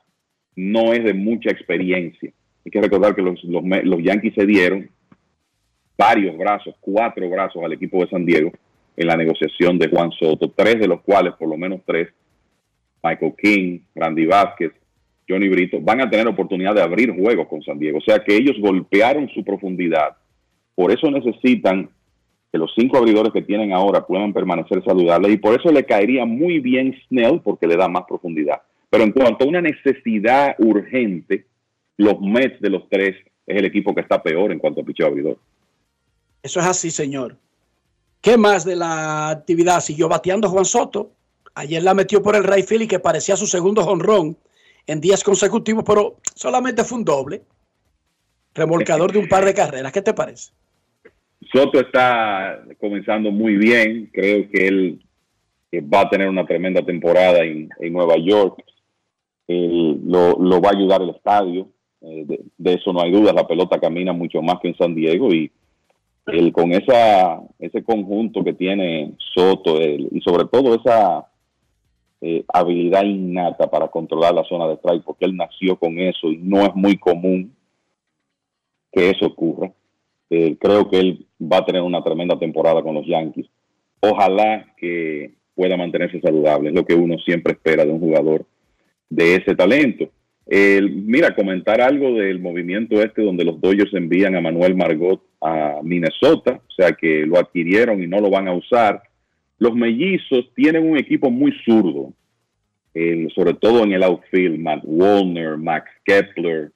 no 0.57 0.93
es 0.93 1.05
de 1.05 1.15
mucha 1.15 1.51
experiencia. 1.51 2.33
Hay 2.65 2.71
que 2.71 2.81
recordar 2.81 3.15
que 3.15 3.23
los, 3.23 3.43
los, 3.45 3.63
los 3.65 4.03
Yankees 4.03 4.35
se 4.35 4.47
dieron 4.47 4.91
varios 5.97 6.37
brazos, 6.37 6.75
cuatro 6.81 7.29
brazos 7.31 7.63
al 7.63 7.73
equipo 7.73 8.01
de 8.01 8.11
San 8.11 8.27
Diego 8.27 8.51
en 8.97 9.07
la 9.07 9.17
negociación 9.17 9.79
de 9.79 9.89
Juan 9.89 10.11
Soto, 10.13 10.51
tres 10.51 10.81
de 10.81 10.89
los 10.89 11.03
cuales, 11.03 11.35
por 11.35 11.49
lo 11.49 11.57
menos 11.57 11.81
tres, 11.87 12.09
Michael 13.03 13.35
King, 13.41 13.79
Randy 13.95 14.27
Vázquez, 14.27 14.73
Johnny 15.31 15.49
Brito, 15.49 15.79
van 15.81 16.01
a 16.01 16.11
tener 16.11 16.27
oportunidad 16.27 16.75
de 16.75 16.83
abrir 16.83 17.15
juegos 17.17 17.47
con 17.49 17.63
San 17.63 17.79
Diego. 17.79 17.99
O 17.99 18.03
sea 18.03 18.19
que 18.25 18.37
ellos 18.37 18.57
golpearon 18.61 19.29
su 19.29 19.45
profundidad. 19.45 20.17
Por 20.75 20.91
eso 20.91 21.11
necesitan 21.11 21.89
que 22.51 22.59
los 22.59 22.73
cinco 22.75 22.99
abridores 22.99 23.33
que 23.33 23.43
tienen 23.43 23.73
ahora 23.73 24.05
puedan 24.07 24.33
permanecer 24.33 24.83
saludables 24.85 25.33
y 25.33 25.37
por 25.37 25.59
eso 25.59 25.71
le 25.71 25.85
caería 25.85 26.25
muy 26.25 26.59
bien 26.59 26.97
Snell 27.07 27.41
porque 27.43 27.67
le 27.67 27.77
da 27.77 27.89
más 27.89 28.05
profundidad. 28.09 28.63
Pero 28.91 29.05
en 29.05 29.13
cuanto 29.13 29.45
a 29.45 29.49
una 29.49 29.61
necesidad 29.61 30.57
urgente, 30.59 31.47
los 31.97 32.21
Mets 32.21 32.61
de 32.61 32.71
los 32.71 32.89
tres 32.89 33.15
es 33.47 33.57
el 33.57 33.65
equipo 33.65 33.95
que 33.95 34.01
está 34.01 34.21
peor 34.21 34.51
en 34.51 34.59
cuanto 34.59 34.81
a 34.81 34.85
picheo 34.85 35.07
abridor. 35.07 35.39
Eso 36.43 36.59
es 36.59 36.67
así, 36.67 36.91
señor. 36.91 37.37
¿Qué 38.21 38.37
más 38.37 38.65
de 38.65 38.77
la 38.77 39.31
actividad? 39.31 39.81
Siguió 39.81 40.09
bateando 40.09 40.49
Juan 40.49 40.65
Soto. 40.65 41.13
Ayer 41.55 41.83
la 41.83 41.95
metió 41.95 42.23
por 42.23 42.35
el 42.35 42.45
right 42.45 42.67
field 42.67 42.83
y 42.83 42.89
que 42.89 42.99
parecía 42.99 43.37
su 43.37 43.47
segundo 43.47 43.83
jonrón 43.83 44.37
en 44.91 45.01
días 45.01 45.23
consecutivos, 45.23 45.85
pero 45.87 46.17
solamente 46.35 46.83
fue 46.83 46.99
un 46.99 47.05
doble. 47.05 47.43
Remolcador 48.55 49.13
de 49.13 49.21
un 49.21 49.29
par 49.29 49.45
de 49.45 49.55
carreras. 49.55 49.93
¿Qué 49.93 50.03
te 50.03 50.13
parece? 50.13 50.53
Soto 51.53 51.79
está 51.79 52.61
comenzando 52.81 53.31
muy 53.31 53.57
bien. 53.57 54.11
Creo 54.13 54.51
que 54.51 54.67
él 54.67 55.01
va 55.73 56.01
a 56.01 56.11
tener 56.11 56.29
una 56.29 56.45
tremenda 56.45 56.83
temporada 56.83 57.39
en, 57.45 57.69
en 57.79 57.93
Nueva 57.93 58.17
York. 58.17 58.65
Eh, 59.47 59.97
lo, 60.05 60.37
lo, 60.41 60.61
va 60.61 60.71
a 60.71 60.77
ayudar 60.77 61.03
el 61.03 61.11
estadio. 61.11 61.69
Eh, 62.01 62.25
de, 62.59 62.75
eso 62.75 62.93
no 62.93 63.01
hay 63.01 63.13
duda. 63.13 63.33
La 63.33 63.47
pelota 63.47 63.79
camina 63.79 64.13
mucho 64.13 64.43
más 64.43 64.57
que 64.61 64.69
en 64.69 64.77
San 64.77 64.97
Diego 64.97 65.33
y 65.33 65.53
él, 66.27 66.53
con 66.53 66.73
esa, 66.73 67.41
ese 67.61 67.85
conjunto 67.85 68.43
que 68.43 68.55
tiene 68.55 69.13
Soto 69.35 69.81
y 69.81 70.21
sobre 70.21 70.47
todo 70.47 70.75
esa 70.75 71.30
eh, 72.21 72.45
habilidad 72.53 73.05
innata 73.05 73.71
para 73.71 73.89
controlar 73.89 74.35
la 74.35 74.45
zona 74.45 74.67
de 74.67 74.75
strike, 74.75 75.05
porque 75.05 75.25
él 75.25 75.37
nació 75.37 75.77
con 75.77 75.99
eso 75.99 76.31
y 76.31 76.37
no 76.37 76.65
es 76.65 76.75
muy 76.75 76.99
común 76.99 77.55
que 78.93 79.11
eso 79.11 79.27
ocurra. 79.27 79.73
Eh, 80.29 80.57
creo 80.61 80.89
que 80.89 80.99
él 80.99 81.27
va 81.41 81.59
a 81.59 81.65
tener 81.65 81.83
una 81.83 82.03
tremenda 82.03 82.39
temporada 82.39 82.83
con 82.83 82.95
los 82.95 83.07
Yankees. 83.07 83.47
Ojalá 84.01 84.67
que 84.77 85.33
pueda 85.55 85.77
mantenerse 85.77 86.21
saludable, 86.21 86.69
es 86.69 86.75
lo 86.75 86.85
que 86.85 86.95
uno 86.95 87.19
siempre 87.19 87.53
espera 87.53 87.85
de 87.85 87.91
un 87.91 88.01
jugador 88.01 88.47
de 89.09 89.37
ese 89.37 89.55
talento. 89.55 90.09
Eh, 90.47 90.81
mira, 90.83 91.35
comentar 91.35 91.81
algo 91.81 92.15
del 92.15 92.41
movimiento 92.41 93.01
este 93.01 93.23
donde 93.23 93.45
los 93.45 93.61
Dodgers 93.61 93.95
envían 93.95 94.35
a 94.37 94.41
Manuel 94.41 94.75
Margot 94.75 95.23
a 95.41 95.81
Minnesota, 95.83 96.61
o 96.67 96.73
sea 96.73 96.93
que 96.93 97.25
lo 97.27 97.39
adquirieron 97.39 98.03
y 98.03 98.07
no 98.07 98.21
lo 98.21 98.31
van 98.31 98.49
a 98.49 98.55
usar. 98.55 99.03
Los 99.61 99.77
mellizos 99.77 100.51
tienen 100.57 100.91
un 100.91 100.99
equipo 100.99 101.31
muy 101.31 101.53
zurdo, 101.65 102.13
sobre 103.35 103.55
todo 103.55 103.85
en 103.85 103.93
el 103.93 104.03
outfield, 104.03 104.59
Matt 104.59 104.81
Warner, 104.85 105.57
Max 105.57 105.89
Kepler, 106.05 106.73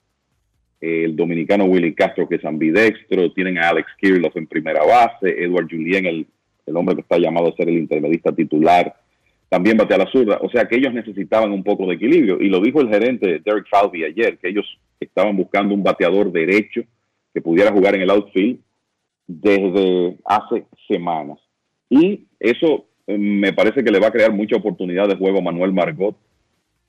el 0.81 1.17
dominicano 1.17 1.65
Willy 1.65 1.95
Castro, 1.95 2.29
que 2.29 2.37
es 2.37 2.45
ambidextro, 2.45 3.33
tienen 3.33 3.59
a 3.59 3.71
Alex 3.71 3.89
Kirilov 3.99 4.33
en 4.37 4.47
primera 4.47 4.85
base, 4.85 5.43
Edward 5.43 5.67
Julien, 5.71 6.05
el, 6.05 6.27
el 6.67 6.77
hombre 6.77 6.95
que 6.95 7.01
está 7.01 7.17
llamado 7.17 7.49
a 7.49 7.57
ser 7.57 7.71
el 7.71 7.79
intermedista 7.79 8.33
titular, 8.33 8.95
también 9.49 9.79
batea 9.79 9.99
la 9.99 10.11
zurda. 10.11 10.39
O 10.43 10.51
sea 10.51 10.67
que 10.67 10.77
ellos 10.77 10.93
necesitaban 10.93 11.53
un 11.53 11.65
poco 11.65 11.87
de 11.87 11.95
equilibrio. 11.95 12.39
Y 12.41 12.51
lo 12.51 12.61
dijo 12.61 12.83
el 12.83 12.91
gerente 12.91 13.41
Derek 13.43 13.67
Falvey 13.71 14.05
ayer, 14.05 14.37
que 14.37 14.49
ellos 14.49 14.67
estaban 15.01 15.37
buscando 15.37 15.75
un 15.75 15.83
bateador 15.83 16.31
derecho 16.31 16.83
que 17.33 17.41
pudiera 17.41 17.73
jugar 17.73 17.95
en 17.95 18.03
el 18.03 18.11
outfield 18.11 18.59
desde 19.27 20.19
hace 20.27 20.67
semanas. 20.87 21.39
Y 21.95 22.27
eso 22.41 22.87
eh, 23.07 23.17
me 23.17 23.53
parece 23.53 23.85
que 23.85 23.93
le 23.93 24.01
va 24.01 24.09
a 24.09 24.13
crear 24.13 24.33
mucha 24.33 24.57
oportunidad 24.57 25.07
de 25.07 25.17
juego 25.17 25.39
a 25.39 25.43
Manuel 25.43 25.73
Margot 25.73 26.17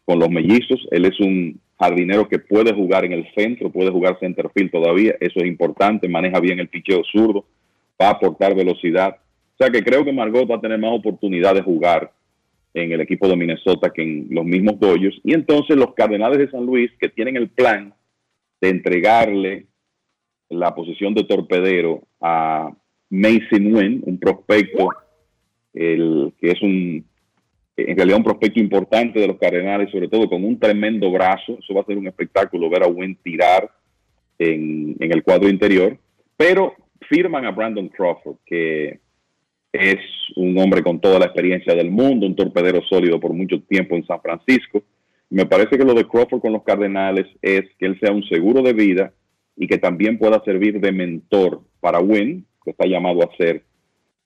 con 0.03 0.17
los 0.17 0.29
mellizos. 0.31 0.87
Él 0.89 1.05
es 1.05 1.19
un 1.19 1.59
jardinero 1.79 2.27
que 2.27 2.39
puede 2.39 2.73
jugar 2.73 3.05
en 3.05 3.11
el 3.11 3.27
centro, 3.35 3.71
puede 3.71 3.91
jugar 3.91 4.17
center 4.19 4.49
field 4.51 4.71
todavía. 4.71 5.15
Eso 5.19 5.39
es 5.41 5.45
importante. 5.45 6.09
Maneja 6.09 6.39
bien 6.39 6.59
el 6.59 6.69
picheo 6.69 7.03
zurdo, 7.03 7.45
va 8.01 8.07
a 8.07 8.11
aportar 8.13 8.55
velocidad. 8.55 9.17
O 9.53 9.57
sea 9.63 9.69
que 9.69 9.83
creo 9.83 10.03
que 10.03 10.11
Margot 10.11 10.49
va 10.49 10.55
a 10.55 10.61
tener 10.61 10.79
más 10.79 10.91
oportunidad 10.93 11.53
de 11.53 11.61
jugar 11.61 12.11
en 12.73 12.91
el 12.91 13.01
equipo 13.01 13.27
de 13.27 13.35
Minnesota 13.35 13.91
que 13.93 14.01
en 14.01 14.27
los 14.31 14.43
mismos 14.43 14.79
Dodgers. 14.79 15.21
Y 15.23 15.35
entonces 15.35 15.77
los 15.77 15.93
Cardenales 15.93 16.39
de 16.39 16.49
San 16.49 16.65
Luis, 16.65 16.91
que 16.99 17.09
tienen 17.09 17.37
el 17.37 17.49
plan 17.49 17.93
de 18.59 18.69
entregarle 18.69 19.67
la 20.49 20.73
posición 20.73 21.13
de 21.13 21.25
torpedero 21.25 22.01
a 22.19 22.71
Mason 23.15 23.73
Wynn, 23.73 24.01
un 24.05 24.19
prospecto 24.19 24.89
el, 25.73 26.33
que 26.39 26.51
es 26.51 26.61
un 26.61 27.05
en 27.77 27.97
realidad 27.97 28.19
un 28.19 28.23
prospecto 28.23 28.59
importante 28.59 29.19
de 29.19 29.27
los 29.27 29.37
Cardenales, 29.37 29.91
sobre 29.91 30.07
todo 30.07 30.29
con 30.29 30.45
un 30.45 30.57
tremendo 30.57 31.11
brazo. 31.11 31.57
Eso 31.59 31.73
va 31.73 31.81
a 31.81 31.85
ser 31.85 31.97
un 31.97 32.07
espectáculo 32.07 32.69
ver 32.69 32.83
a 32.83 32.87
Wynn 32.87 33.17
tirar 33.21 33.69
en, 34.39 34.95
en 34.97 35.11
el 35.11 35.23
cuadro 35.23 35.49
interior. 35.49 35.97
Pero 36.37 36.73
firman 37.09 37.45
a 37.45 37.51
Brandon 37.51 37.89
Crawford, 37.89 38.37
que 38.45 38.99
es 39.73 39.99
un 40.37 40.57
hombre 40.57 40.81
con 40.83 41.01
toda 41.01 41.19
la 41.19 41.25
experiencia 41.25 41.75
del 41.75 41.91
mundo, 41.91 42.25
un 42.25 42.35
torpedero 42.35 42.81
sólido 42.83 43.19
por 43.19 43.33
mucho 43.33 43.61
tiempo 43.63 43.95
en 43.95 44.05
San 44.05 44.21
Francisco. 44.21 44.81
Me 45.29 45.45
parece 45.45 45.77
que 45.77 45.83
lo 45.83 45.93
de 45.93 46.07
Crawford 46.07 46.39
con 46.39 46.53
los 46.53 46.63
Cardenales 46.63 47.27
es 47.41 47.63
que 47.77 47.87
él 47.87 47.99
sea 47.99 48.13
un 48.13 48.23
seguro 48.23 48.61
de 48.61 48.73
vida 48.73 49.13
y 49.57 49.67
que 49.67 49.77
también 49.77 50.17
pueda 50.17 50.41
servir 50.45 50.79
de 50.79 50.93
mentor 50.93 51.61
para 51.81 51.99
Wynn, 51.99 52.45
que 52.65 52.71
está 52.71 52.85
llamado 52.85 53.23
a 53.23 53.35
ser 53.37 53.63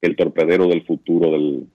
el 0.02 0.16
torpedero 0.16 0.68
del 0.68 0.86
futuro 0.86 1.30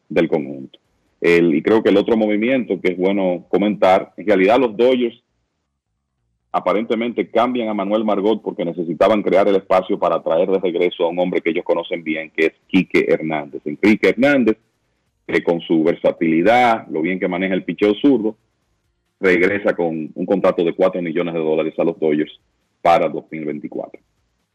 del, 0.08 0.28
conjunto. 0.28 0.78
El, 1.20 1.54
y 1.54 1.62
creo 1.62 1.82
que 1.82 1.90
el 1.90 1.96
otro 1.98 2.16
movimiento 2.16 2.80
que 2.80 2.92
es 2.92 2.98
bueno 2.98 3.44
comentar, 3.48 4.12
en 4.16 4.26
realidad 4.26 4.58
los 4.58 4.76
Dodgers 4.76 5.22
aparentemente 6.50 7.28
cambian 7.30 7.68
a 7.68 7.74
Manuel 7.74 8.04
Margot 8.04 8.40
porque 8.42 8.64
necesitaban 8.64 9.22
crear 9.22 9.46
el 9.48 9.56
espacio 9.56 9.98
para 9.98 10.22
traer 10.22 10.48
de 10.48 10.60
regreso 10.60 11.04
a 11.04 11.08
un 11.08 11.18
hombre 11.18 11.40
que 11.40 11.50
ellos 11.50 11.64
conocen 11.64 12.02
bien, 12.02 12.30
que 12.30 12.46
es 12.46 12.52
Quique 12.68 13.04
Hernández. 13.08 13.60
En 13.64 13.76
Quique 13.76 14.10
Hernández, 14.10 14.56
que 15.26 15.42
con 15.42 15.60
su 15.60 15.82
versatilidad, 15.82 16.86
lo 16.88 17.02
bien 17.02 17.18
que 17.18 17.28
maneja 17.28 17.54
el 17.54 17.64
picheo 17.64 17.94
zurdo, 17.94 18.36
regresa 19.20 19.74
con 19.74 20.10
un 20.14 20.26
contrato 20.26 20.64
de 20.64 20.74
4 20.74 21.02
millones 21.02 21.34
de 21.34 21.40
dólares 21.40 21.74
a 21.78 21.84
los 21.84 21.98
Dodgers 21.98 22.38
para 22.80 23.08
2024. 23.08 24.00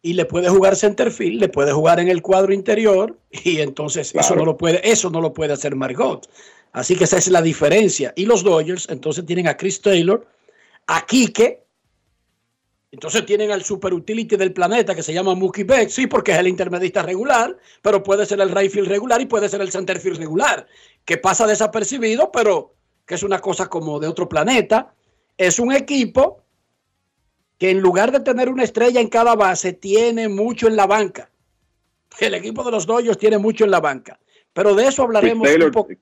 Y 0.02 0.14
le 0.14 0.26
puede 0.26 0.50
jugar 0.50 0.76
centerfield, 0.76 1.40
le 1.40 1.50
puede 1.50 1.74
jugar 1.74 2.00
en 2.00 2.08
el 2.08 2.22
cuadro 2.22 2.54
interior 2.54 3.18
y 3.32 3.60
entonces 3.60 4.12
claro. 4.12 4.26
eso 4.26 4.36
no 4.36 4.46
lo 4.46 4.58
puede, 4.58 4.90
eso 4.90 5.10
no 5.10 5.20
lo 5.20 5.34
puede 5.34 5.54
hacer 5.54 5.76
Margot. 5.76 6.30
Así 6.72 6.96
que 6.96 7.04
esa 7.04 7.18
es 7.18 7.28
la 7.30 7.42
diferencia. 7.42 8.14
Y 8.16 8.26
los 8.26 8.44
Dodgers 8.44 8.88
entonces 8.90 9.26
tienen 9.26 9.48
a 9.48 9.58
Chris 9.58 9.82
Taylor, 9.82 10.26
a 10.88 11.06
Quique, 11.06 11.64
entonces 12.92 13.26
tienen 13.26 13.52
al 13.52 13.64
super 13.64 13.94
utility 13.94 14.36
del 14.36 14.52
planeta 14.52 14.96
que 14.96 15.04
se 15.04 15.14
llama 15.14 15.36
Mookie 15.36 15.64
Beck, 15.64 15.90
sí, 15.90 16.08
porque 16.08 16.32
es 16.32 16.40
el 16.40 16.48
intermedista 16.48 17.04
regular, 17.04 17.56
pero 17.82 18.02
puede 18.02 18.26
ser 18.26 18.42
el 18.42 18.50
right 18.50 18.72
field 18.72 18.88
regular 18.88 19.22
y 19.22 19.28
puede 19.28 19.48
ser 19.48 19.62
el 19.62 19.72
center 19.72 20.00
field 20.00 20.18
regular, 20.18 20.66
que 21.06 21.18
pasa 21.18 21.46
desapercibido, 21.46 22.32
pero 22.32 22.74
que 23.06 23.16
es 23.16 23.24
una 23.24 23.40
cosa 23.40 23.68
como 23.68 24.00
de 24.00 24.08
otro 24.08 24.28
planeta. 24.28 24.94
Es 25.38 25.60
un 25.60 25.72
equipo 25.72 26.44
que 27.60 27.70
en 27.70 27.82
lugar 27.82 28.12
de 28.12 28.22
tener 28.22 28.50
una 28.50 28.64
estrella 28.64 29.02
en 29.02 29.10
cada 29.10 29.36
base, 29.36 29.74
tiene 29.74 30.30
mucho 30.30 30.68
en 30.68 30.78
la 30.78 30.88
banca. 30.88 31.30
El 32.20 32.34
equipo 32.34 32.64
de 32.64 32.72
los 32.72 32.88
Dodgers 32.88 33.18
tiene 33.18 33.38
mucho 33.38 33.66
en 33.66 33.72
la 33.72 33.82
banca. 33.82 34.18
Pero 34.54 34.74
de 34.74 34.88
eso 34.88 35.04
hablaremos 35.04 35.48
Taylor, 35.48 35.68
un 35.68 35.74
poco. 35.74 35.94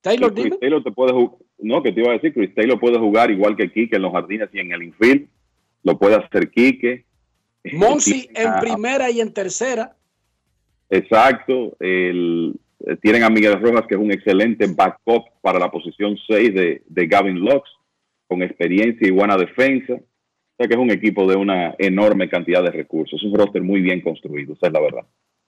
Taylor, 0.00 0.32
Chris 0.32 0.44
dime. 0.44 0.56
Taylor 0.58 0.82
te 0.82 0.90
puede 0.90 1.12
no, 1.58 1.82
que 1.82 1.92
te 1.92 2.00
iba 2.00 2.10
a 2.10 2.14
decir, 2.14 2.34
Chris 2.34 2.54
Taylor 2.54 2.78
puede 2.78 2.98
jugar 2.98 3.30
igual 3.30 3.56
que 3.56 3.72
Kike 3.72 3.96
en 3.96 4.02
los 4.02 4.12
jardines 4.12 4.50
y 4.52 4.58
en 4.58 4.72
el 4.72 4.82
infield 4.82 5.28
lo 5.84 5.98
puede 5.98 6.16
hacer 6.16 6.50
Quique. 6.50 7.04
Monsi 7.72 8.28
en 8.34 8.60
primera 8.60 9.10
y 9.10 9.20
en 9.20 9.32
tercera. 9.32 9.96
Exacto. 10.90 11.76
El, 11.80 12.54
tienen 13.00 13.22
a 13.22 13.30
Miguel 13.30 13.60
Rojas, 13.60 13.86
que 13.86 13.94
es 13.94 14.00
un 14.00 14.12
excelente 14.12 14.66
backup 14.66 15.24
para 15.40 15.58
la 15.58 15.70
posición 15.70 16.16
6 16.26 16.54
de, 16.54 16.82
de 16.86 17.06
Gavin 17.06 17.38
Lux, 17.38 17.68
con 18.26 18.42
experiencia 18.42 19.06
y 19.06 19.12
buena 19.12 19.36
defensa. 19.36 19.94
O 20.56 20.62
sea 20.62 20.68
que 20.68 20.74
es 20.74 20.80
un 20.80 20.90
equipo 20.90 21.26
de 21.26 21.36
una 21.36 21.74
enorme 21.78 22.30
cantidad 22.30 22.62
de 22.62 22.70
recursos. 22.70 23.20
Es 23.20 23.26
un 23.26 23.34
roster 23.34 23.62
muy 23.62 23.82
bien 23.82 24.00
construido, 24.00 24.54
esa 24.54 24.68
es 24.68 24.72
la 24.72 24.80
verdad. 24.80 25.02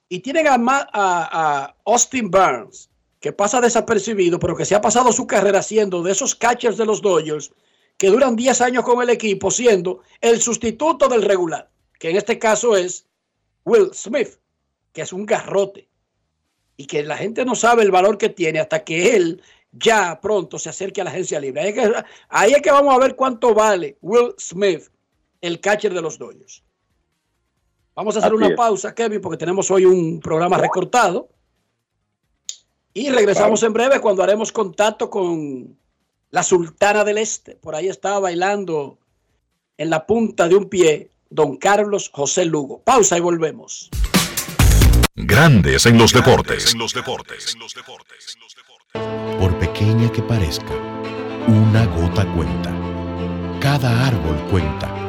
Y 0.07 0.19
tienen 0.19 0.47
a, 0.47 0.53
a, 0.53 0.87
a 0.93 1.75
Austin 1.85 2.29
Burns, 2.29 2.89
que 3.19 3.33
pasa 3.33 3.59
desapercibido, 3.59 4.39
pero 4.39 4.55
que 4.55 4.65
se 4.65 4.75
ha 4.75 4.81
pasado 4.81 5.11
su 5.11 5.25
carrera 5.25 5.61
siendo 5.61 6.03
de 6.03 6.11
esos 6.11 6.35
catchers 6.35 6.77
de 6.77 6.85
los 6.85 7.01
Dodgers 7.01 7.51
que 7.97 8.07
duran 8.07 8.35
10 8.35 8.61
años 8.61 8.83
con 8.85 9.01
el 9.01 9.09
equipo 9.09 9.51
siendo 9.51 10.01
el 10.21 10.39
sustituto 10.39 11.09
del 11.09 11.21
regular, 11.21 11.69
que 11.99 12.09
en 12.09 12.15
este 12.15 12.39
caso 12.39 12.77
es 12.77 13.05
Will 13.65 13.89
Smith, 13.93 14.39
que 14.93 15.01
es 15.01 15.11
un 15.11 15.25
garrote 15.25 15.89
y 16.77 16.85
que 16.85 17.03
la 17.03 17.17
gente 17.17 17.43
no 17.43 17.55
sabe 17.55 17.83
el 17.83 17.91
valor 17.91 18.17
que 18.17 18.29
tiene 18.29 18.59
hasta 18.59 18.85
que 18.85 19.17
él 19.17 19.41
ya 19.73 20.19
pronto 20.21 20.57
se 20.57 20.69
acerque 20.69 21.01
a 21.01 21.03
la 21.03 21.09
agencia 21.09 21.41
libre. 21.41 21.61
Ahí 21.61 21.75
ahí 22.29 22.53
es 22.53 22.61
que 22.61 22.71
vamos 22.71 22.95
a 22.95 22.99
ver 22.99 23.17
cuánto 23.17 23.53
vale 23.53 23.97
Will 24.01 24.33
Smith, 24.37 24.83
el 25.41 25.59
catcher 25.59 25.93
de 25.93 26.01
los 26.01 26.17
Dodgers. 26.17 26.63
Vamos 27.95 28.15
a 28.15 28.19
hacer 28.19 28.31
Así 28.31 28.37
una 28.37 28.47
es. 28.49 28.55
pausa, 28.55 28.95
Kevin, 28.95 29.19
porque 29.21 29.37
tenemos 29.37 29.69
hoy 29.71 29.85
un 29.85 30.19
programa 30.19 30.57
recortado. 30.57 31.29
Y 32.93 33.09
regresamos 33.09 33.61
en 33.63 33.73
breve 33.73 33.99
cuando 33.99 34.23
haremos 34.23 34.51
contacto 34.51 35.09
con 35.09 35.77
la 36.31 36.43
Sultana 36.43 37.03
del 37.03 37.17
Este. 37.17 37.55
Por 37.55 37.75
ahí 37.75 37.87
estaba 37.87 38.19
bailando 38.19 38.99
en 39.77 39.89
la 39.89 40.05
punta 40.05 40.47
de 40.47 40.55
un 40.55 40.69
pie 40.69 41.11
don 41.29 41.57
Carlos 41.57 42.09
José 42.13 42.45
Lugo. 42.45 42.81
Pausa 42.83 43.17
y 43.17 43.21
volvemos. 43.21 43.89
Grandes 45.15 45.85
en 45.85 45.97
los 45.97 46.13
deportes. 46.13 46.73
Por 49.39 49.59
pequeña 49.59 50.11
que 50.11 50.21
parezca, 50.21 50.73
una 51.47 51.85
gota 51.85 52.25
cuenta. 52.33 52.73
Cada 53.59 54.07
árbol 54.07 54.37
cuenta. 54.49 55.08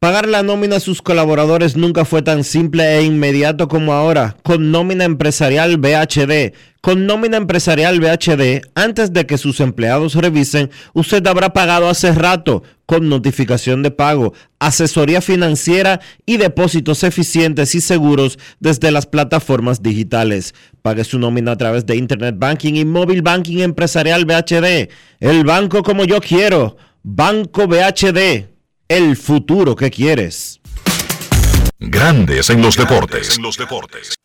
Pagar 0.00 0.26
la 0.26 0.42
nómina 0.42 0.76
a 0.76 0.80
sus 0.80 1.02
colaboradores 1.02 1.76
nunca 1.76 2.06
fue 2.06 2.22
tan 2.22 2.42
simple 2.42 2.96
e 2.96 3.02
inmediato 3.02 3.68
como 3.68 3.92
ahora. 3.92 4.34
Con 4.42 4.70
nómina 4.70 5.04
empresarial 5.04 5.76
BHD. 5.76 6.54
Con 6.80 7.04
nómina 7.04 7.36
empresarial 7.36 8.00
BHD, 8.00 8.62
antes 8.74 9.12
de 9.12 9.26
que 9.26 9.36
sus 9.36 9.60
empleados 9.60 10.14
revisen, 10.14 10.70
usted 10.94 11.26
habrá 11.26 11.52
pagado 11.52 11.90
hace 11.90 12.12
rato 12.12 12.62
con 12.86 13.10
notificación 13.10 13.82
de 13.82 13.90
pago, 13.90 14.32
asesoría 14.58 15.20
financiera 15.20 16.00
y 16.24 16.38
depósitos 16.38 17.04
eficientes 17.04 17.74
y 17.74 17.82
seguros 17.82 18.38
desde 18.58 18.92
las 18.92 19.04
plataformas 19.04 19.82
digitales. 19.82 20.54
Pague 20.80 21.04
su 21.04 21.18
nómina 21.18 21.52
a 21.52 21.58
través 21.58 21.84
de 21.84 21.96
Internet 21.96 22.36
Banking 22.38 22.76
y 22.76 22.86
Móvil 22.86 23.20
Banking 23.20 23.58
Empresarial 23.58 24.24
BHD. 24.24 24.88
El 25.20 25.44
banco 25.44 25.82
como 25.82 26.04
yo 26.04 26.22
quiero. 26.22 26.78
Banco 27.02 27.66
BHD 27.66 28.48
el 28.90 29.16
futuro 29.16 29.76
que 29.76 29.88
quieres. 29.88 30.60
Grandes 31.78 32.50
en 32.50 32.60
los 32.60 32.76
deportes. 32.76 33.36
En 33.36 33.42
los 33.44 33.56
deportes. 33.56 34.16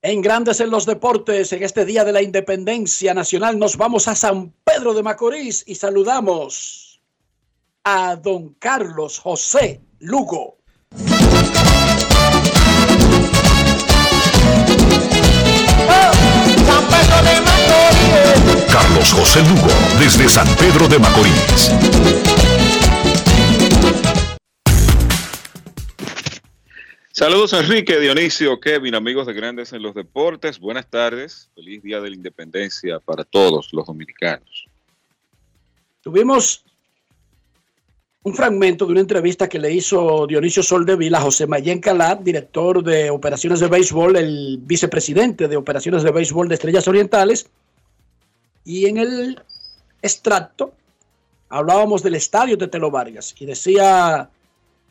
En 0.00 0.22
Grandes 0.22 0.60
en 0.60 0.70
los 0.70 0.86
Deportes, 0.86 1.52
en 1.52 1.64
este 1.64 1.84
Día 1.84 2.04
de 2.04 2.12
la 2.12 2.22
Independencia 2.22 3.12
Nacional, 3.14 3.58
nos 3.58 3.76
vamos 3.76 4.06
a 4.06 4.14
San 4.14 4.54
Pedro 4.62 4.94
de 4.94 5.02
Macorís 5.02 5.64
y 5.66 5.74
saludamos 5.74 7.00
a 7.82 8.14
don 8.14 8.54
Carlos 8.60 9.18
José 9.18 9.80
Lugo. 9.98 10.58
Carlos 18.70 19.12
José 19.12 19.40
Lugo, 19.42 19.68
desde 19.98 20.28
San 20.28 20.46
Pedro 20.54 20.86
de 20.86 21.00
Macorís. 21.00 22.37
Saludos 27.18 27.52
Enrique, 27.52 27.98
Dionisio, 27.98 28.60
Kevin, 28.60 28.94
amigos 28.94 29.26
de 29.26 29.32
Grandes 29.32 29.72
en 29.72 29.82
los 29.82 29.92
Deportes. 29.92 30.60
Buenas 30.60 30.86
tardes. 30.88 31.50
Feliz 31.52 31.82
Día 31.82 32.00
de 32.00 32.10
la 32.10 32.14
Independencia 32.14 33.00
para 33.00 33.24
todos 33.24 33.72
los 33.72 33.86
dominicanos. 33.86 34.66
Tuvimos 36.00 36.64
un 38.22 38.34
fragmento 38.34 38.86
de 38.86 38.92
una 38.92 39.00
entrevista 39.00 39.48
que 39.48 39.58
le 39.58 39.72
hizo 39.72 40.28
Dionisio 40.28 40.62
Soldevila 40.62 41.18
a 41.18 41.22
José 41.22 41.48
Mayen 41.48 41.80
Calat, 41.80 42.20
director 42.20 42.84
de 42.84 43.10
operaciones 43.10 43.58
de 43.58 43.66
béisbol, 43.66 44.14
el 44.14 44.60
vicepresidente 44.62 45.48
de 45.48 45.56
operaciones 45.56 46.04
de 46.04 46.12
béisbol 46.12 46.46
de 46.46 46.54
Estrellas 46.54 46.86
Orientales. 46.86 47.50
Y 48.64 48.86
en 48.86 48.98
el 48.98 49.42
extracto 50.02 50.72
hablábamos 51.48 52.00
del 52.04 52.14
estadio 52.14 52.56
de 52.56 52.68
Telo 52.68 52.92
Vargas 52.92 53.34
y 53.40 53.44
decía 53.44 54.30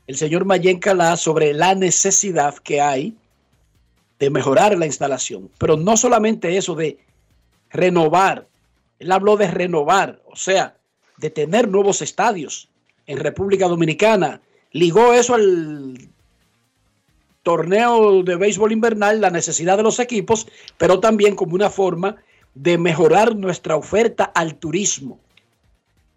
el 0.07 0.15
señor 0.15 0.45
Mayen 0.45 0.79
Calá 0.79 1.17
sobre 1.17 1.53
la 1.53 1.75
necesidad 1.75 2.55
que 2.55 2.81
hay 2.81 3.15
de 4.19 4.29
mejorar 4.29 4.77
la 4.77 4.85
instalación. 4.85 5.51
Pero 5.57 5.77
no 5.77 5.97
solamente 5.97 6.57
eso 6.57 6.75
de 6.75 6.97
renovar, 7.69 8.47
él 8.99 9.11
habló 9.11 9.37
de 9.37 9.47
renovar, 9.47 10.21
o 10.25 10.35
sea, 10.35 10.77
de 11.17 11.29
tener 11.29 11.67
nuevos 11.67 12.01
estadios 12.01 12.69
en 13.05 13.17
República 13.17 13.67
Dominicana. 13.67 14.41
Ligó 14.71 15.13
eso 15.13 15.35
al 15.35 16.09
torneo 17.43 18.23
de 18.23 18.35
béisbol 18.35 18.71
invernal, 18.71 19.21
la 19.21 19.29
necesidad 19.29 19.77
de 19.77 19.83
los 19.83 19.99
equipos, 19.99 20.47
pero 20.77 20.99
también 20.99 21.35
como 21.35 21.53
una 21.55 21.69
forma 21.69 22.15
de 22.55 22.77
mejorar 22.77 23.35
nuestra 23.35 23.75
oferta 23.75 24.23
al 24.23 24.55
turismo 24.55 25.19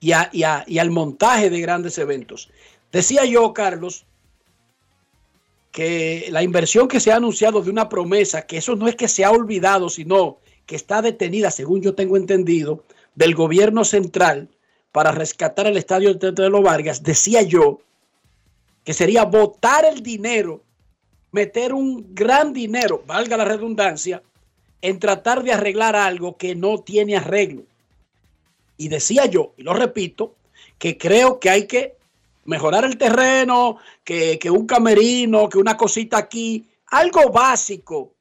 y, 0.00 0.12
y 0.32 0.78
al 0.78 0.90
montaje 0.90 1.50
de 1.50 1.60
grandes 1.60 1.98
eventos. 1.98 2.50
Decía 2.92 3.24
yo, 3.24 3.52
Carlos, 3.52 4.04
que 5.70 6.28
la 6.30 6.42
inversión 6.42 6.88
que 6.88 7.00
se 7.00 7.12
ha 7.12 7.16
anunciado 7.16 7.62
de 7.62 7.70
una 7.70 7.88
promesa, 7.88 8.42
que 8.42 8.56
eso 8.56 8.74
no 8.74 8.88
es 8.88 8.96
que 8.96 9.08
se 9.08 9.24
ha 9.24 9.30
olvidado, 9.30 9.88
sino 9.88 10.38
que 10.66 10.76
está 10.76 11.00
detenida, 11.02 11.50
según 11.50 11.82
yo 11.82 11.94
tengo 11.94 12.16
entendido, 12.16 12.84
del 13.14 13.34
gobierno 13.34 13.84
central 13.84 14.48
para 14.92 15.12
rescatar 15.12 15.66
el 15.66 15.76
estadio 15.76 16.12
de 16.12 16.18
Tetelo 16.18 16.62
Vargas, 16.62 17.02
decía 17.02 17.42
yo 17.42 17.80
que 18.84 18.92
sería 18.92 19.24
botar 19.24 19.84
el 19.84 20.02
dinero, 20.02 20.62
meter 21.32 21.72
un 21.72 22.14
gran 22.14 22.52
dinero, 22.52 23.04
valga 23.06 23.36
la 23.36 23.44
redundancia, 23.44 24.22
en 24.82 24.98
tratar 24.98 25.44
de 25.44 25.52
arreglar 25.52 25.94
algo 25.94 26.36
que 26.36 26.54
no 26.54 26.78
tiene 26.78 27.16
arreglo. 27.16 27.62
Y 28.76 28.88
decía 28.88 29.26
yo, 29.26 29.52
y 29.56 29.62
lo 29.62 29.74
repito, 29.74 30.34
que 30.78 30.96
creo 30.96 31.38
que 31.38 31.50
hay 31.50 31.66
que 31.66 31.99
mejorar 32.44 32.84
el 32.84 32.96
terreno, 32.96 33.78
que, 34.04 34.38
que 34.38 34.50
un 34.50 34.66
camerino, 34.66 35.48
que 35.48 35.58
una 35.58 35.76
cosita 35.76 36.18
aquí, 36.18 36.68
algo 36.86 37.30
básico 37.30 38.14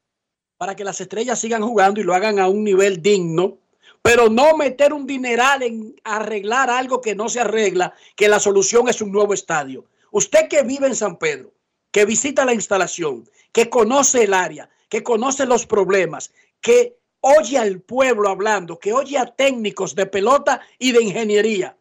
para 0.58 0.76
que 0.76 0.84
las 0.84 1.00
estrellas 1.00 1.40
sigan 1.40 1.64
jugando 1.64 2.02
y 2.02 2.04
lo 2.04 2.14
hagan 2.14 2.38
a 2.38 2.50
un 2.50 2.64
nivel 2.64 3.02
digno, 3.02 3.58
pero 4.02 4.30
no 4.30 4.58
meter 4.58 4.94
un 4.94 5.08
dineral 5.08 5.64
en 5.64 5.96
arreglar 6.04 6.70
algo 6.70 7.00
que 7.00 7.16
no 7.16 7.30
se 7.30 7.40
arregla, 7.40 7.94
que 8.16 8.28
la 8.28 8.40
solución 8.40 8.90
es 8.90 9.02
un 9.02 9.12
nuevo 9.12 9.34
estadio. 9.34 9.86
Usted 10.12 10.48
que 10.50 10.64
vive 10.64 10.88
en 10.88 10.96
San 10.96 11.18
Pedro, 11.18 11.54
que 11.92 12.06
visita 12.06 12.46
la 12.46 12.54
instalación, 12.54 13.30
que 13.52 13.70
conoce 13.70 14.24
el 14.24 14.34
área, 14.34 14.70
que 14.90 15.04
conoce 15.04 15.46
los 15.46 15.66
problemas, 15.66 16.32
que 16.62 16.98
oye 17.22 17.58
al 17.58 17.80
pueblo 17.82 18.30
hablando, 18.30 18.80
que 18.80 18.94
oye 18.94 19.18
a 19.18 19.26
técnicos 19.26 19.96
de 19.96 20.06
pelota 20.06 20.62
y 20.78 20.92
de 20.92 21.04
ingeniería, 21.04 21.78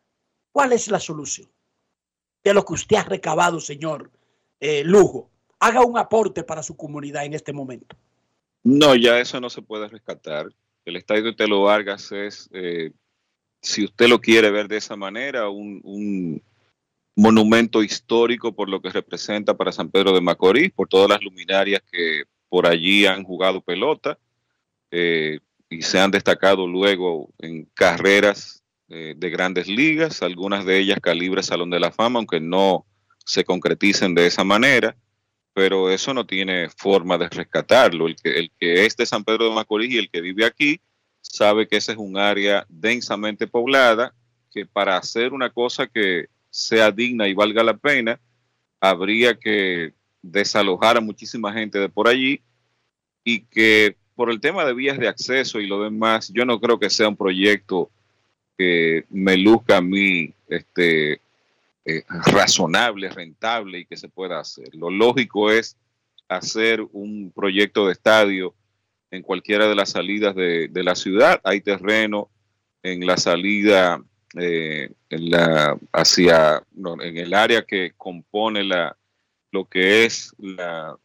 ¿cuál 0.52 0.72
es 0.72 0.88
la 0.88 1.00
solución? 1.00 1.48
De 2.48 2.54
lo 2.54 2.64
que 2.64 2.72
usted 2.72 2.96
ha 2.96 3.04
recabado, 3.04 3.60
señor 3.60 4.10
eh, 4.58 4.82
Lujo, 4.82 5.28
haga 5.58 5.84
un 5.84 5.98
aporte 5.98 6.44
para 6.44 6.62
su 6.62 6.78
comunidad 6.78 7.26
en 7.26 7.34
este 7.34 7.52
momento. 7.52 7.94
No, 8.64 8.94
ya 8.94 9.20
eso 9.20 9.38
no 9.38 9.50
se 9.50 9.60
puede 9.60 9.86
rescatar. 9.86 10.48
El 10.86 10.96
estadio 10.96 11.24
de 11.24 11.34
Telo 11.34 11.64
Vargas 11.64 12.10
es, 12.10 12.48
eh, 12.54 12.92
si 13.60 13.84
usted 13.84 14.08
lo 14.08 14.22
quiere 14.22 14.50
ver 14.50 14.66
de 14.66 14.78
esa 14.78 14.96
manera, 14.96 15.50
un, 15.50 15.82
un, 15.84 16.42
monumento 17.14 17.82
histórico 17.82 18.54
por 18.54 18.70
lo 18.70 18.80
que 18.80 18.88
representa 18.88 19.54
para 19.54 19.70
San 19.70 19.90
Pedro 19.90 20.12
de 20.12 20.22
Macorís, 20.22 20.72
por 20.72 20.88
todas 20.88 21.10
las 21.10 21.22
luminarias 21.22 21.82
que 21.92 22.22
por 22.48 22.66
allí 22.66 23.04
han 23.04 23.24
jugado 23.24 23.60
pelota 23.60 24.18
eh, 24.90 25.40
y 25.68 25.82
se 25.82 26.00
han 26.00 26.10
destacado 26.10 26.66
luego 26.66 27.28
en 27.40 27.66
carreras 27.74 28.57
eh, 28.88 29.14
de 29.16 29.30
grandes 29.30 29.68
ligas, 29.68 30.22
algunas 30.22 30.64
de 30.64 30.78
ellas 30.78 30.98
calibre 31.00 31.42
Salón 31.42 31.70
de 31.70 31.80
la 31.80 31.90
Fama, 31.90 32.18
aunque 32.18 32.40
no 32.40 32.86
se 33.24 33.44
concreticen 33.44 34.14
de 34.14 34.26
esa 34.26 34.44
manera 34.44 34.96
pero 35.58 35.90
eso 35.90 36.14
no 36.14 36.24
tiene 36.24 36.68
forma 36.70 37.18
de 37.18 37.28
rescatarlo. 37.28 38.06
El 38.06 38.14
que, 38.14 38.38
el 38.38 38.52
que 38.60 38.86
es 38.86 38.96
de 38.96 39.04
San 39.04 39.24
Pedro 39.24 39.48
de 39.48 39.56
Macorís 39.56 39.92
y 39.92 39.98
el 39.98 40.08
que 40.08 40.20
vive 40.20 40.44
aquí 40.44 40.80
sabe 41.20 41.66
que 41.66 41.78
esa 41.78 41.90
es 41.90 41.98
un 41.98 42.16
área 42.16 42.64
densamente 42.68 43.48
poblada, 43.48 44.14
que 44.52 44.66
para 44.66 44.96
hacer 44.96 45.32
una 45.32 45.50
cosa 45.50 45.88
que 45.88 46.26
sea 46.48 46.92
digna 46.92 47.26
y 47.26 47.34
valga 47.34 47.64
la 47.64 47.76
pena, 47.76 48.20
habría 48.80 49.36
que 49.36 49.94
desalojar 50.22 50.96
a 50.96 51.00
muchísima 51.00 51.52
gente 51.52 51.80
de 51.80 51.88
por 51.88 52.06
allí 52.06 52.40
y 53.24 53.40
que 53.40 53.96
por 54.14 54.30
el 54.30 54.40
tema 54.40 54.64
de 54.64 54.74
vías 54.74 54.96
de 54.96 55.08
acceso 55.08 55.58
y 55.58 55.66
lo 55.66 55.82
demás, 55.82 56.30
yo 56.32 56.44
no 56.44 56.60
creo 56.60 56.78
que 56.78 56.88
sea 56.88 57.08
un 57.08 57.16
proyecto 57.16 57.90
que 58.58 59.04
me 59.08 59.36
luzca 59.36 59.78
a 59.78 59.80
mí 59.80 60.32
este, 60.48 61.20
eh, 61.84 62.04
razonable, 62.26 63.08
rentable 63.08 63.78
y 63.78 63.84
que 63.86 63.96
se 63.96 64.08
pueda 64.08 64.40
hacer. 64.40 64.74
Lo 64.74 64.90
lógico 64.90 65.50
es 65.50 65.76
hacer 66.28 66.86
un 66.92 67.32
proyecto 67.34 67.86
de 67.86 67.92
estadio 67.92 68.54
en 69.10 69.22
cualquiera 69.22 69.68
de 69.68 69.74
las 69.74 69.90
salidas 69.90 70.34
de, 70.34 70.68
de 70.68 70.82
la 70.82 70.94
ciudad. 70.94 71.40
Hay 71.44 71.60
terreno 71.60 72.28
en 72.82 73.06
la 73.06 73.16
salida 73.16 74.02
eh, 74.38 74.90
en 75.08 75.30
la, 75.30 75.78
hacia 75.92 76.62
en 76.76 77.16
el 77.16 77.32
área 77.32 77.62
que 77.62 77.92
compone 77.96 78.62
la, 78.62 78.94
lo 79.50 79.64
que 79.64 80.04
es 80.04 80.34
la, 80.38 80.98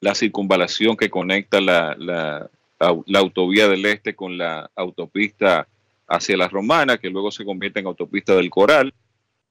la 0.00 0.14
circunvalación 0.14 0.96
que 0.96 1.10
conecta 1.10 1.60
la, 1.60 1.94
la, 1.98 2.50
la, 2.78 3.18
autovía 3.18 3.68
del 3.68 3.84
este 3.84 4.16
con 4.16 4.38
la 4.38 4.70
autopista 4.74 5.68
hacia 6.08 6.36
la 6.36 6.48
Romana, 6.48 6.98
que 6.98 7.10
luego 7.10 7.30
se 7.30 7.44
convierte 7.44 7.80
en 7.80 7.86
autopista 7.86 8.34
del 8.34 8.50
Coral. 8.50 8.94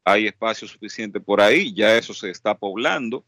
Hay 0.04 0.26
espacio 0.26 0.68
suficiente 0.68 1.20
por 1.20 1.40
ahí, 1.40 1.74
ya 1.74 1.96
eso 1.96 2.14
se 2.14 2.30
está 2.30 2.58
poblando 2.58 3.24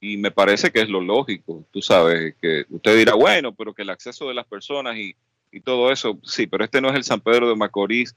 y 0.00 0.16
me 0.16 0.30
parece 0.30 0.70
que 0.70 0.80
es 0.80 0.88
lo 0.88 1.00
lógico, 1.00 1.66
tú 1.70 1.82
sabes, 1.82 2.34
que 2.40 2.64
usted 2.70 2.96
dirá, 2.96 3.14
bueno, 3.14 3.54
pero 3.54 3.74
que 3.74 3.82
el 3.82 3.90
acceso 3.90 4.28
de 4.28 4.34
las 4.34 4.46
personas 4.46 4.96
y, 4.96 5.14
y 5.52 5.60
todo 5.60 5.92
eso, 5.92 6.18
sí, 6.22 6.46
pero 6.46 6.64
este 6.64 6.80
no 6.80 6.88
es 6.88 6.94
el 6.94 7.04
San 7.04 7.20
Pedro 7.20 7.48
de 7.48 7.56
Macorís 7.56 8.16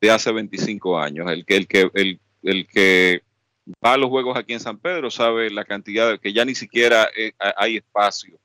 de 0.00 0.10
hace 0.10 0.32
25 0.32 0.98
años, 0.98 1.30
el 1.30 1.44
que, 1.46 1.56
el 1.56 1.68
que, 1.68 1.90
el, 1.94 2.20
el 2.42 2.66
que 2.66 3.22
va 3.84 3.92
a 3.92 3.96
los 3.96 4.08
juegos 4.08 4.36
aquí 4.36 4.54
en 4.54 4.60
San 4.60 4.78
Pedro 4.78 5.10
sabe 5.10 5.50
la 5.50 5.64
cantidad 5.64 6.10
de 6.10 6.18
que 6.18 6.32
ya 6.32 6.44
ni 6.44 6.54
siquiera 6.54 7.08
eh, 7.16 7.32
hay 7.56 7.76
espacio 7.76 8.40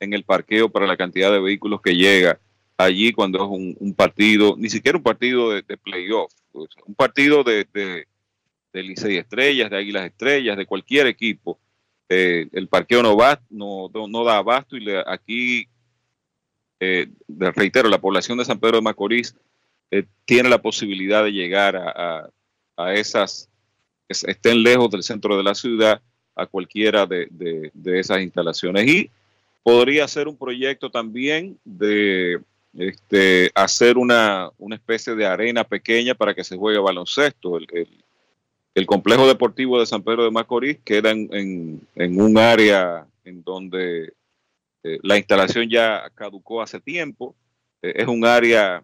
en 0.00 0.12
el 0.12 0.24
parqueo 0.24 0.68
para 0.68 0.86
la 0.86 0.96
cantidad 0.96 1.30
de 1.30 1.40
vehículos 1.40 1.80
que 1.80 1.94
llega 1.94 2.40
allí 2.76 3.12
cuando 3.12 3.38
es 3.38 3.76
un, 3.80 3.94
partido, 3.94 4.56
ni 4.58 4.68
siquiera 4.68 4.98
un 4.98 5.04
partido 5.04 5.50
de, 5.50 5.62
playoff, 5.76 6.32
un 6.52 6.94
partido 6.94 7.44
de, 7.44 7.66
de 7.72 8.06
de 8.74 8.82
Licey 8.82 9.16
Estrellas, 9.16 9.70
de 9.70 9.78
Águilas 9.78 10.04
Estrellas, 10.04 10.56
de 10.56 10.66
cualquier 10.66 11.06
equipo. 11.06 11.58
Eh, 12.08 12.48
el 12.52 12.68
parqueo 12.68 13.02
no, 13.02 13.16
va, 13.16 13.40
no, 13.48 13.88
no, 13.88 14.24
da 14.24 14.38
abasto 14.38 14.76
y 14.76 14.84
aquí, 15.06 15.68
eh, 16.80 17.06
reitero, 17.28 17.88
la 17.88 18.00
población 18.00 18.36
de 18.36 18.44
San 18.44 18.58
Pedro 18.58 18.78
de 18.78 18.82
Macorís 18.82 19.34
eh, 19.90 20.04
tiene 20.26 20.48
la 20.48 20.60
posibilidad 20.60 21.22
de 21.22 21.32
llegar 21.32 21.76
a, 21.76 22.28
a, 22.76 22.94
esas, 22.94 23.48
estén 24.08 24.62
lejos 24.62 24.90
del 24.90 25.04
centro 25.04 25.36
de 25.36 25.44
la 25.44 25.54
ciudad, 25.54 26.02
a 26.36 26.46
cualquiera 26.46 27.06
de, 27.06 27.28
de, 27.30 27.70
de 27.72 28.00
esas 28.00 28.20
instalaciones. 28.22 28.88
Y 28.88 29.08
podría 29.62 30.08
ser 30.08 30.26
un 30.26 30.36
proyecto 30.36 30.90
también 30.90 31.56
de 31.64 32.40
este, 32.78 33.50
hacer 33.54 33.96
una, 33.98 34.50
una 34.58 34.74
especie 34.76 35.14
de 35.14 35.26
arena 35.26 35.64
pequeña 35.64 36.14
para 36.14 36.34
que 36.34 36.44
se 36.44 36.56
juegue 36.56 36.78
baloncesto. 36.78 37.58
El, 37.58 37.66
el, 37.72 37.88
el 38.74 38.86
complejo 38.86 39.26
deportivo 39.26 39.78
de 39.78 39.86
San 39.86 40.02
Pedro 40.02 40.24
de 40.24 40.30
Macorís 40.30 40.78
queda 40.84 41.10
en, 41.10 41.28
en, 41.32 41.80
en 41.94 42.20
un 42.20 42.36
área 42.38 43.06
en 43.24 43.42
donde 43.42 44.12
eh, 44.82 44.98
la 45.02 45.16
instalación 45.16 45.68
ya 45.70 46.10
caducó 46.14 46.60
hace 46.60 46.80
tiempo. 46.80 47.34
Eh, 47.82 47.94
es 47.96 48.08
un 48.08 48.24
área, 48.24 48.82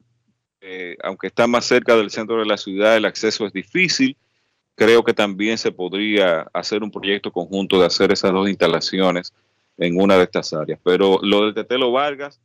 eh, 0.61 0.97
aunque 1.03 1.27
está 1.27 1.47
más 1.47 1.65
cerca 1.65 1.97
del 1.97 2.11
centro 2.11 2.39
de 2.39 2.47
la 2.47 2.57
ciudad, 2.57 2.97
el 2.97 3.05
acceso 3.05 3.47
es 3.47 3.53
difícil. 3.53 4.17
Creo 4.77 5.03
que 5.03 5.13
también 5.13 5.59
se 5.59 5.73
podría 5.73 6.43
hacer 6.55 6.83
un 6.83 6.91
proyecto 6.91 7.31
conjunto 7.31 7.79
de 7.79 7.87
hacer 7.87 8.13
esas 8.13 8.33
dos 8.33 8.49
instalaciones 8.49 9.33
en 9.77 10.01
una 10.01 10.17
de 10.17 10.25
estas 10.25 10.53
áreas. 10.55 10.79
Pero 10.83 11.19
lo 11.23 11.45
del 11.45 11.55
Tetelo 11.55 11.93
Vargas 11.93 12.41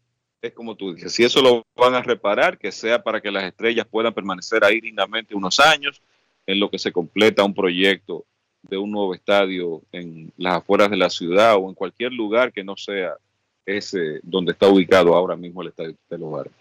es 0.47 0.53
como 0.53 0.75
tú 0.75 0.93
dices, 0.93 1.13
si 1.13 1.23
eso 1.23 1.41
lo 1.41 1.63
van 1.75 1.95
a 1.95 2.01
reparar, 2.01 2.57
que 2.57 2.71
sea 2.71 3.01
para 3.01 3.21
que 3.21 3.31
las 3.31 3.43
estrellas 3.43 3.87
puedan 3.89 4.13
permanecer 4.13 4.63
ahí 4.63 4.79
dignamente 4.79 5.35
unos 5.35 5.59
años 5.59 6.01
en 6.45 6.59
lo 6.59 6.69
que 6.69 6.79
se 6.79 6.91
completa 6.91 7.43
un 7.43 7.53
proyecto 7.53 8.25
de 8.61 8.77
un 8.77 8.91
nuevo 8.91 9.13
estadio 9.13 9.81
en 9.91 10.31
las 10.37 10.55
afueras 10.55 10.89
de 10.89 10.97
la 10.97 11.09
ciudad 11.09 11.55
o 11.55 11.69
en 11.69 11.75
cualquier 11.75 12.11
lugar 12.11 12.51
que 12.51 12.63
no 12.63 12.75
sea 12.75 13.15
ese 13.65 14.19
donde 14.23 14.51
está 14.51 14.67
ubicado 14.67 15.15
ahora 15.15 15.35
mismo 15.35 15.61
el 15.61 15.69
estadio 15.69 15.95
de 16.09 16.17
los 16.17 16.31
Vargas. 16.31 16.53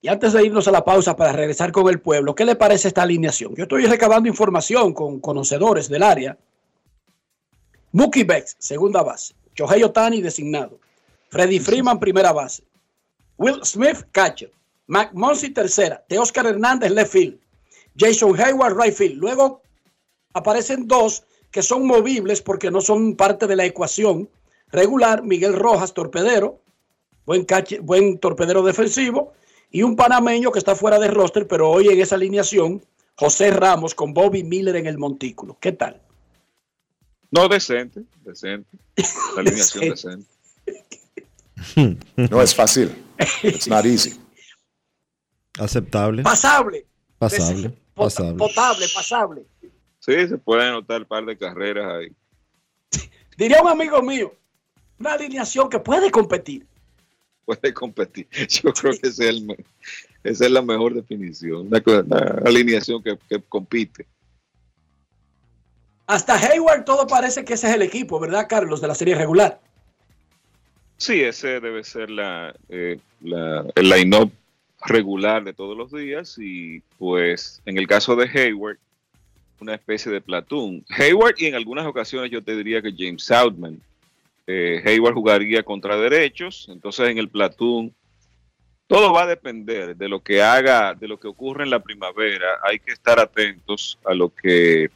Y 0.00 0.08
antes 0.08 0.32
de 0.32 0.46
irnos 0.46 0.68
a 0.68 0.70
la 0.70 0.84
pausa 0.84 1.16
para 1.16 1.32
regresar 1.32 1.72
con 1.72 1.88
el 1.88 2.00
pueblo, 2.00 2.34
¿qué 2.34 2.44
le 2.44 2.54
parece 2.54 2.88
esta 2.88 3.02
alineación? 3.02 3.54
Yo 3.56 3.64
estoy 3.64 3.84
recabando 3.86 4.28
información 4.28 4.92
con 4.92 5.18
conocedores 5.18 5.88
del 5.88 6.04
área. 6.04 6.38
Mookie 7.92 8.22
Bex, 8.22 8.56
segunda 8.58 9.02
base. 9.02 9.34
Shohei 9.56 9.82
Otani, 9.82 10.20
designado. 10.20 10.78
Freddy 11.30 11.58
Freeman, 11.58 11.98
primera 11.98 12.32
base. 12.32 12.62
Will 13.38 13.64
Smith, 13.64 14.04
catcher. 14.12 14.50
McMonsi, 14.88 15.50
tercera. 15.50 16.04
De 16.08 16.18
Oscar 16.18 16.46
Hernández, 16.46 16.90
left 16.90 17.12
field. 17.12 17.38
Jason 17.96 18.38
Hayward, 18.38 18.76
right 18.76 18.94
field. 18.94 19.16
Luego 19.16 19.62
aparecen 20.34 20.86
dos 20.86 21.24
que 21.50 21.62
son 21.62 21.86
movibles 21.86 22.42
porque 22.42 22.70
no 22.70 22.80
son 22.80 23.16
parte 23.16 23.46
de 23.46 23.56
la 23.56 23.64
ecuación 23.64 24.28
regular. 24.70 25.22
Miguel 25.22 25.54
Rojas, 25.54 25.94
torpedero, 25.94 26.60
buen 27.24 28.18
torpedero 28.18 28.62
defensivo. 28.62 29.32
Y 29.70 29.82
un 29.82 29.96
panameño 29.96 30.50
que 30.50 30.58
está 30.58 30.74
fuera 30.74 30.98
de 30.98 31.08
roster, 31.08 31.46
pero 31.46 31.70
hoy 31.70 31.88
en 31.88 32.00
esa 32.00 32.14
alineación, 32.14 32.82
José 33.16 33.50
Ramos 33.50 33.94
con 33.94 34.14
Bobby 34.14 34.42
Miller 34.42 34.76
en 34.76 34.86
el 34.86 34.96
montículo. 34.96 35.58
¿Qué 35.60 35.72
tal? 35.72 36.00
No, 37.30 37.48
decente, 37.48 38.04
decente. 38.24 38.70
La 38.96 39.04
alineación 39.40 39.90
decente. 39.90 40.37
No 42.16 42.42
es 42.42 42.54
fácil. 42.54 42.94
It's 43.42 43.68
not 43.68 43.84
easy. 43.84 44.18
Aceptable. 45.58 46.22
Pasable. 46.22 46.86
Pasable. 47.18 47.74
Pasable. 47.94 48.38
Potable, 48.38 48.86
pasable. 48.94 49.46
Sí, 49.98 50.28
se 50.28 50.38
pueden 50.38 50.68
anotar 50.68 51.00
un 51.00 51.08
par 51.08 51.26
de 51.26 51.36
carreras 51.36 51.92
ahí. 51.92 52.12
Diría 53.36 53.60
un 53.60 53.68
amigo 53.68 54.00
mío, 54.02 54.32
una 54.98 55.14
alineación 55.14 55.68
que 55.68 55.80
puede 55.80 56.10
competir. 56.10 56.66
puede 57.44 57.74
competir. 57.74 58.28
Yo 58.48 58.72
creo 58.72 58.92
que 58.92 59.08
es 59.08 59.18
el 59.18 59.56
esa 60.24 60.44
es 60.44 60.50
la 60.50 60.62
mejor 60.62 60.94
definición, 60.94 61.68
una, 61.68 61.80
alineación 62.44 63.02
que, 63.02 63.16
que 63.28 63.40
compite. 63.40 64.06
Hasta 66.06 66.34
Hayward 66.34 66.84
todo 66.84 67.06
parece 67.06 67.44
que 67.44 67.54
ese 67.54 67.68
es 67.68 67.74
el 67.74 67.82
equipo, 67.82 68.18
¿verdad, 68.18 68.46
Carlos, 68.48 68.80
de 68.80 68.88
la 68.88 68.94
serie 68.94 69.14
regular? 69.14 69.60
Sí, 70.98 71.22
ese 71.22 71.60
debe 71.60 71.84
ser 71.84 72.10
la, 72.10 72.54
eh, 72.68 72.98
la- 73.22 73.64
el 73.74 73.88
line-up 73.88 74.32
regular 74.86 75.42
de 75.44 75.52
todos 75.54 75.76
los 75.76 75.90
días 75.92 76.36
y 76.38 76.80
pues 76.98 77.62
en 77.66 77.78
el 77.78 77.86
caso 77.86 78.14
de 78.16 78.28
Hayward, 78.28 78.78
una 79.60 79.74
especie 79.74 80.10
de 80.12 80.20
platoon. 80.20 80.84
Hayward 80.90 81.34
y 81.38 81.46
en 81.46 81.54
algunas 81.54 81.86
ocasiones 81.86 82.30
yo 82.30 82.42
te 82.42 82.56
diría 82.56 82.82
que 82.82 82.94
James 82.96 83.22
Southman. 83.24 83.80
Eh, 84.46 84.82
Hayward 84.84 85.14
jugaría 85.14 85.62
contra 85.62 85.96
derechos, 85.96 86.66
entonces 86.70 87.08
en 87.08 87.18
el 87.18 87.28
platoon 87.28 87.92
todo 88.86 89.12
va 89.12 89.22
a 89.22 89.26
depender 89.26 89.94
de 89.96 90.08
lo 90.08 90.20
que 90.20 90.42
haga, 90.42 90.94
de 90.94 91.06
lo 91.08 91.18
que 91.20 91.28
ocurre 91.28 91.64
en 91.64 91.70
la 91.70 91.80
primavera. 91.80 92.46
Hay 92.62 92.78
que 92.78 92.92
estar 92.92 93.20
atentos 93.20 93.98
a 94.04 94.14
lo 94.14 94.30
que 94.30 94.90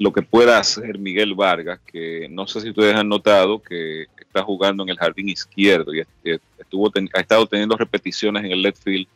lo 0.00 0.12
que 0.12 0.22
pueda 0.22 0.58
hacer 0.58 0.98
Miguel 0.98 1.34
Vargas, 1.34 1.80
que 1.80 2.28
no 2.30 2.46
sé 2.46 2.60
si 2.60 2.70
ustedes 2.70 2.94
han 2.94 3.08
notado 3.08 3.60
que 3.62 4.06
está 4.38 4.44
jugando 4.44 4.82
en 4.84 4.90
el 4.90 4.96
jardín 4.96 5.28
izquierdo 5.28 5.92
y 5.94 6.00
est- 6.00 6.40
estuvo 6.58 6.90
ha 7.14 7.20
estado 7.20 7.46
teniendo 7.46 7.76
repeticiones 7.76 8.44
en 8.44 8.52
el 8.52 8.62
left 8.62 8.82
field 8.82 9.06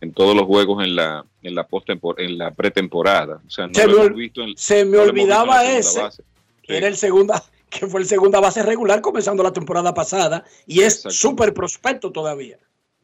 en 0.00 0.12
todos 0.12 0.34
los 0.34 0.44
juegos 0.44 0.84
en 0.84 0.96
la 0.96 1.24
en 1.42 1.54
la 1.54 1.66
posttempor- 1.68 2.16
en 2.18 2.36
la 2.36 2.50
pretemporada. 2.50 3.40
O 3.46 3.50
sea, 3.50 3.66
no 3.68 3.74
Se 3.74 3.86
me 3.86 4.08
visto 4.10 4.42
en- 4.42 4.56
Se 4.56 4.84
me 4.84 4.96
no 4.96 5.04
olvidaba 5.04 5.64
ese, 5.64 6.00
base. 6.02 6.22
era 6.66 6.88
el 6.88 6.96
segunda, 6.96 7.42
que 7.70 7.86
fue 7.86 8.00
el 8.00 8.06
segunda 8.06 8.40
base 8.40 8.62
regular 8.64 9.00
comenzando 9.00 9.42
la 9.44 9.52
temporada 9.52 9.94
pasada 9.94 10.44
y 10.66 10.80
es 10.80 11.02
súper 11.08 11.54
prospecto 11.54 12.10
todavía. 12.10 12.58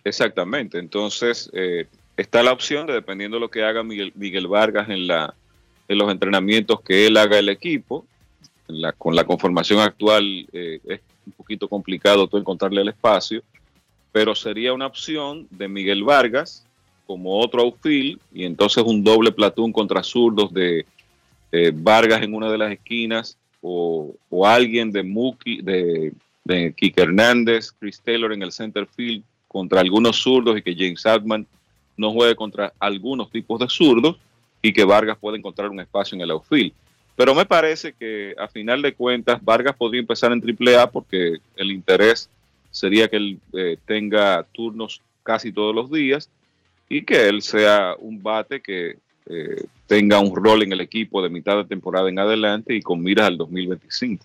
Exactamente. 0.05 0.79
Entonces, 0.79 1.49
eh, 1.53 1.87
está 2.17 2.43
la 2.43 2.53
opción 2.53 2.87
de, 2.89 2.95
dependiendo 2.95 3.37
de 3.37 3.41
lo 3.43 3.49
que 3.51 3.63
haga 3.63 3.85
Miguel, 3.85 4.13
Miguel 4.17 4.49
Vargas 4.49 4.89
en, 4.89 5.07
la, 5.07 5.33
en 5.87 5.97
los 5.99 6.11
entrenamientos 6.11 6.81
que 6.81 7.07
él 7.07 7.17
haga 7.17 7.39
el 7.39 7.49
equipo, 7.49 8.05
la- 8.67 8.93
con 8.93 9.15
la 9.15 9.25
conformación 9.25 9.79
actual 9.81 10.47
eh, 10.53 10.81
es 10.85 11.01
un 11.27 11.33
poquito 11.33 11.69
complicado 11.69 12.27
tú 12.27 12.37
encontrarle 12.37 12.81
el 12.81 12.89
espacio, 12.89 13.43
pero 14.11 14.35
sería 14.35 14.73
una 14.73 14.87
opción 14.87 15.47
de 15.51 15.69
Miguel 15.69 16.05
Vargas 16.05 16.65
como 17.07 17.39
otro 17.39 17.63
outfield 17.63 18.21
y 18.33 18.45
entonces 18.45 18.83
un 18.85 19.03
doble 19.03 19.33
platoon 19.33 19.73
contra 19.73 20.03
zurdos 20.03 20.53
de 20.53 20.87
Vargas 21.75 22.23
en 22.23 22.35
una 22.35 22.51
de 22.51 22.57
las 22.57 22.73
esquinas 22.73 23.37
o, 23.61 24.15
o 24.31 24.47
alguien 24.47 24.91
de 24.91 25.03
Muki, 25.03 25.63
de, 25.63 26.13
de 26.45 26.75
Kike 26.75 27.03
Hernández, 27.03 27.73
Chris 27.79 28.01
Taylor 28.01 28.33
en 28.33 28.43
el 28.43 28.53
center 28.53 28.87
field 28.87 29.23
contra 29.49 29.81
algunos 29.81 30.17
zurdos 30.17 30.59
y 30.59 30.63
que 30.63 30.75
James 30.75 31.05
Hartman 31.05 31.47
no 31.97 32.11
juegue 32.13 32.35
contra 32.35 32.73
algunos 32.79 33.31
tipos 33.31 33.61
de 33.61 33.69
zurdos 33.69 34.17
y 34.61 34.73
que 34.73 34.85
Vargas 34.85 35.19
pueda 35.19 35.37
encontrar 35.37 35.69
un 35.71 35.81
espacio 35.81 36.17
en 36.17 36.23
el 36.23 36.31
outfield. 36.31 36.73
Pero 37.17 37.35
me 37.35 37.47
parece 37.47 37.93
que 37.93 38.35
a 38.39 38.49
final 38.49 38.83
de 38.83 38.95
cuentas 38.95 39.43
Vargas 39.45 39.77
podría 39.77 40.01
empezar 40.01 40.33
en 40.33 40.43
AAA 40.43 40.91
porque 40.91 41.39
el 41.57 41.71
interés 41.71 42.31
sería 42.71 43.09
que 43.09 43.17
él 43.17 43.41
eh, 43.53 43.77
tenga 43.87 44.45
turnos 44.53 45.03
casi 45.23 45.53
todos 45.53 45.75
los 45.75 45.91
días 45.91 46.31
y 46.89 47.03
que 47.03 47.29
él 47.29 47.43
sea 47.43 47.95
un 47.99 48.23
bate 48.23 48.61
que 48.61 48.97
eh, 49.27 49.65
tenga 49.87 50.19
un 50.21 50.35
rol 50.35 50.63
en 50.63 50.73
el 50.73 50.81
equipo 50.81 51.23
de 51.23 51.29
mitad 51.29 51.57
de 51.57 51.65
temporada 51.65 52.09
en 52.09 52.19
adelante 52.19 52.75
y 52.75 52.83
con 52.83 53.03
miras 53.03 53.27
al 53.27 53.37
2025. 53.37 54.25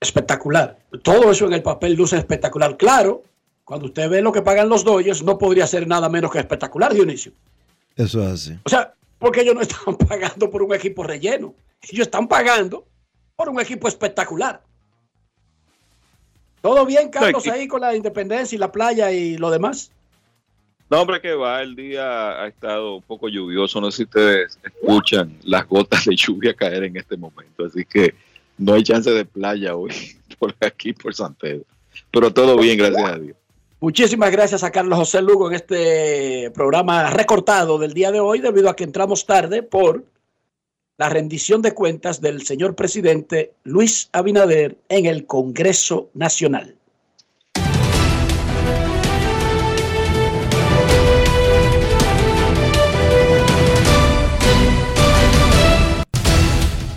Espectacular. 0.00 0.78
Todo 1.02 1.30
eso 1.30 1.46
en 1.46 1.52
el 1.54 1.62
papel 1.62 1.94
luce 1.94 2.16
espectacular. 2.16 2.76
Claro, 2.76 3.22
cuando 3.64 3.86
usted 3.86 4.08
ve 4.08 4.22
lo 4.22 4.32
que 4.32 4.42
pagan 4.42 4.68
los 4.68 4.84
Dodgers, 4.84 5.22
no 5.22 5.38
podría 5.38 5.66
ser 5.66 5.86
nada 5.86 6.08
menos 6.08 6.30
que 6.30 6.38
espectacular, 6.38 6.92
Dionisio. 6.92 7.32
Eso 7.96 8.22
es 8.22 8.28
así. 8.28 8.58
O 8.64 8.68
sea, 8.68 8.94
porque 9.18 9.42
ellos 9.42 9.54
no 9.54 9.60
están 9.60 9.96
pagando 10.08 10.50
por 10.50 10.62
un 10.62 10.74
equipo 10.74 11.02
relleno. 11.04 11.54
Ellos 11.82 12.06
están 12.06 12.28
pagando 12.28 12.86
por 13.36 13.48
un 13.48 13.60
equipo 13.60 13.88
espectacular. 13.88 14.62
¿Todo 16.60 16.86
bien, 16.86 17.10
Carlos, 17.10 17.46
ahí 17.48 17.66
con 17.66 17.80
la 17.80 17.94
independencia 17.96 18.54
y 18.54 18.58
la 18.58 18.70
playa 18.70 19.10
y 19.10 19.36
lo 19.36 19.50
demás? 19.50 19.90
No, 20.88 21.00
hombre, 21.00 21.20
que 21.20 21.32
va, 21.34 21.60
el 21.62 21.74
día 21.74 22.42
ha 22.42 22.46
estado 22.46 22.96
un 22.96 23.02
poco 23.02 23.28
lluvioso, 23.28 23.80
no 23.80 23.90
sé 23.90 23.96
si 23.96 24.02
ustedes 24.04 24.58
escuchan 24.62 25.36
las 25.42 25.66
gotas 25.66 26.04
de 26.04 26.14
lluvia 26.14 26.54
caer 26.54 26.84
en 26.84 26.96
este 26.96 27.16
momento, 27.16 27.64
así 27.64 27.84
que 27.84 28.14
no 28.58 28.74
hay 28.74 28.82
chance 28.82 29.10
de 29.10 29.24
playa 29.24 29.74
hoy 29.74 29.92
por 30.38 30.54
aquí, 30.60 30.92
por 30.92 31.14
San 31.14 31.34
Pedro. 31.34 31.64
Pero 32.10 32.32
todo 32.32 32.58
bien, 32.58 32.76
gracias 32.76 33.10
a 33.10 33.18
Dios. 33.18 33.36
Muchísimas 33.82 34.30
gracias 34.30 34.62
a 34.62 34.70
Carlos 34.70 34.96
José 34.96 35.20
Lugo 35.22 35.48
en 35.48 35.56
este 35.56 36.52
programa 36.52 37.10
recortado 37.10 37.80
del 37.80 37.92
día 37.92 38.12
de 38.12 38.20
hoy, 38.20 38.38
debido 38.38 38.70
a 38.70 38.76
que 38.76 38.84
entramos 38.84 39.26
tarde 39.26 39.64
por 39.64 40.04
la 40.98 41.08
rendición 41.08 41.62
de 41.62 41.74
cuentas 41.74 42.20
del 42.20 42.46
señor 42.46 42.76
presidente 42.76 43.54
Luis 43.64 44.08
Abinader 44.12 44.78
en 44.88 45.06
el 45.06 45.26
Congreso 45.26 46.10
Nacional. 46.14 46.76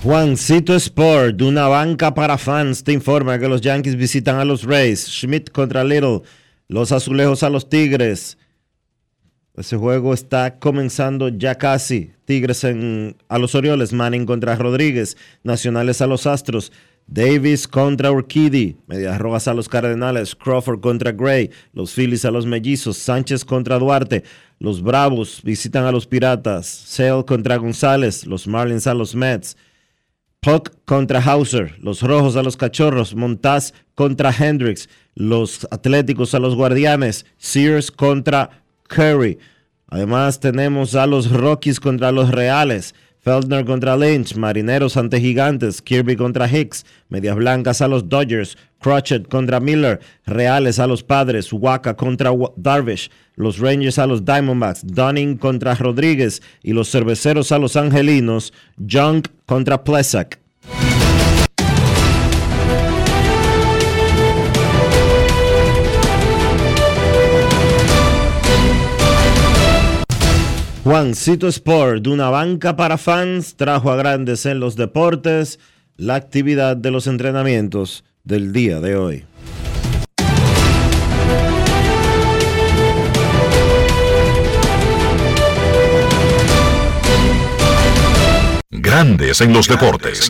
Juancito 0.03 0.75
Sport, 0.75 1.41
una 1.41 1.67
banca 1.67 2.13
para 2.13 2.37
fans, 2.37 2.83
te 2.83 2.91
informa 2.91 3.39
que 3.39 3.47
los 3.47 3.61
Yankees 3.61 3.95
visitan 3.95 4.35
a 4.35 4.45
los 4.45 4.61
Rays, 4.61 5.03
Schmidt 5.07 5.49
contra 5.49 5.83
Little, 5.83 6.21
los 6.67 6.91
Azulejos 6.91 7.43
a 7.43 7.49
los 7.49 7.69
Tigres. 7.69 8.37
Ese 9.55 9.77
juego 9.77 10.13
está 10.13 10.59
comenzando 10.59 11.29
ya 11.29 11.55
casi. 11.55 12.11
Tigres 12.25 12.63
en, 12.63 13.15
a 13.29 13.37
los 13.37 13.55
Orioles, 13.55 13.93
Manning 13.93 14.25
contra 14.25 14.55
Rodríguez, 14.55 15.15
Nacionales 15.43 16.01
a 16.01 16.07
los 16.07 16.27
Astros, 16.27 16.71
Davis 17.07 17.67
contra 17.67 18.11
Urquidy, 18.11 18.77
Medias 18.87 19.19
Rojas 19.19 19.47
a 19.47 19.53
los 19.53 19.69
Cardenales, 19.69 20.35
Crawford 20.35 20.81
contra 20.81 21.11
Gray, 21.11 21.51
los 21.71 21.93
Phillies 21.93 22.25
a 22.25 22.31
los 22.31 22.45
Mellizos, 22.45 22.97
Sánchez 22.97 23.45
contra 23.45 23.77
Duarte, 23.77 24.23
los 24.59 24.81
Bravos 24.81 25.41
visitan 25.43 25.85
a 25.85 25.91
los 25.91 26.07
Piratas, 26.07 26.65
Sale 26.65 27.23
contra 27.23 27.57
González, 27.57 28.25
los 28.25 28.47
Marlins 28.47 28.87
a 28.87 28.93
los 28.93 29.13
Mets, 29.13 29.55
Puck 30.45 30.73
contra 30.85 31.19
Hauser, 31.19 31.73
los 31.80 32.03
Rojos 32.03 32.35
a 32.35 32.43
los 32.43 32.55
Cachorros, 32.55 33.15
Montaz 33.15 33.73
contra 33.95 34.30
Hendricks, 34.30 34.88
los 35.15 35.67
Atléticos 35.72 36.35
a 36.35 36.39
los 36.39 36.53
Guardianes, 36.53 37.26
Sears 37.39 37.89
contra 37.89 38.63
Curry. 38.88 39.39
Además 39.88 40.39
tenemos 40.39 40.93
a 40.93 41.07
los 41.07 41.31
Rockies 41.31 41.80
contra 41.80 42.11
los 42.11 42.30
Reales, 42.30 42.93
Feldner 43.26 43.65
contra 43.65 43.97
Lynch, 43.97 44.35
Marineros 44.35 44.97
ante 44.97 45.19
Gigantes, 45.19 45.81
Kirby 45.81 46.15
contra 46.15 46.47
Hicks, 46.47 46.85
Medias 47.10 47.35
Blancas 47.35 47.81
a 47.81 47.88
los 47.88 48.07
Dodgers, 48.07 48.56
Crotchet 48.80 49.27
contra 49.27 49.60
Miller, 49.60 49.99
Reales 50.27 50.77
a 50.77 50.85
los 50.85 51.02
Padres, 51.02 51.52
Waka 51.52 51.95
contra 51.95 52.30
Darvish, 52.56 53.10
los 53.35 53.57
Rangers 53.57 53.97
a 53.97 54.06
los 54.06 54.23
Diamondbacks, 54.23 54.85
Dunning 54.85 55.38
contra 55.38 55.73
Rodríguez 55.73 56.43
y 56.61 56.73
los 56.73 56.91
Cerveceros 56.91 57.52
a 57.52 57.57
los 57.57 57.76
Angelinos, 57.76 58.53
Young 58.77 59.23
contra 59.47 59.84
Plesak. 59.84 60.44
Juancito 70.85 71.47
Sport, 71.47 72.03
de 72.03 72.11
una 72.11 72.29
banca 72.29 72.75
para 72.75 72.99
fans, 72.99 73.55
trajo 73.55 73.89
a 73.89 73.95
grandes 73.95 74.45
en 74.45 74.59
los 74.59 74.75
deportes 74.75 75.59
la 75.97 76.13
actividad 76.13 76.77
de 76.77 76.91
los 76.91 77.07
entrenamientos 77.07 78.03
del 78.23 78.53
día 78.53 78.79
de 78.81 78.95
hoy. 78.95 79.25
Grandes 88.69 89.41
en 89.41 89.53
los 89.53 89.67
deportes. 89.67 90.29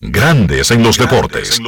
Grandes 0.00 0.70
en 0.70 0.84
los 0.84 0.96
deportes. 0.96 1.58
En 1.58 1.66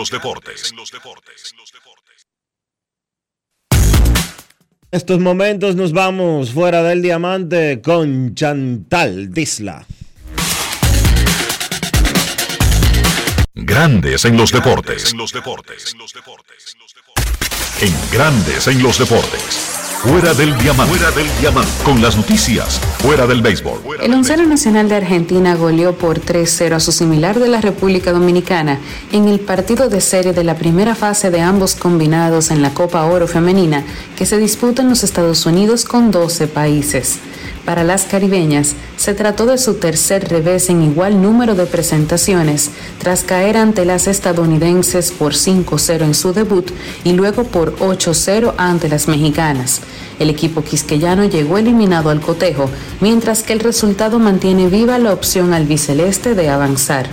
estos 4.92 5.18
momentos 5.18 5.74
nos 5.74 5.92
vamos 5.92 6.52
fuera 6.52 6.84
del 6.84 7.02
diamante 7.02 7.82
con 7.82 8.36
Chantal 8.36 9.32
Disla. 9.32 9.84
Grandes 13.54 14.24
en 14.24 14.36
los 14.36 14.52
deportes. 14.52 15.12
En 17.80 17.94
Grandes 18.12 18.68
en 18.68 18.80
los 18.80 18.98
deportes. 18.98 19.89
Fuera 20.02 20.32
del 20.32 20.56
diamante. 20.56 20.96
Fuera 20.96 21.10
del 21.14 21.26
diamante. 21.40 21.70
Con 21.84 22.00
las 22.00 22.16
noticias. 22.16 22.80
Fuera 23.00 23.26
del 23.26 23.42
béisbol. 23.42 23.82
El 24.00 24.14
onceno 24.14 24.46
nacional 24.46 24.88
de 24.88 24.94
Argentina 24.94 25.54
goleó 25.56 25.94
por 25.94 26.20
3-0 26.20 26.72
a 26.72 26.80
su 26.80 26.90
similar 26.90 27.38
de 27.38 27.48
la 27.48 27.60
República 27.60 28.10
Dominicana 28.10 28.78
en 29.12 29.28
el 29.28 29.40
partido 29.40 29.90
de 29.90 30.00
serie 30.00 30.32
de 30.32 30.42
la 30.42 30.56
primera 30.56 30.94
fase 30.94 31.30
de 31.30 31.42
ambos 31.42 31.74
combinados 31.74 32.50
en 32.50 32.62
la 32.62 32.72
Copa 32.72 33.04
Oro 33.04 33.28
Femenina 33.28 33.84
que 34.16 34.24
se 34.24 34.38
disputa 34.38 34.80
en 34.80 34.88
los 34.88 35.04
Estados 35.04 35.44
Unidos 35.44 35.84
con 35.84 36.10
12 36.10 36.46
países. 36.46 37.18
Para 37.64 37.84
las 37.84 38.04
caribeñas, 38.04 38.74
se 38.96 39.14
trató 39.14 39.46
de 39.46 39.58
su 39.58 39.74
tercer 39.74 40.28
revés 40.28 40.70
en 40.70 40.82
igual 40.82 41.22
número 41.22 41.54
de 41.54 41.66
presentaciones, 41.66 42.70
tras 42.98 43.22
caer 43.22 43.56
ante 43.56 43.84
las 43.84 44.06
estadounidenses 44.06 45.12
por 45.12 45.34
5-0 45.34 46.02
en 46.02 46.14
su 46.14 46.32
debut 46.32 46.70
y 47.04 47.12
luego 47.12 47.44
por 47.44 47.76
8-0 47.78 48.54
ante 48.56 48.88
las 48.88 49.08
mexicanas. 49.08 49.82
El 50.18 50.30
equipo 50.30 50.62
quisqueyano 50.62 51.24
llegó 51.24 51.58
eliminado 51.58 52.10
al 52.10 52.20
cotejo, 52.20 52.70
mientras 53.00 53.42
que 53.42 53.52
el 53.52 53.60
resultado 53.60 54.18
mantiene 54.18 54.68
viva 54.68 54.98
la 54.98 55.12
opción 55.12 55.52
albiceleste 55.52 56.34
de 56.34 56.48
avanzar. 56.48 57.08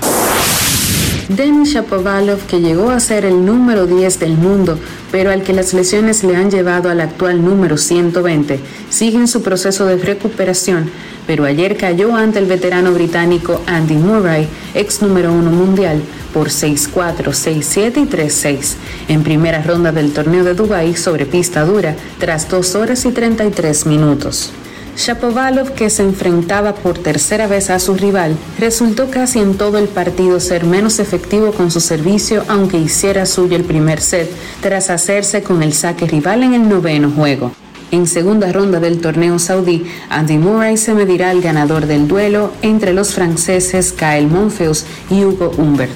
Denis 1.29 1.73
Shapovalov, 1.73 2.45
que 2.47 2.61
llegó 2.61 2.89
a 2.89 3.01
ser 3.01 3.25
el 3.25 3.45
número 3.45 3.85
10 3.85 4.19
del 4.19 4.37
mundo, 4.37 4.79
pero 5.11 5.29
al 5.29 5.43
que 5.43 5.51
las 5.51 5.73
lesiones 5.73 6.23
le 6.23 6.37
han 6.37 6.49
llevado 6.49 6.89
al 6.89 7.01
actual 7.01 7.43
número 7.43 7.75
120, 7.75 8.61
sigue 8.89 9.17
en 9.17 9.27
su 9.27 9.43
proceso 9.43 9.85
de 9.85 9.97
recuperación, 9.97 10.89
pero 11.25 11.43
ayer 11.43 11.75
cayó 11.75 12.15
ante 12.15 12.39
el 12.39 12.45
veterano 12.45 12.93
británico 12.93 13.61
Andy 13.67 13.95
Murray, 13.95 14.47
ex 14.73 15.01
número 15.01 15.33
1 15.33 15.51
mundial, 15.51 16.01
por 16.33 16.47
6-4, 16.47 16.93
6-7 16.93 17.97
y 17.97 18.05
3-6, 18.05 18.75
en 19.09 19.23
primera 19.23 19.61
ronda 19.61 19.91
del 19.91 20.13
torneo 20.13 20.45
de 20.45 20.53
Dubái 20.53 20.95
sobre 20.95 21.25
pista 21.25 21.65
dura, 21.65 21.97
tras 22.19 22.47
2 22.47 22.75
horas 22.75 23.03
y 23.03 23.11
33 23.11 23.85
minutos. 23.85 24.53
Shapovalov, 24.97 25.73
que 25.73 25.91
se 25.91 26.01
enfrentaba 26.01 26.73
por 26.73 26.97
tercera 26.97 27.45
vez 27.45 27.69
a 27.69 27.79
su 27.79 27.93
rival, 27.93 28.35
resultó 28.59 29.11
casi 29.11 29.39
en 29.39 29.55
todo 29.55 29.77
el 29.77 29.87
partido 29.87 30.39
ser 30.39 30.65
menos 30.65 30.97
efectivo 30.97 31.51
con 31.51 31.69
su 31.69 31.79
servicio, 31.79 32.43
aunque 32.47 32.77
hiciera 32.77 33.27
suyo 33.27 33.55
el 33.55 33.63
primer 33.63 34.01
set, 34.01 34.29
tras 34.59 34.89
hacerse 34.89 35.43
con 35.43 35.61
el 35.61 35.73
saque 35.73 36.07
rival 36.07 36.43
en 36.43 36.55
el 36.55 36.67
noveno 36.67 37.11
juego. 37.11 37.51
En 37.91 38.07
segunda 38.07 38.51
ronda 38.51 38.79
del 38.79 38.99
torneo 38.99 39.39
saudí, 39.39 39.85
Andy 40.09 40.39
Murray 40.39 40.75
se 40.75 40.93
medirá 40.93 41.29
al 41.29 41.41
ganador 41.41 41.85
del 41.85 42.07
duelo 42.07 42.51
entre 42.61 42.91
los 42.93 43.13
franceses 43.13 43.93
Kyle 43.93 44.27
Monfils 44.27 44.85
y 45.09 45.23
Hugo 45.23 45.53
Humbert. 45.57 45.95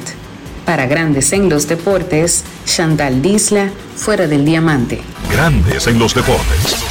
Para 0.65 0.85
Grandes 0.85 1.33
en 1.33 1.49
los 1.49 1.67
Deportes, 1.67 2.43
Chantal 2.65 3.21
Disla, 3.21 3.71
fuera 3.95 4.27
del 4.27 4.45
diamante. 4.45 5.01
Grandes 5.31 5.87
en 5.87 5.99
los 5.99 6.13
deportes. 6.13 6.90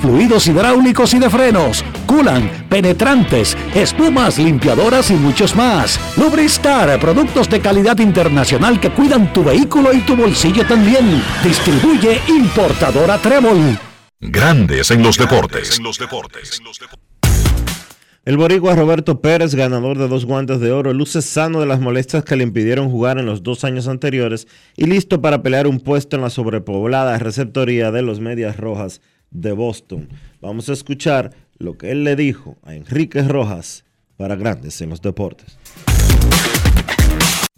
fluidos 0.00 0.46
hidráulicos 0.46 1.14
y 1.14 1.18
de 1.18 1.30
frenos, 1.30 1.84
culan, 2.06 2.50
penetrantes, 2.68 3.56
espumas, 3.74 4.38
limpiadoras 4.38 5.10
y 5.10 5.14
muchos 5.14 5.54
más. 5.54 5.98
Lubristar, 6.16 6.98
productos 7.00 7.48
de 7.48 7.60
calidad 7.60 7.98
internacional 7.98 8.80
que 8.80 8.90
cuidan 8.90 9.32
tu 9.32 9.44
vehículo 9.44 9.92
y 9.92 10.00
tu 10.00 10.16
bolsillo 10.16 10.66
también. 10.66 11.22
Distribuye 11.42 12.20
importadora 12.28 13.18
Trébol. 13.18 13.78
Grandes 14.20 14.90
en 14.90 15.02
los 15.02 15.18
deportes. 15.18 15.80
El 18.26 18.38
boricua 18.38 18.74
Roberto 18.74 19.20
Pérez, 19.20 19.54
ganador 19.54 19.98
de 19.98 20.08
dos 20.08 20.24
guantes 20.24 20.58
de 20.58 20.72
oro, 20.72 20.92
luce 20.92 21.22
sano 21.22 21.60
de 21.60 21.66
las 21.66 21.78
molestias 21.78 22.24
que 22.24 22.34
le 22.34 22.42
impidieron 22.42 22.90
jugar 22.90 23.18
en 23.18 23.26
los 23.26 23.44
dos 23.44 23.62
años 23.62 23.86
anteriores 23.86 24.48
y 24.76 24.86
listo 24.86 25.20
para 25.20 25.44
pelear 25.44 25.68
un 25.68 25.78
puesto 25.78 26.16
en 26.16 26.22
la 26.22 26.30
sobrepoblada 26.30 27.16
receptoría 27.20 27.92
de 27.92 28.02
los 28.02 28.18
Medias 28.18 28.56
Rojas 28.56 29.00
de 29.40 29.52
Boston. 29.52 30.08
Vamos 30.40 30.68
a 30.68 30.72
escuchar 30.72 31.32
lo 31.58 31.76
que 31.76 31.90
él 31.90 32.04
le 32.04 32.16
dijo 32.16 32.56
a 32.64 32.74
Enrique 32.74 33.22
Rojas 33.22 33.84
para 34.16 34.36
Grandes 34.36 34.80
en 34.80 34.90
los 34.90 35.02
Deportes. 35.02 35.58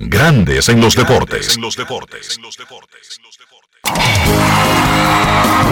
Grandes 0.00 0.68
en 0.68 0.80
los 0.80 0.94
deportes. 0.94 1.58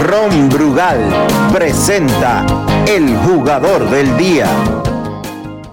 Ron 0.02 0.48
Brugal 0.48 1.26
presenta 1.52 2.44
el 2.88 3.16
jugador 3.18 3.88
del 3.88 4.16
día. 4.16 4.48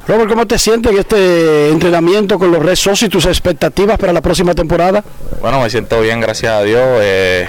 Robert, 0.08 0.30
¿cómo 0.30 0.46
te 0.46 0.60
sientes 0.60 0.92
en 0.92 1.00
este 1.00 1.70
entrenamiento 1.70 2.38
con 2.38 2.52
los 2.52 2.62
Red 2.62 2.76
Sox 2.76 3.04
y 3.04 3.10
tus 3.10 3.26
expectativas 3.26 3.98
para 3.98 4.14
la 4.14 4.22
próxima 4.22 4.54
temporada? 4.54 5.04
Bueno, 5.42 5.62
me 5.62 5.70
siento 5.70 6.02
bien, 6.02 6.20
gracias 6.20 6.52
a 6.52 6.62
Dios. 6.62 7.00
Eh, 7.02 7.48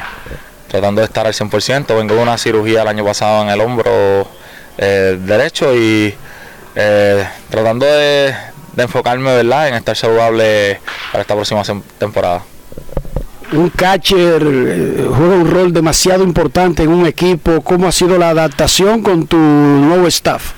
tratando 0.74 1.02
de 1.02 1.06
estar 1.06 1.24
al 1.24 1.32
100%. 1.32 1.96
Vengo 1.96 2.16
de 2.16 2.20
una 2.20 2.36
cirugía 2.36 2.82
el 2.82 2.88
año 2.88 3.04
pasado 3.04 3.44
en 3.44 3.48
el 3.48 3.60
hombro 3.60 4.26
eh, 4.76 5.16
derecho 5.20 5.72
y 5.72 6.12
eh, 6.74 7.28
tratando 7.48 7.86
de, 7.86 8.34
de, 8.72 8.82
enfocarme 8.82 9.36
¿verdad? 9.36 9.68
en 9.68 9.74
estar 9.74 9.96
saludable 9.96 10.80
para 11.12 11.22
esta 11.22 11.34
próxima 11.36 11.62
temporada. 11.96 12.42
Un 13.52 13.70
catcher 13.70 14.42
eh, 14.44 15.06
juega 15.16 15.36
un 15.36 15.48
rol 15.48 15.72
demasiado 15.72 16.24
importante 16.24 16.82
en 16.82 16.88
un 16.88 17.06
equipo. 17.06 17.60
¿Cómo 17.62 17.86
ha 17.86 17.92
sido 17.92 18.18
la 18.18 18.30
adaptación 18.30 19.00
con 19.00 19.28
tu 19.28 19.36
nuevo 19.36 20.08
staff? 20.08 20.54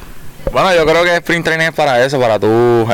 Bueno, 0.50 0.74
yo 0.74 0.86
creo 0.86 1.04
que 1.04 1.14
Sprint 1.16 1.44
Training 1.44 1.66
es 1.66 1.74
para 1.74 2.02
eso, 2.02 2.18
para 2.18 2.38
tú 2.38 2.88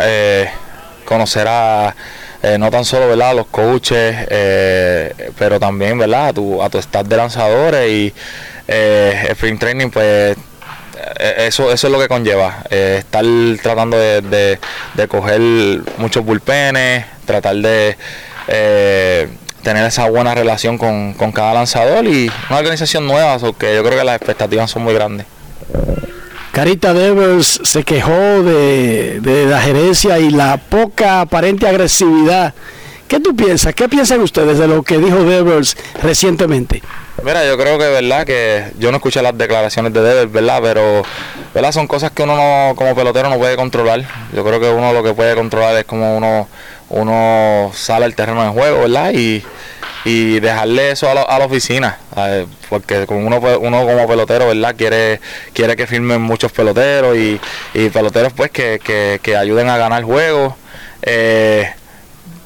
conocer 1.05 1.47
a 1.47 1.95
eh, 2.43 2.59
no 2.59 2.71
tan 2.71 2.85
solo 2.85 3.09
¿verdad? 3.09 3.31
a 3.31 3.35
los 3.35 3.47
coaches, 3.47 4.27
eh, 4.29 5.31
pero 5.39 5.61
también 5.61 5.97
¿verdad? 5.97 6.29
A, 6.29 6.33
tu, 6.33 6.63
a 6.63 6.69
tu 6.69 6.79
staff 6.79 7.07
de 7.07 7.17
lanzadores 7.17 7.91
y 7.91 8.13
eh, 8.67 9.29
sprint 9.31 9.61
training, 9.61 9.91
pues 9.91 10.37
eso, 11.19 11.73
eso 11.73 11.87
es 11.87 11.93
lo 11.93 11.99
que 12.01 12.09
conlleva, 12.09 12.65
estar 12.69 13.25
tratando 13.63 13.97
de, 13.97 14.59
de, 14.95 15.09
coger 15.09 15.41
muchos 15.99 16.25
bullpenes, 16.25 17.07
tratar 17.25 17.57
de 17.57 17.97
tener 19.63 19.87
esa 19.87 20.09
buena 20.09 20.35
relación 20.35 20.79
con, 20.79 21.15
con 21.15 21.33
cada 21.33 21.55
lanzador 21.55 22.05
y 22.07 22.31
una 22.51 22.59
organización 22.59 23.07
nueva, 23.07 23.39
porque 23.39 23.75
yo 23.75 23.85
creo 23.85 23.99
que 23.99 24.05
las 24.05 24.17
expectativas 24.17 24.71
son 24.71 24.83
muy 24.83 24.95
grandes. 24.95 25.27
Carita 26.53 26.93
Devers 26.93 27.61
se 27.65 27.83
quejó 27.83 28.43
de, 28.43 29.47
la 29.49 29.63
gerencia 29.63 30.19
y 30.19 30.31
la 30.31 30.59
poca 30.59 31.23
aparente 31.23 31.67
agresividad. 31.67 32.53
¿Qué 33.09 33.21
tú 33.21 33.35
piensas? 33.35 33.75
¿Qué 33.75 33.89
piensan 33.89 34.21
ustedes 34.21 34.59
de 34.59 34.69
lo 34.69 34.83
que 34.83 34.99
dijo 34.99 35.25
Devers 35.25 35.79
recientemente? 36.03 36.83
Mira, 37.25 37.47
yo 37.47 37.57
creo 37.57 37.79
que 37.79 37.87
verdad 37.89 38.27
que 38.27 38.67
yo 38.79 38.91
no 38.91 38.99
escuché 38.99 39.23
las 39.23 39.37
declaraciones 39.37 39.95
de 39.95 40.03
Devers, 40.03 40.31
¿verdad? 40.31 40.61
Pero 40.63 41.03
¿verdad? 41.55 41.73
Son 41.73 41.87
cosas 41.87 42.11
que 42.11 42.23
uno 42.23 42.37
no, 42.37 42.77
como 42.77 42.95
pelotero 42.95 43.31
no 43.31 43.39
puede 43.39 43.57
controlar. 43.57 44.05
Yo 44.35 44.45
creo 44.45 44.61
que 44.61 44.69
uno 44.69 44.93
lo 44.93 45.03
que 45.03 45.15
puede 45.15 45.35
controlar 45.35 45.75
es 45.77 45.85
como 45.85 46.19
uno, 46.19 46.49
uno 46.91 47.71
sale 47.75 48.05
al 48.05 48.15
terreno 48.15 48.43
de 48.43 48.51
juego, 48.51 48.81
¿verdad? 48.81 49.13
Y, 49.15 49.43
y 50.05 50.41
dejarle 50.41 50.91
eso 50.91 51.09
a, 51.09 51.15
la 51.15 51.45
oficina, 51.45 51.99
porque 52.69 53.07
uno, 53.09 53.39
uno 53.39 53.87
como 53.87 54.09
pelotero, 54.09 54.49
¿verdad? 54.49 54.75
Quiere, 54.77 55.21
quiere 55.53 55.77
que 55.77 55.87
firmen 55.87 56.21
muchos 56.21 56.51
peloteros 56.53 57.17
y, 57.17 57.41
peloteros 57.91 58.33
pues 58.33 58.51
que, 58.51 58.81
que, 59.23 59.37
ayuden 59.37 59.69
a 59.69 59.77
ganar 59.77 60.03
juegos. 60.03 60.55
Eh, 61.03 61.69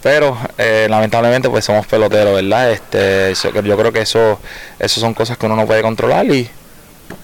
pero 0.02 0.38
eh, 0.56 0.86
lamentablemente 0.88 1.50
pues 1.50 1.64
somos 1.64 1.86
peloteros, 1.86 2.34
¿verdad? 2.34 2.70
Este, 2.70 3.34
yo 3.34 3.76
creo 3.76 3.92
que 3.92 4.02
eso, 4.02 4.38
eso 4.78 5.00
son 5.00 5.14
cosas 5.14 5.36
que 5.36 5.46
uno 5.46 5.56
no 5.56 5.66
puede 5.66 5.82
controlar 5.82 6.26
y, 6.26 6.48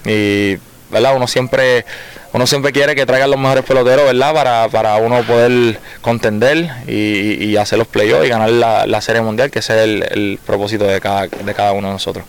y 0.05 0.57
¿verdad? 0.89 1.15
Uno 1.15 1.27
siempre 1.27 1.85
uno 2.33 2.47
siempre 2.47 2.71
quiere 2.71 2.95
que 2.95 3.05
traigan 3.05 3.29
los 3.29 3.39
mejores 3.39 3.63
peloteros, 3.63 4.05
¿verdad? 4.05 4.33
Para, 4.33 4.67
para 4.69 4.95
uno 4.97 5.21
poder 5.23 5.79
contender 6.01 6.67
y, 6.87 7.55
hacer 7.57 7.77
los 7.77 7.87
playoffs 7.87 8.25
y 8.25 8.29
ganar 8.29 8.49
la, 8.49 9.01
Serie 9.01 9.21
Mundial, 9.21 9.51
que 9.51 9.59
ese 9.59 9.83
es 9.83 10.11
el, 10.11 10.39
propósito 10.43 10.85
de 10.85 10.99
cada, 10.99 11.27
de 11.27 11.53
cada 11.53 11.73
uno 11.73 11.87
de 11.87 11.93
nosotros. 11.93 12.25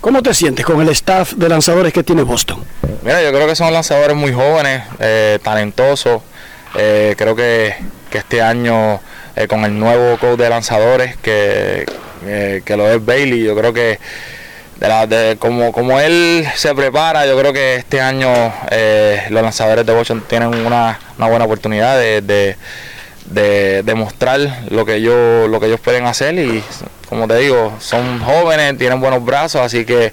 ¿Cómo 0.00 0.22
te 0.22 0.32
sientes 0.32 0.64
con 0.64 0.80
el 0.80 0.88
staff 0.88 1.34
de 1.34 1.48
lanzadores 1.48 1.92
que 1.92 2.02
tiene 2.02 2.22
Boston? 2.22 2.64
Mira, 3.02 3.22
yo 3.22 3.30
creo 3.30 3.46
que 3.46 3.54
son 3.54 3.72
lanzadores 3.72 4.16
muy 4.16 4.32
jóvenes, 4.32 4.82
eh, 4.98 5.38
talentosos. 5.42 6.22
Eh, 6.76 7.14
creo 7.18 7.36
que, 7.36 7.74
este 8.12 8.40
año 8.40 9.00
eh, 9.36 9.46
con 9.46 9.64
el 9.64 9.78
nuevo 9.78 10.16
coach 10.18 10.38
de 10.38 10.48
lanzadores 10.48 11.16
que, 11.18 11.84
que 12.64 12.76
lo 12.76 12.90
es 12.90 13.04
Bailey, 13.04 13.44
yo 13.44 13.54
creo 13.54 13.72
que 13.72 13.98
de, 14.78 15.06
de 15.06 15.36
como, 15.36 15.72
como 15.72 15.98
él 16.00 16.46
se 16.54 16.74
prepara, 16.74 17.26
yo 17.26 17.38
creo 17.38 17.52
que 17.52 17.76
este 17.76 18.00
año 18.00 18.30
eh, 18.70 19.26
los 19.30 19.42
lanzadores 19.42 19.84
de 19.84 19.92
Boston 19.92 20.22
tienen 20.28 20.54
una, 20.64 20.98
buena 21.18 21.44
oportunidad 21.44 21.98
de, 21.98 22.20
de, 22.22 23.82
demostrar 23.82 24.40
lo 24.70 24.86
que 24.86 24.96
ellos, 24.96 25.48
lo 25.50 25.60
que 25.60 25.66
ellos 25.66 25.80
pueden 25.80 26.06
hacer 26.06 26.38
y 26.38 26.62
como 27.08 27.26
te 27.26 27.36
digo, 27.36 27.74
son 27.80 28.20
jóvenes, 28.20 28.76
tienen 28.78 29.00
buenos 29.00 29.24
brazos, 29.24 29.62
así 29.62 29.84
que 29.84 30.12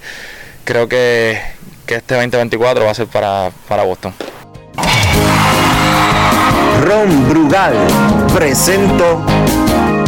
creo 0.64 0.88
que, 0.88 1.42
que 1.86 1.96
este 1.96 2.16
2024 2.16 2.86
va 2.86 2.92
a 2.92 2.94
ser 2.94 3.08
para, 3.08 3.52
para 3.68 3.84
Boston. 3.84 4.14
Ron 6.82 7.30
Brugal 7.30 7.74
presento 8.34 9.26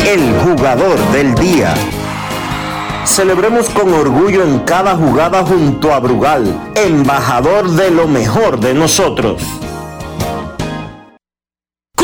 el 0.05 0.33
jugador 0.39 0.97
del 1.11 1.33
día. 1.35 1.73
Celebremos 3.07 3.69
con 3.69 3.91
orgullo 3.93 4.43
en 4.43 4.59
cada 4.59 4.95
jugada 4.95 5.43
junto 5.43 5.91
a 5.91 5.99
Brugal, 5.99 6.71
embajador 6.75 7.71
de 7.71 7.89
lo 7.89 8.07
mejor 8.07 8.59
de 8.59 8.75
nosotros. 8.75 9.41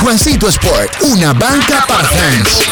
Juancito 0.00 0.48
Sport, 0.48 0.90
una 1.02 1.32
banca 1.32 1.84
para 1.86 2.02
fans. 2.04 2.68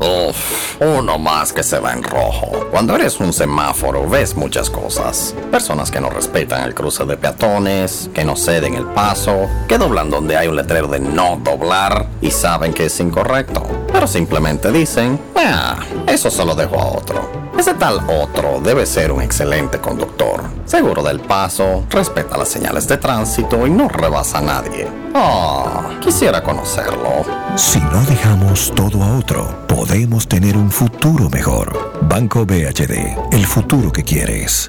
Uf, 0.00 0.80
uno 0.80 1.18
más 1.18 1.52
que 1.52 1.64
se 1.64 1.80
va 1.80 1.92
en 1.92 2.04
rojo. 2.04 2.68
Cuando 2.70 2.94
eres 2.94 3.18
un 3.18 3.32
semáforo 3.32 4.08
ves 4.08 4.36
muchas 4.36 4.70
cosas. 4.70 5.34
Personas 5.50 5.90
que 5.90 6.00
no 6.00 6.08
respetan 6.08 6.62
el 6.62 6.74
cruce 6.74 7.04
de 7.04 7.16
peatones, 7.16 8.08
que 8.14 8.24
no 8.24 8.36
ceden 8.36 8.74
el 8.74 8.86
paso, 8.86 9.48
que 9.66 9.76
doblan 9.76 10.08
donde 10.08 10.36
hay 10.36 10.46
un 10.46 10.56
letrero 10.56 10.86
de 10.86 11.00
no 11.00 11.40
doblar 11.42 12.06
y 12.20 12.30
saben 12.30 12.72
que 12.72 12.86
es 12.86 13.00
incorrecto. 13.00 13.62
Pero 13.92 14.06
simplemente 14.06 14.70
dicen, 14.70 15.20
ah, 15.36 15.80
eso 16.06 16.30
se 16.30 16.44
lo 16.44 16.54
dejo 16.54 16.78
a 16.80 16.86
otro. 16.86 17.47
Ese 17.58 17.74
tal 17.74 17.98
otro 18.08 18.60
debe 18.60 18.86
ser 18.86 19.10
un 19.10 19.20
excelente 19.20 19.80
conductor, 19.80 20.44
seguro 20.64 21.02
del 21.02 21.18
paso, 21.18 21.84
respeta 21.90 22.38
las 22.38 22.48
señales 22.48 22.86
de 22.86 22.98
tránsito 22.98 23.66
y 23.66 23.70
no 23.70 23.88
rebasa 23.88 24.38
a 24.38 24.42
nadie. 24.42 24.86
Ah, 25.12 25.90
quisiera 26.00 26.40
conocerlo. 26.40 27.24
Si 27.56 27.80
no 27.80 28.00
dejamos 28.04 28.72
todo 28.76 29.02
a 29.02 29.18
otro, 29.18 29.66
podemos 29.66 30.28
tener 30.28 30.56
un 30.56 30.70
futuro 30.70 31.28
mejor. 31.30 31.98
Banco 32.02 32.46
BHD, 32.46 33.32
el 33.32 33.44
futuro 33.44 33.90
que 33.90 34.04
quieres. 34.04 34.68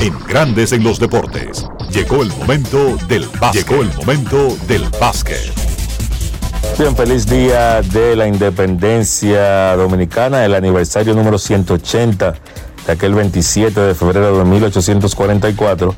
En 0.00 0.18
Grandes 0.26 0.72
en 0.72 0.82
los 0.82 0.98
Deportes, 0.98 1.66
llegó 1.90 2.22
el 2.22 2.30
momento 2.30 2.96
del 3.06 3.28
básquet. 3.38 3.68
Llegó 3.68 3.82
el 3.82 3.94
momento 3.94 4.56
del 4.66 4.88
básquet. 4.98 5.67
Bien, 6.78 6.94
feliz 6.94 7.26
día 7.26 7.82
de 7.82 8.16
la 8.16 8.28
independencia 8.28 9.76
dominicana, 9.76 10.44
el 10.44 10.54
aniversario 10.54 11.14
número 11.14 11.38
180 11.38 12.34
de 12.86 12.92
aquel 12.92 13.14
27 13.14 13.80
de 13.80 13.94
febrero 13.94 14.38
de 14.38 14.44
1844. 14.44 15.94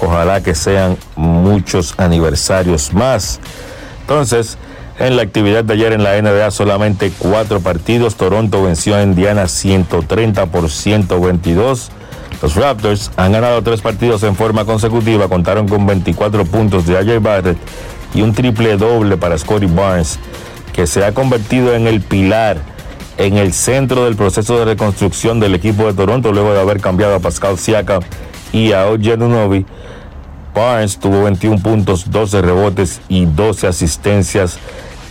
Ojalá 0.00 0.42
que 0.42 0.54
sean 0.54 0.96
muchos 1.16 1.94
aniversarios 1.98 2.92
más. 2.92 3.40
Entonces, 4.00 4.58
en 4.98 5.16
la 5.16 5.22
actividad 5.22 5.64
de 5.64 5.74
ayer 5.74 5.92
en 5.92 6.04
la 6.04 6.20
NBA 6.20 6.50
solamente 6.50 7.12
cuatro 7.18 7.60
partidos. 7.60 8.14
Toronto 8.16 8.62
venció 8.62 8.96
a 8.96 9.02
Indiana 9.02 9.48
130 9.48 10.46
por 10.46 10.70
122. 10.70 11.90
Los 12.42 12.54
Raptors 12.56 13.10
han 13.16 13.32
ganado 13.32 13.62
tres 13.62 13.80
partidos 13.80 14.22
en 14.22 14.36
forma 14.36 14.64
consecutiva. 14.64 15.28
Contaron 15.28 15.66
con 15.66 15.86
24 15.86 16.44
puntos 16.44 16.86
de 16.86 16.98
AJ 16.98 17.20
Barrett 17.20 17.58
y 18.14 18.22
un 18.22 18.32
triple 18.32 18.76
doble 18.76 19.16
para 19.16 19.36
Scotty 19.36 19.66
Barnes, 19.66 20.18
que 20.72 20.86
se 20.86 21.04
ha 21.04 21.12
convertido 21.12 21.74
en 21.74 21.86
el 21.86 22.00
pilar, 22.00 22.58
en 23.18 23.36
el 23.36 23.52
centro 23.52 24.04
del 24.04 24.16
proceso 24.16 24.58
de 24.58 24.64
reconstrucción 24.64 25.40
del 25.40 25.54
equipo 25.54 25.86
de 25.86 25.94
Toronto 25.94 26.32
luego 26.32 26.52
de 26.52 26.60
haber 26.60 26.80
cambiado 26.80 27.14
a 27.14 27.20
Pascal 27.20 27.58
Siakam 27.58 28.02
y 28.52 28.72
a 28.72 28.86
OG 28.86 29.12
Anunoby. 29.14 29.66
Barnes 30.54 30.98
tuvo 30.98 31.24
21 31.24 31.60
puntos, 31.60 32.10
12 32.10 32.42
rebotes 32.42 33.00
y 33.08 33.26
12 33.26 33.66
asistencias 33.66 34.58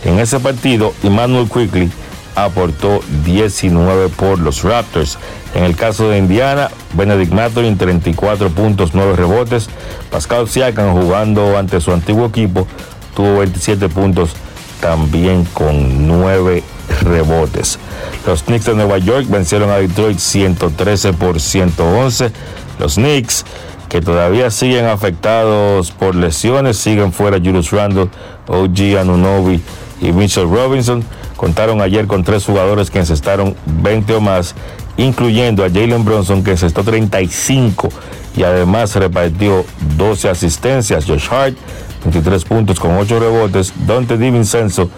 en 0.04 0.18
ese 0.18 0.40
partido 0.40 0.94
y 1.02 1.10
Manuel 1.10 1.48
Quickly 1.48 1.90
aportó 2.34 3.00
19 3.24 4.08
por 4.10 4.38
los 4.38 4.62
Raptors. 4.62 5.18
En 5.54 5.64
el 5.64 5.76
caso 5.76 6.08
de 6.08 6.18
Indiana, 6.18 6.70
Benedict 6.94 7.32
Mathurin 7.32 7.78
34 7.78 8.50
puntos, 8.50 8.90
9 8.94 9.16
rebotes. 9.16 9.68
Pascal 10.10 10.48
Siakam 10.48 10.92
jugando 10.92 11.56
ante 11.56 11.80
su 11.80 11.92
antiguo 11.92 12.26
equipo 12.26 12.66
tuvo 13.14 13.38
27 13.38 13.88
puntos 13.88 14.34
también 14.80 15.44
con 15.44 16.06
9 16.06 16.62
rebotes. 17.02 17.78
Los 18.26 18.42
Knicks 18.42 18.66
de 18.66 18.74
Nueva 18.74 18.98
York 18.98 19.26
vencieron 19.28 19.70
a 19.70 19.76
Detroit 19.76 20.18
113 20.18 21.12
por 21.14 21.40
111. 21.40 22.30
Los 22.78 22.94
Knicks, 22.96 23.44
que 23.88 24.00
todavía 24.00 24.50
siguen 24.50 24.86
afectados 24.86 25.90
por 25.90 26.14
lesiones, 26.14 26.76
siguen 26.76 27.12
fuera 27.12 27.38
Julius 27.38 27.70
Randle, 27.70 28.08
OG 28.48 28.98
Anunobi 29.00 29.60
y 30.00 30.12
Mitchell 30.12 30.50
Robinson. 30.50 31.04
Contaron 31.36 31.80
ayer 31.80 32.06
con 32.06 32.24
tres 32.24 32.44
jugadores 32.44 32.90
que 32.90 32.98
encestaron 32.98 33.56
20 33.66 34.14
o 34.14 34.20
más, 34.20 34.54
incluyendo 34.96 35.64
a 35.64 35.68
Jalen 35.68 36.04
Bronson 36.04 36.44
que 36.44 36.52
encestó 36.52 36.84
35 36.84 37.88
y 38.36 38.42
además 38.42 38.94
repartió 38.96 39.64
12 39.96 40.28
asistencias. 40.28 41.04
Josh 41.04 41.28
Hart 41.30 41.56
23 42.04 42.44
puntos 42.44 42.78
con 42.78 42.96
8 42.96 43.18
rebotes. 43.18 43.72
Dante 43.86 44.18
DiVincenzo, 44.18 44.90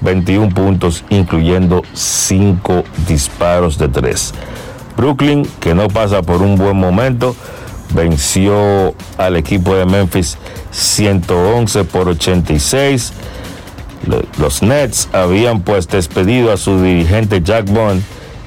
21 0.00 0.48
puntos, 0.50 1.04
incluyendo 1.10 1.82
5 1.92 2.84
disparos 3.06 3.78
de 3.78 3.88
3. 3.88 4.34
Brooklyn, 4.96 5.46
que 5.60 5.74
no 5.74 5.88
pasa 5.88 6.22
por 6.22 6.42
un 6.42 6.56
buen 6.56 6.76
momento, 6.76 7.34
venció 7.94 8.94
al 9.18 9.36
equipo 9.36 9.74
de 9.74 9.86
Memphis 9.86 10.38
111 10.70 11.84
por 11.84 12.08
86. 12.08 13.12
Los 14.38 14.62
Nets 14.62 15.08
habían 15.12 15.62
pues 15.62 15.88
despedido 15.88 16.52
a 16.52 16.56
su 16.56 16.82
dirigente 16.82 17.42
Jack 17.42 17.70
Bond 17.70 18.02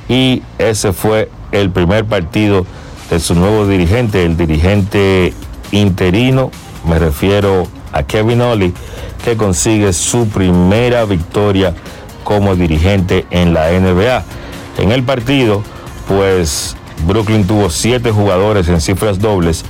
y 0.08 0.44
ese 0.60 0.94
fue 0.94 1.30
el 1.52 1.72
primer 1.72 2.06
partido 2.06 2.66
de 3.10 3.20
su 3.20 3.34
nuevo 3.36 3.68
dirigente, 3.68 4.24
el 4.26 4.38
dirigente 4.38 5.34
interino, 5.72 6.52
me 6.86 7.00
refiero 7.00 7.68
a 7.92 8.04
Kevin 8.04 8.42
Ollie, 8.42 8.74
que 9.24 9.38
consigue 9.38 9.94
su 9.94 10.28
primera 10.28 11.06
victoria 11.06 11.74
como 12.24 12.56
dirigente 12.56 13.26
en 13.32 13.54
la 13.54 13.72
NBA. 13.72 14.24
En 14.80 14.92
el 14.92 15.04
partido, 15.04 15.64
pues 16.08 16.76
Brooklyn 17.06 17.46
tuvo 17.46 17.70
siete 17.70 18.12
jugadores 18.12 18.68
en 18.68 18.82
cifras 18.82 19.20
dobles, 19.20 19.64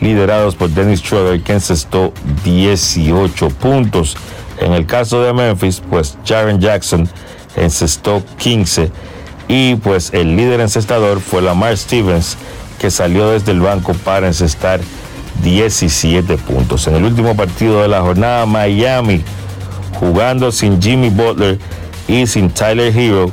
liderados 0.00 0.56
por 0.56 0.70
Dennis 0.70 1.00
Schroeder, 1.00 1.42
que 1.42 1.54
encestó 1.54 2.12
18 2.44 3.48
puntos. 3.50 4.16
En 4.60 4.72
el 4.72 4.86
caso 4.86 5.22
de 5.22 5.32
Memphis, 5.32 5.82
pues 5.88 6.18
Jaren 6.24 6.60
Jackson 6.60 7.08
encestó 7.56 8.22
15 8.38 8.90
y 9.48 9.74
pues 9.76 10.12
el 10.12 10.36
líder 10.36 10.60
encestador 10.60 11.20
fue 11.20 11.42
Lamar 11.42 11.76
Stevens, 11.76 12.36
que 12.78 12.90
salió 12.90 13.30
desde 13.30 13.52
el 13.52 13.60
banco 13.60 13.92
para 13.94 14.26
encestar 14.26 14.80
17 15.42 16.36
puntos. 16.38 16.86
En 16.86 16.96
el 16.96 17.04
último 17.04 17.36
partido 17.36 17.82
de 17.82 17.88
la 17.88 18.00
jornada, 18.00 18.46
Miami, 18.46 19.22
jugando 19.98 20.52
sin 20.52 20.80
Jimmy 20.80 21.10
Butler 21.10 21.58
y 22.08 22.26
sin 22.26 22.50
Tyler 22.50 22.96
Hero, 22.96 23.30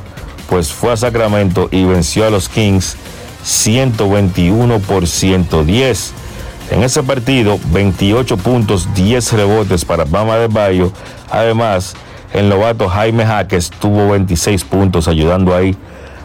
pues 0.48 0.72
fue 0.72 0.92
a 0.92 0.96
Sacramento 0.96 1.68
y 1.70 1.84
venció 1.84 2.26
a 2.26 2.30
los 2.30 2.48
Kings 2.48 2.96
121 3.42 4.78
por 4.80 5.06
110. 5.06 6.12
En 6.70 6.82
ese 6.82 7.02
partido, 7.02 7.58
28 7.72 8.36
puntos, 8.36 8.88
10 8.94 9.32
rebotes 9.32 9.84
para 9.84 10.04
Bama 10.04 10.36
de 10.36 10.46
Bayo. 10.46 10.92
Además, 11.30 11.94
el 12.32 12.48
novato 12.48 12.88
Jaime 12.88 13.26
Jaques 13.26 13.70
tuvo 13.70 14.10
26 14.10 14.64
puntos, 14.64 15.08
ayudando 15.08 15.54
ahí 15.54 15.76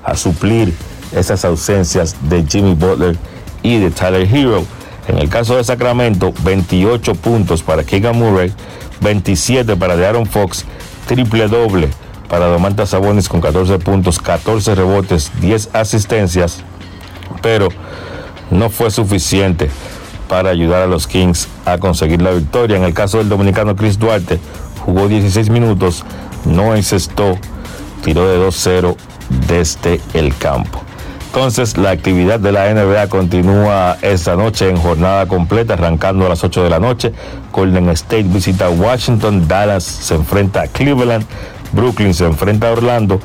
a 0.04 0.16
suplir 0.16 0.74
esas 1.12 1.46
ausencias 1.46 2.16
de 2.30 2.46
Jimmy 2.48 2.76
Butler 2.76 3.18
y 3.64 3.80
de 3.80 3.90
Tyler 3.90 4.28
Hero. 4.32 4.64
En 5.08 5.18
el 5.18 5.30
caso 5.30 5.56
de 5.58 5.64
Sacramento, 5.64 6.34
28 6.44 7.16
puntos 7.16 7.62
para 7.62 7.84
Keegan 7.84 8.18
Murray, 8.18 8.52
27 9.02 9.76
para 9.76 9.94
Aaron 9.94 10.26
Fox, 10.26 10.66
triple 11.08 11.48
doble 11.48 11.90
para 12.28 12.48
Domantas 12.48 12.90
Sabonis 12.90 13.30
con 13.30 13.42
14 13.42 13.78
puntos, 13.80 14.20
14 14.20 14.74
rebotes, 14.76 15.32
10 15.42 15.70
asistencias, 15.74 16.64
pero 17.42 17.70
no 18.50 18.70
fue 18.70 18.90
suficiente 18.90 19.70
para 20.28 20.50
ayudar 20.50 20.82
a 20.82 20.88
los 20.88 21.06
Kings 21.08 21.48
a 21.66 21.78
conseguir 21.78 22.22
la 22.22 22.32
victoria. 22.32 22.78
En 22.78 22.84
el 22.84 22.94
caso 22.94 23.20
del 23.20 23.30
dominicano 23.30 23.76
Chris 23.76 24.00
Duarte, 24.00 24.40
jugó 24.86 25.08
16 25.08 25.50
minutos, 25.50 26.04
no 26.46 26.76
encestó, 26.76 27.38
tiró 28.04 28.28
de 28.28 28.40
2-0 28.40 28.96
desde 29.48 30.02
el 30.14 30.36
campo. 30.36 30.82
Entonces, 31.36 31.78
la 31.78 31.90
actividad 31.90 32.40
de 32.40 32.54
la 32.54 32.74
NBA 32.74 33.10
continúa 33.10 33.98
esta 34.02 34.38
noche 34.38 34.70
en 34.70 34.78
jornada 34.78 35.28
completa, 35.28 35.74
arrancando 35.74 36.26
a 36.26 36.30
las 36.30 36.46
8 36.46 36.64
de 36.64 36.70
la 36.70 36.80
noche. 36.80 37.12
Golden 37.52 37.90
State 37.90 38.24
visita 38.24 38.70
Washington, 38.70 39.46
Dallas 39.46 39.84
se 39.84 40.16
enfrenta 40.16 40.62
a 40.62 40.68
Cleveland, 40.68 41.26
Brooklyn 41.74 42.14
se 42.14 42.24
enfrenta 42.24 42.70
a 42.70 42.72
Orlando, 42.72 43.20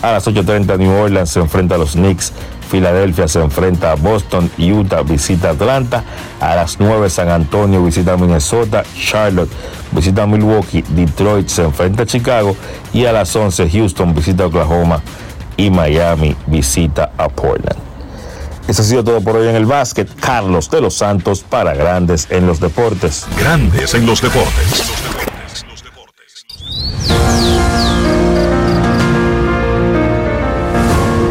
a 0.00 0.12
las 0.12 0.28
8.30 0.28 0.78
New 0.78 0.92
Orleans 0.92 1.28
se 1.28 1.40
enfrenta 1.40 1.74
a 1.74 1.78
los 1.78 1.94
Knicks, 1.94 2.32
Filadelfia 2.70 3.26
se 3.26 3.40
enfrenta 3.40 3.90
a 3.90 3.94
Boston, 3.96 4.48
Utah 4.58 5.02
visita 5.02 5.50
Atlanta, 5.50 6.04
a 6.38 6.54
las 6.54 6.78
9 6.78 7.10
San 7.10 7.30
Antonio 7.30 7.82
visita 7.82 8.16
Minnesota, 8.16 8.84
Charlotte 8.96 9.50
visita 9.90 10.24
Milwaukee, 10.24 10.84
Detroit 10.90 11.48
se 11.48 11.64
enfrenta 11.64 12.04
a 12.04 12.06
Chicago. 12.06 12.56
Y 12.92 13.06
a 13.06 13.12
las 13.12 13.34
11 13.34 13.68
Houston 13.70 14.14
visita 14.14 14.46
Oklahoma 14.46 15.02
y 15.56 15.70
Miami 15.70 16.36
visita 16.46 17.10
a 17.16 17.28
Portland. 17.28 17.86
Eso 18.68 18.82
ha 18.82 18.84
sido 18.84 19.04
todo 19.04 19.20
por 19.20 19.36
hoy 19.36 19.48
en 19.48 19.54
el 19.54 19.66
básquet. 19.66 20.08
Carlos 20.18 20.70
de 20.70 20.80
los 20.80 20.94
Santos 20.94 21.44
para 21.48 21.74
Grandes 21.74 22.26
en 22.30 22.46
los 22.46 22.58
Deportes. 22.58 23.26
Grandes 23.38 23.94
en 23.94 24.06
los 24.06 24.20
Deportes. 24.20 24.92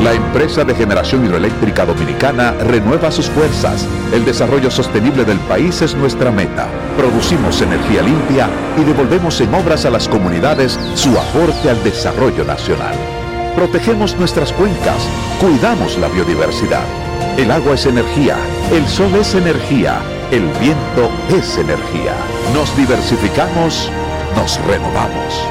La 0.01 0.13
empresa 0.13 0.63
de 0.63 0.75
generación 0.75 1.25
hidroeléctrica 1.25 1.83
dominicana 1.83 2.51
renueva 2.51 3.11
sus 3.11 3.25
fuerzas. 3.25 3.87
El 4.13 4.23
desarrollo 4.23 4.69
sostenible 4.69 5.25
del 5.25 5.39
país 5.39 5.81
es 5.81 5.95
nuestra 5.95 6.31
meta. 6.31 6.67
Producimos 6.95 7.59
energía 7.61 8.03
limpia 8.03 8.47
y 8.77 8.83
devolvemos 8.83 9.41
en 9.41 9.53
obras 9.55 9.83
a 9.85 9.89
las 9.89 10.07
comunidades 10.07 10.79
su 10.93 11.09
aporte 11.17 11.71
al 11.71 11.83
desarrollo 11.83 12.45
nacional. 12.45 12.95
Protegemos 13.55 14.17
nuestras 14.17 14.51
cuencas, 14.51 15.07
cuidamos 15.39 15.97
la 15.97 16.09
biodiversidad. 16.09 16.83
El 17.37 17.51
agua 17.51 17.75
es 17.75 17.85
energía, 17.85 18.37
el 18.71 18.85
sol 18.87 19.15
es 19.15 19.33
energía, 19.33 20.01
el 20.31 20.47
viento 20.59 21.09
es 21.29 21.57
energía. 21.57 22.15
Nos 22.53 22.75
diversificamos, 22.75 23.89
nos 24.35 24.59
renovamos. 24.65 25.47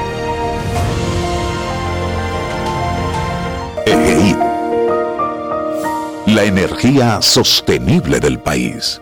La 6.27 6.43
energía 6.43 7.21
sostenible 7.21 8.19
del 8.19 8.39
país. 8.39 9.01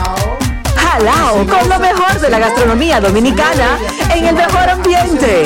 Con 1.01 1.67
lo 1.67 1.79
mejor 1.79 2.19
de 2.19 2.29
la 2.29 2.37
gastronomía 2.37 3.01
dominicana 3.01 3.79
en 4.13 4.27
el 4.27 4.35
mejor 4.35 4.69
ambiente. 4.69 5.45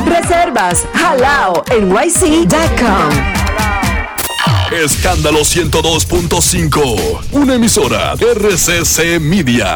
Reservas 0.05 0.85
Jalao 0.93 1.63
NYC.com. 1.69 3.09
Escándalo 4.71 5.41
102.5. 5.41 7.19
Una 7.31 7.55
emisora 7.55 8.13
RCC 8.13 9.19
Media. 9.19 9.75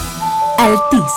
Altis. 0.57 1.11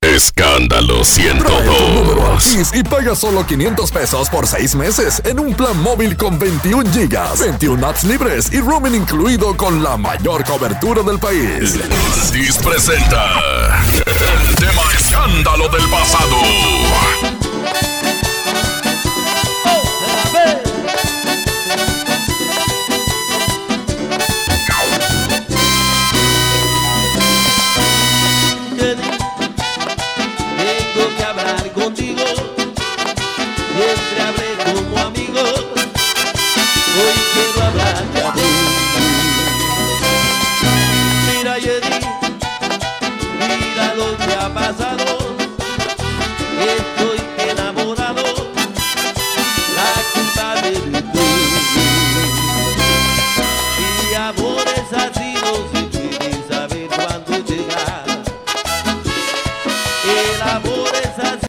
Escándalo 0.00 1.04
102. 1.04 2.32
Altis 2.32 2.70
y 2.74 2.82
paga 2.82 3.14
solo 3.14 3.46
500 3.46 3.90
pesos 3.90 4.30
por 4.30 4.46
6 4.46 4.74
meses 4.76 5.22
en 5.24 5.40
un 5.40 5.54
plan 5.54 5.80
móvil 5.82 6.16
con 6.16 6.38
21 6.38 6.90
gigas, 6.92 7.40
21 7.40 7.86
apps 7.86 8.04
libres 8.04 8.52
y 8.52 8.60
roaming 8.60 8.94
incluido 8.94 9.56
con 9.56 9.82
la 9.82 9.96
mayor 9.96 10.44
cobertura 10.44 11.02
del 11.02 11.18
país. 11.18 11.74
Altis 12.24 12.58
presenta 12.58 13.80
el 14.06 14.56
tema 14.56 14.82
escándalo 14.94 15.68
del 15.68 15.88
pasado. 15.90 16.36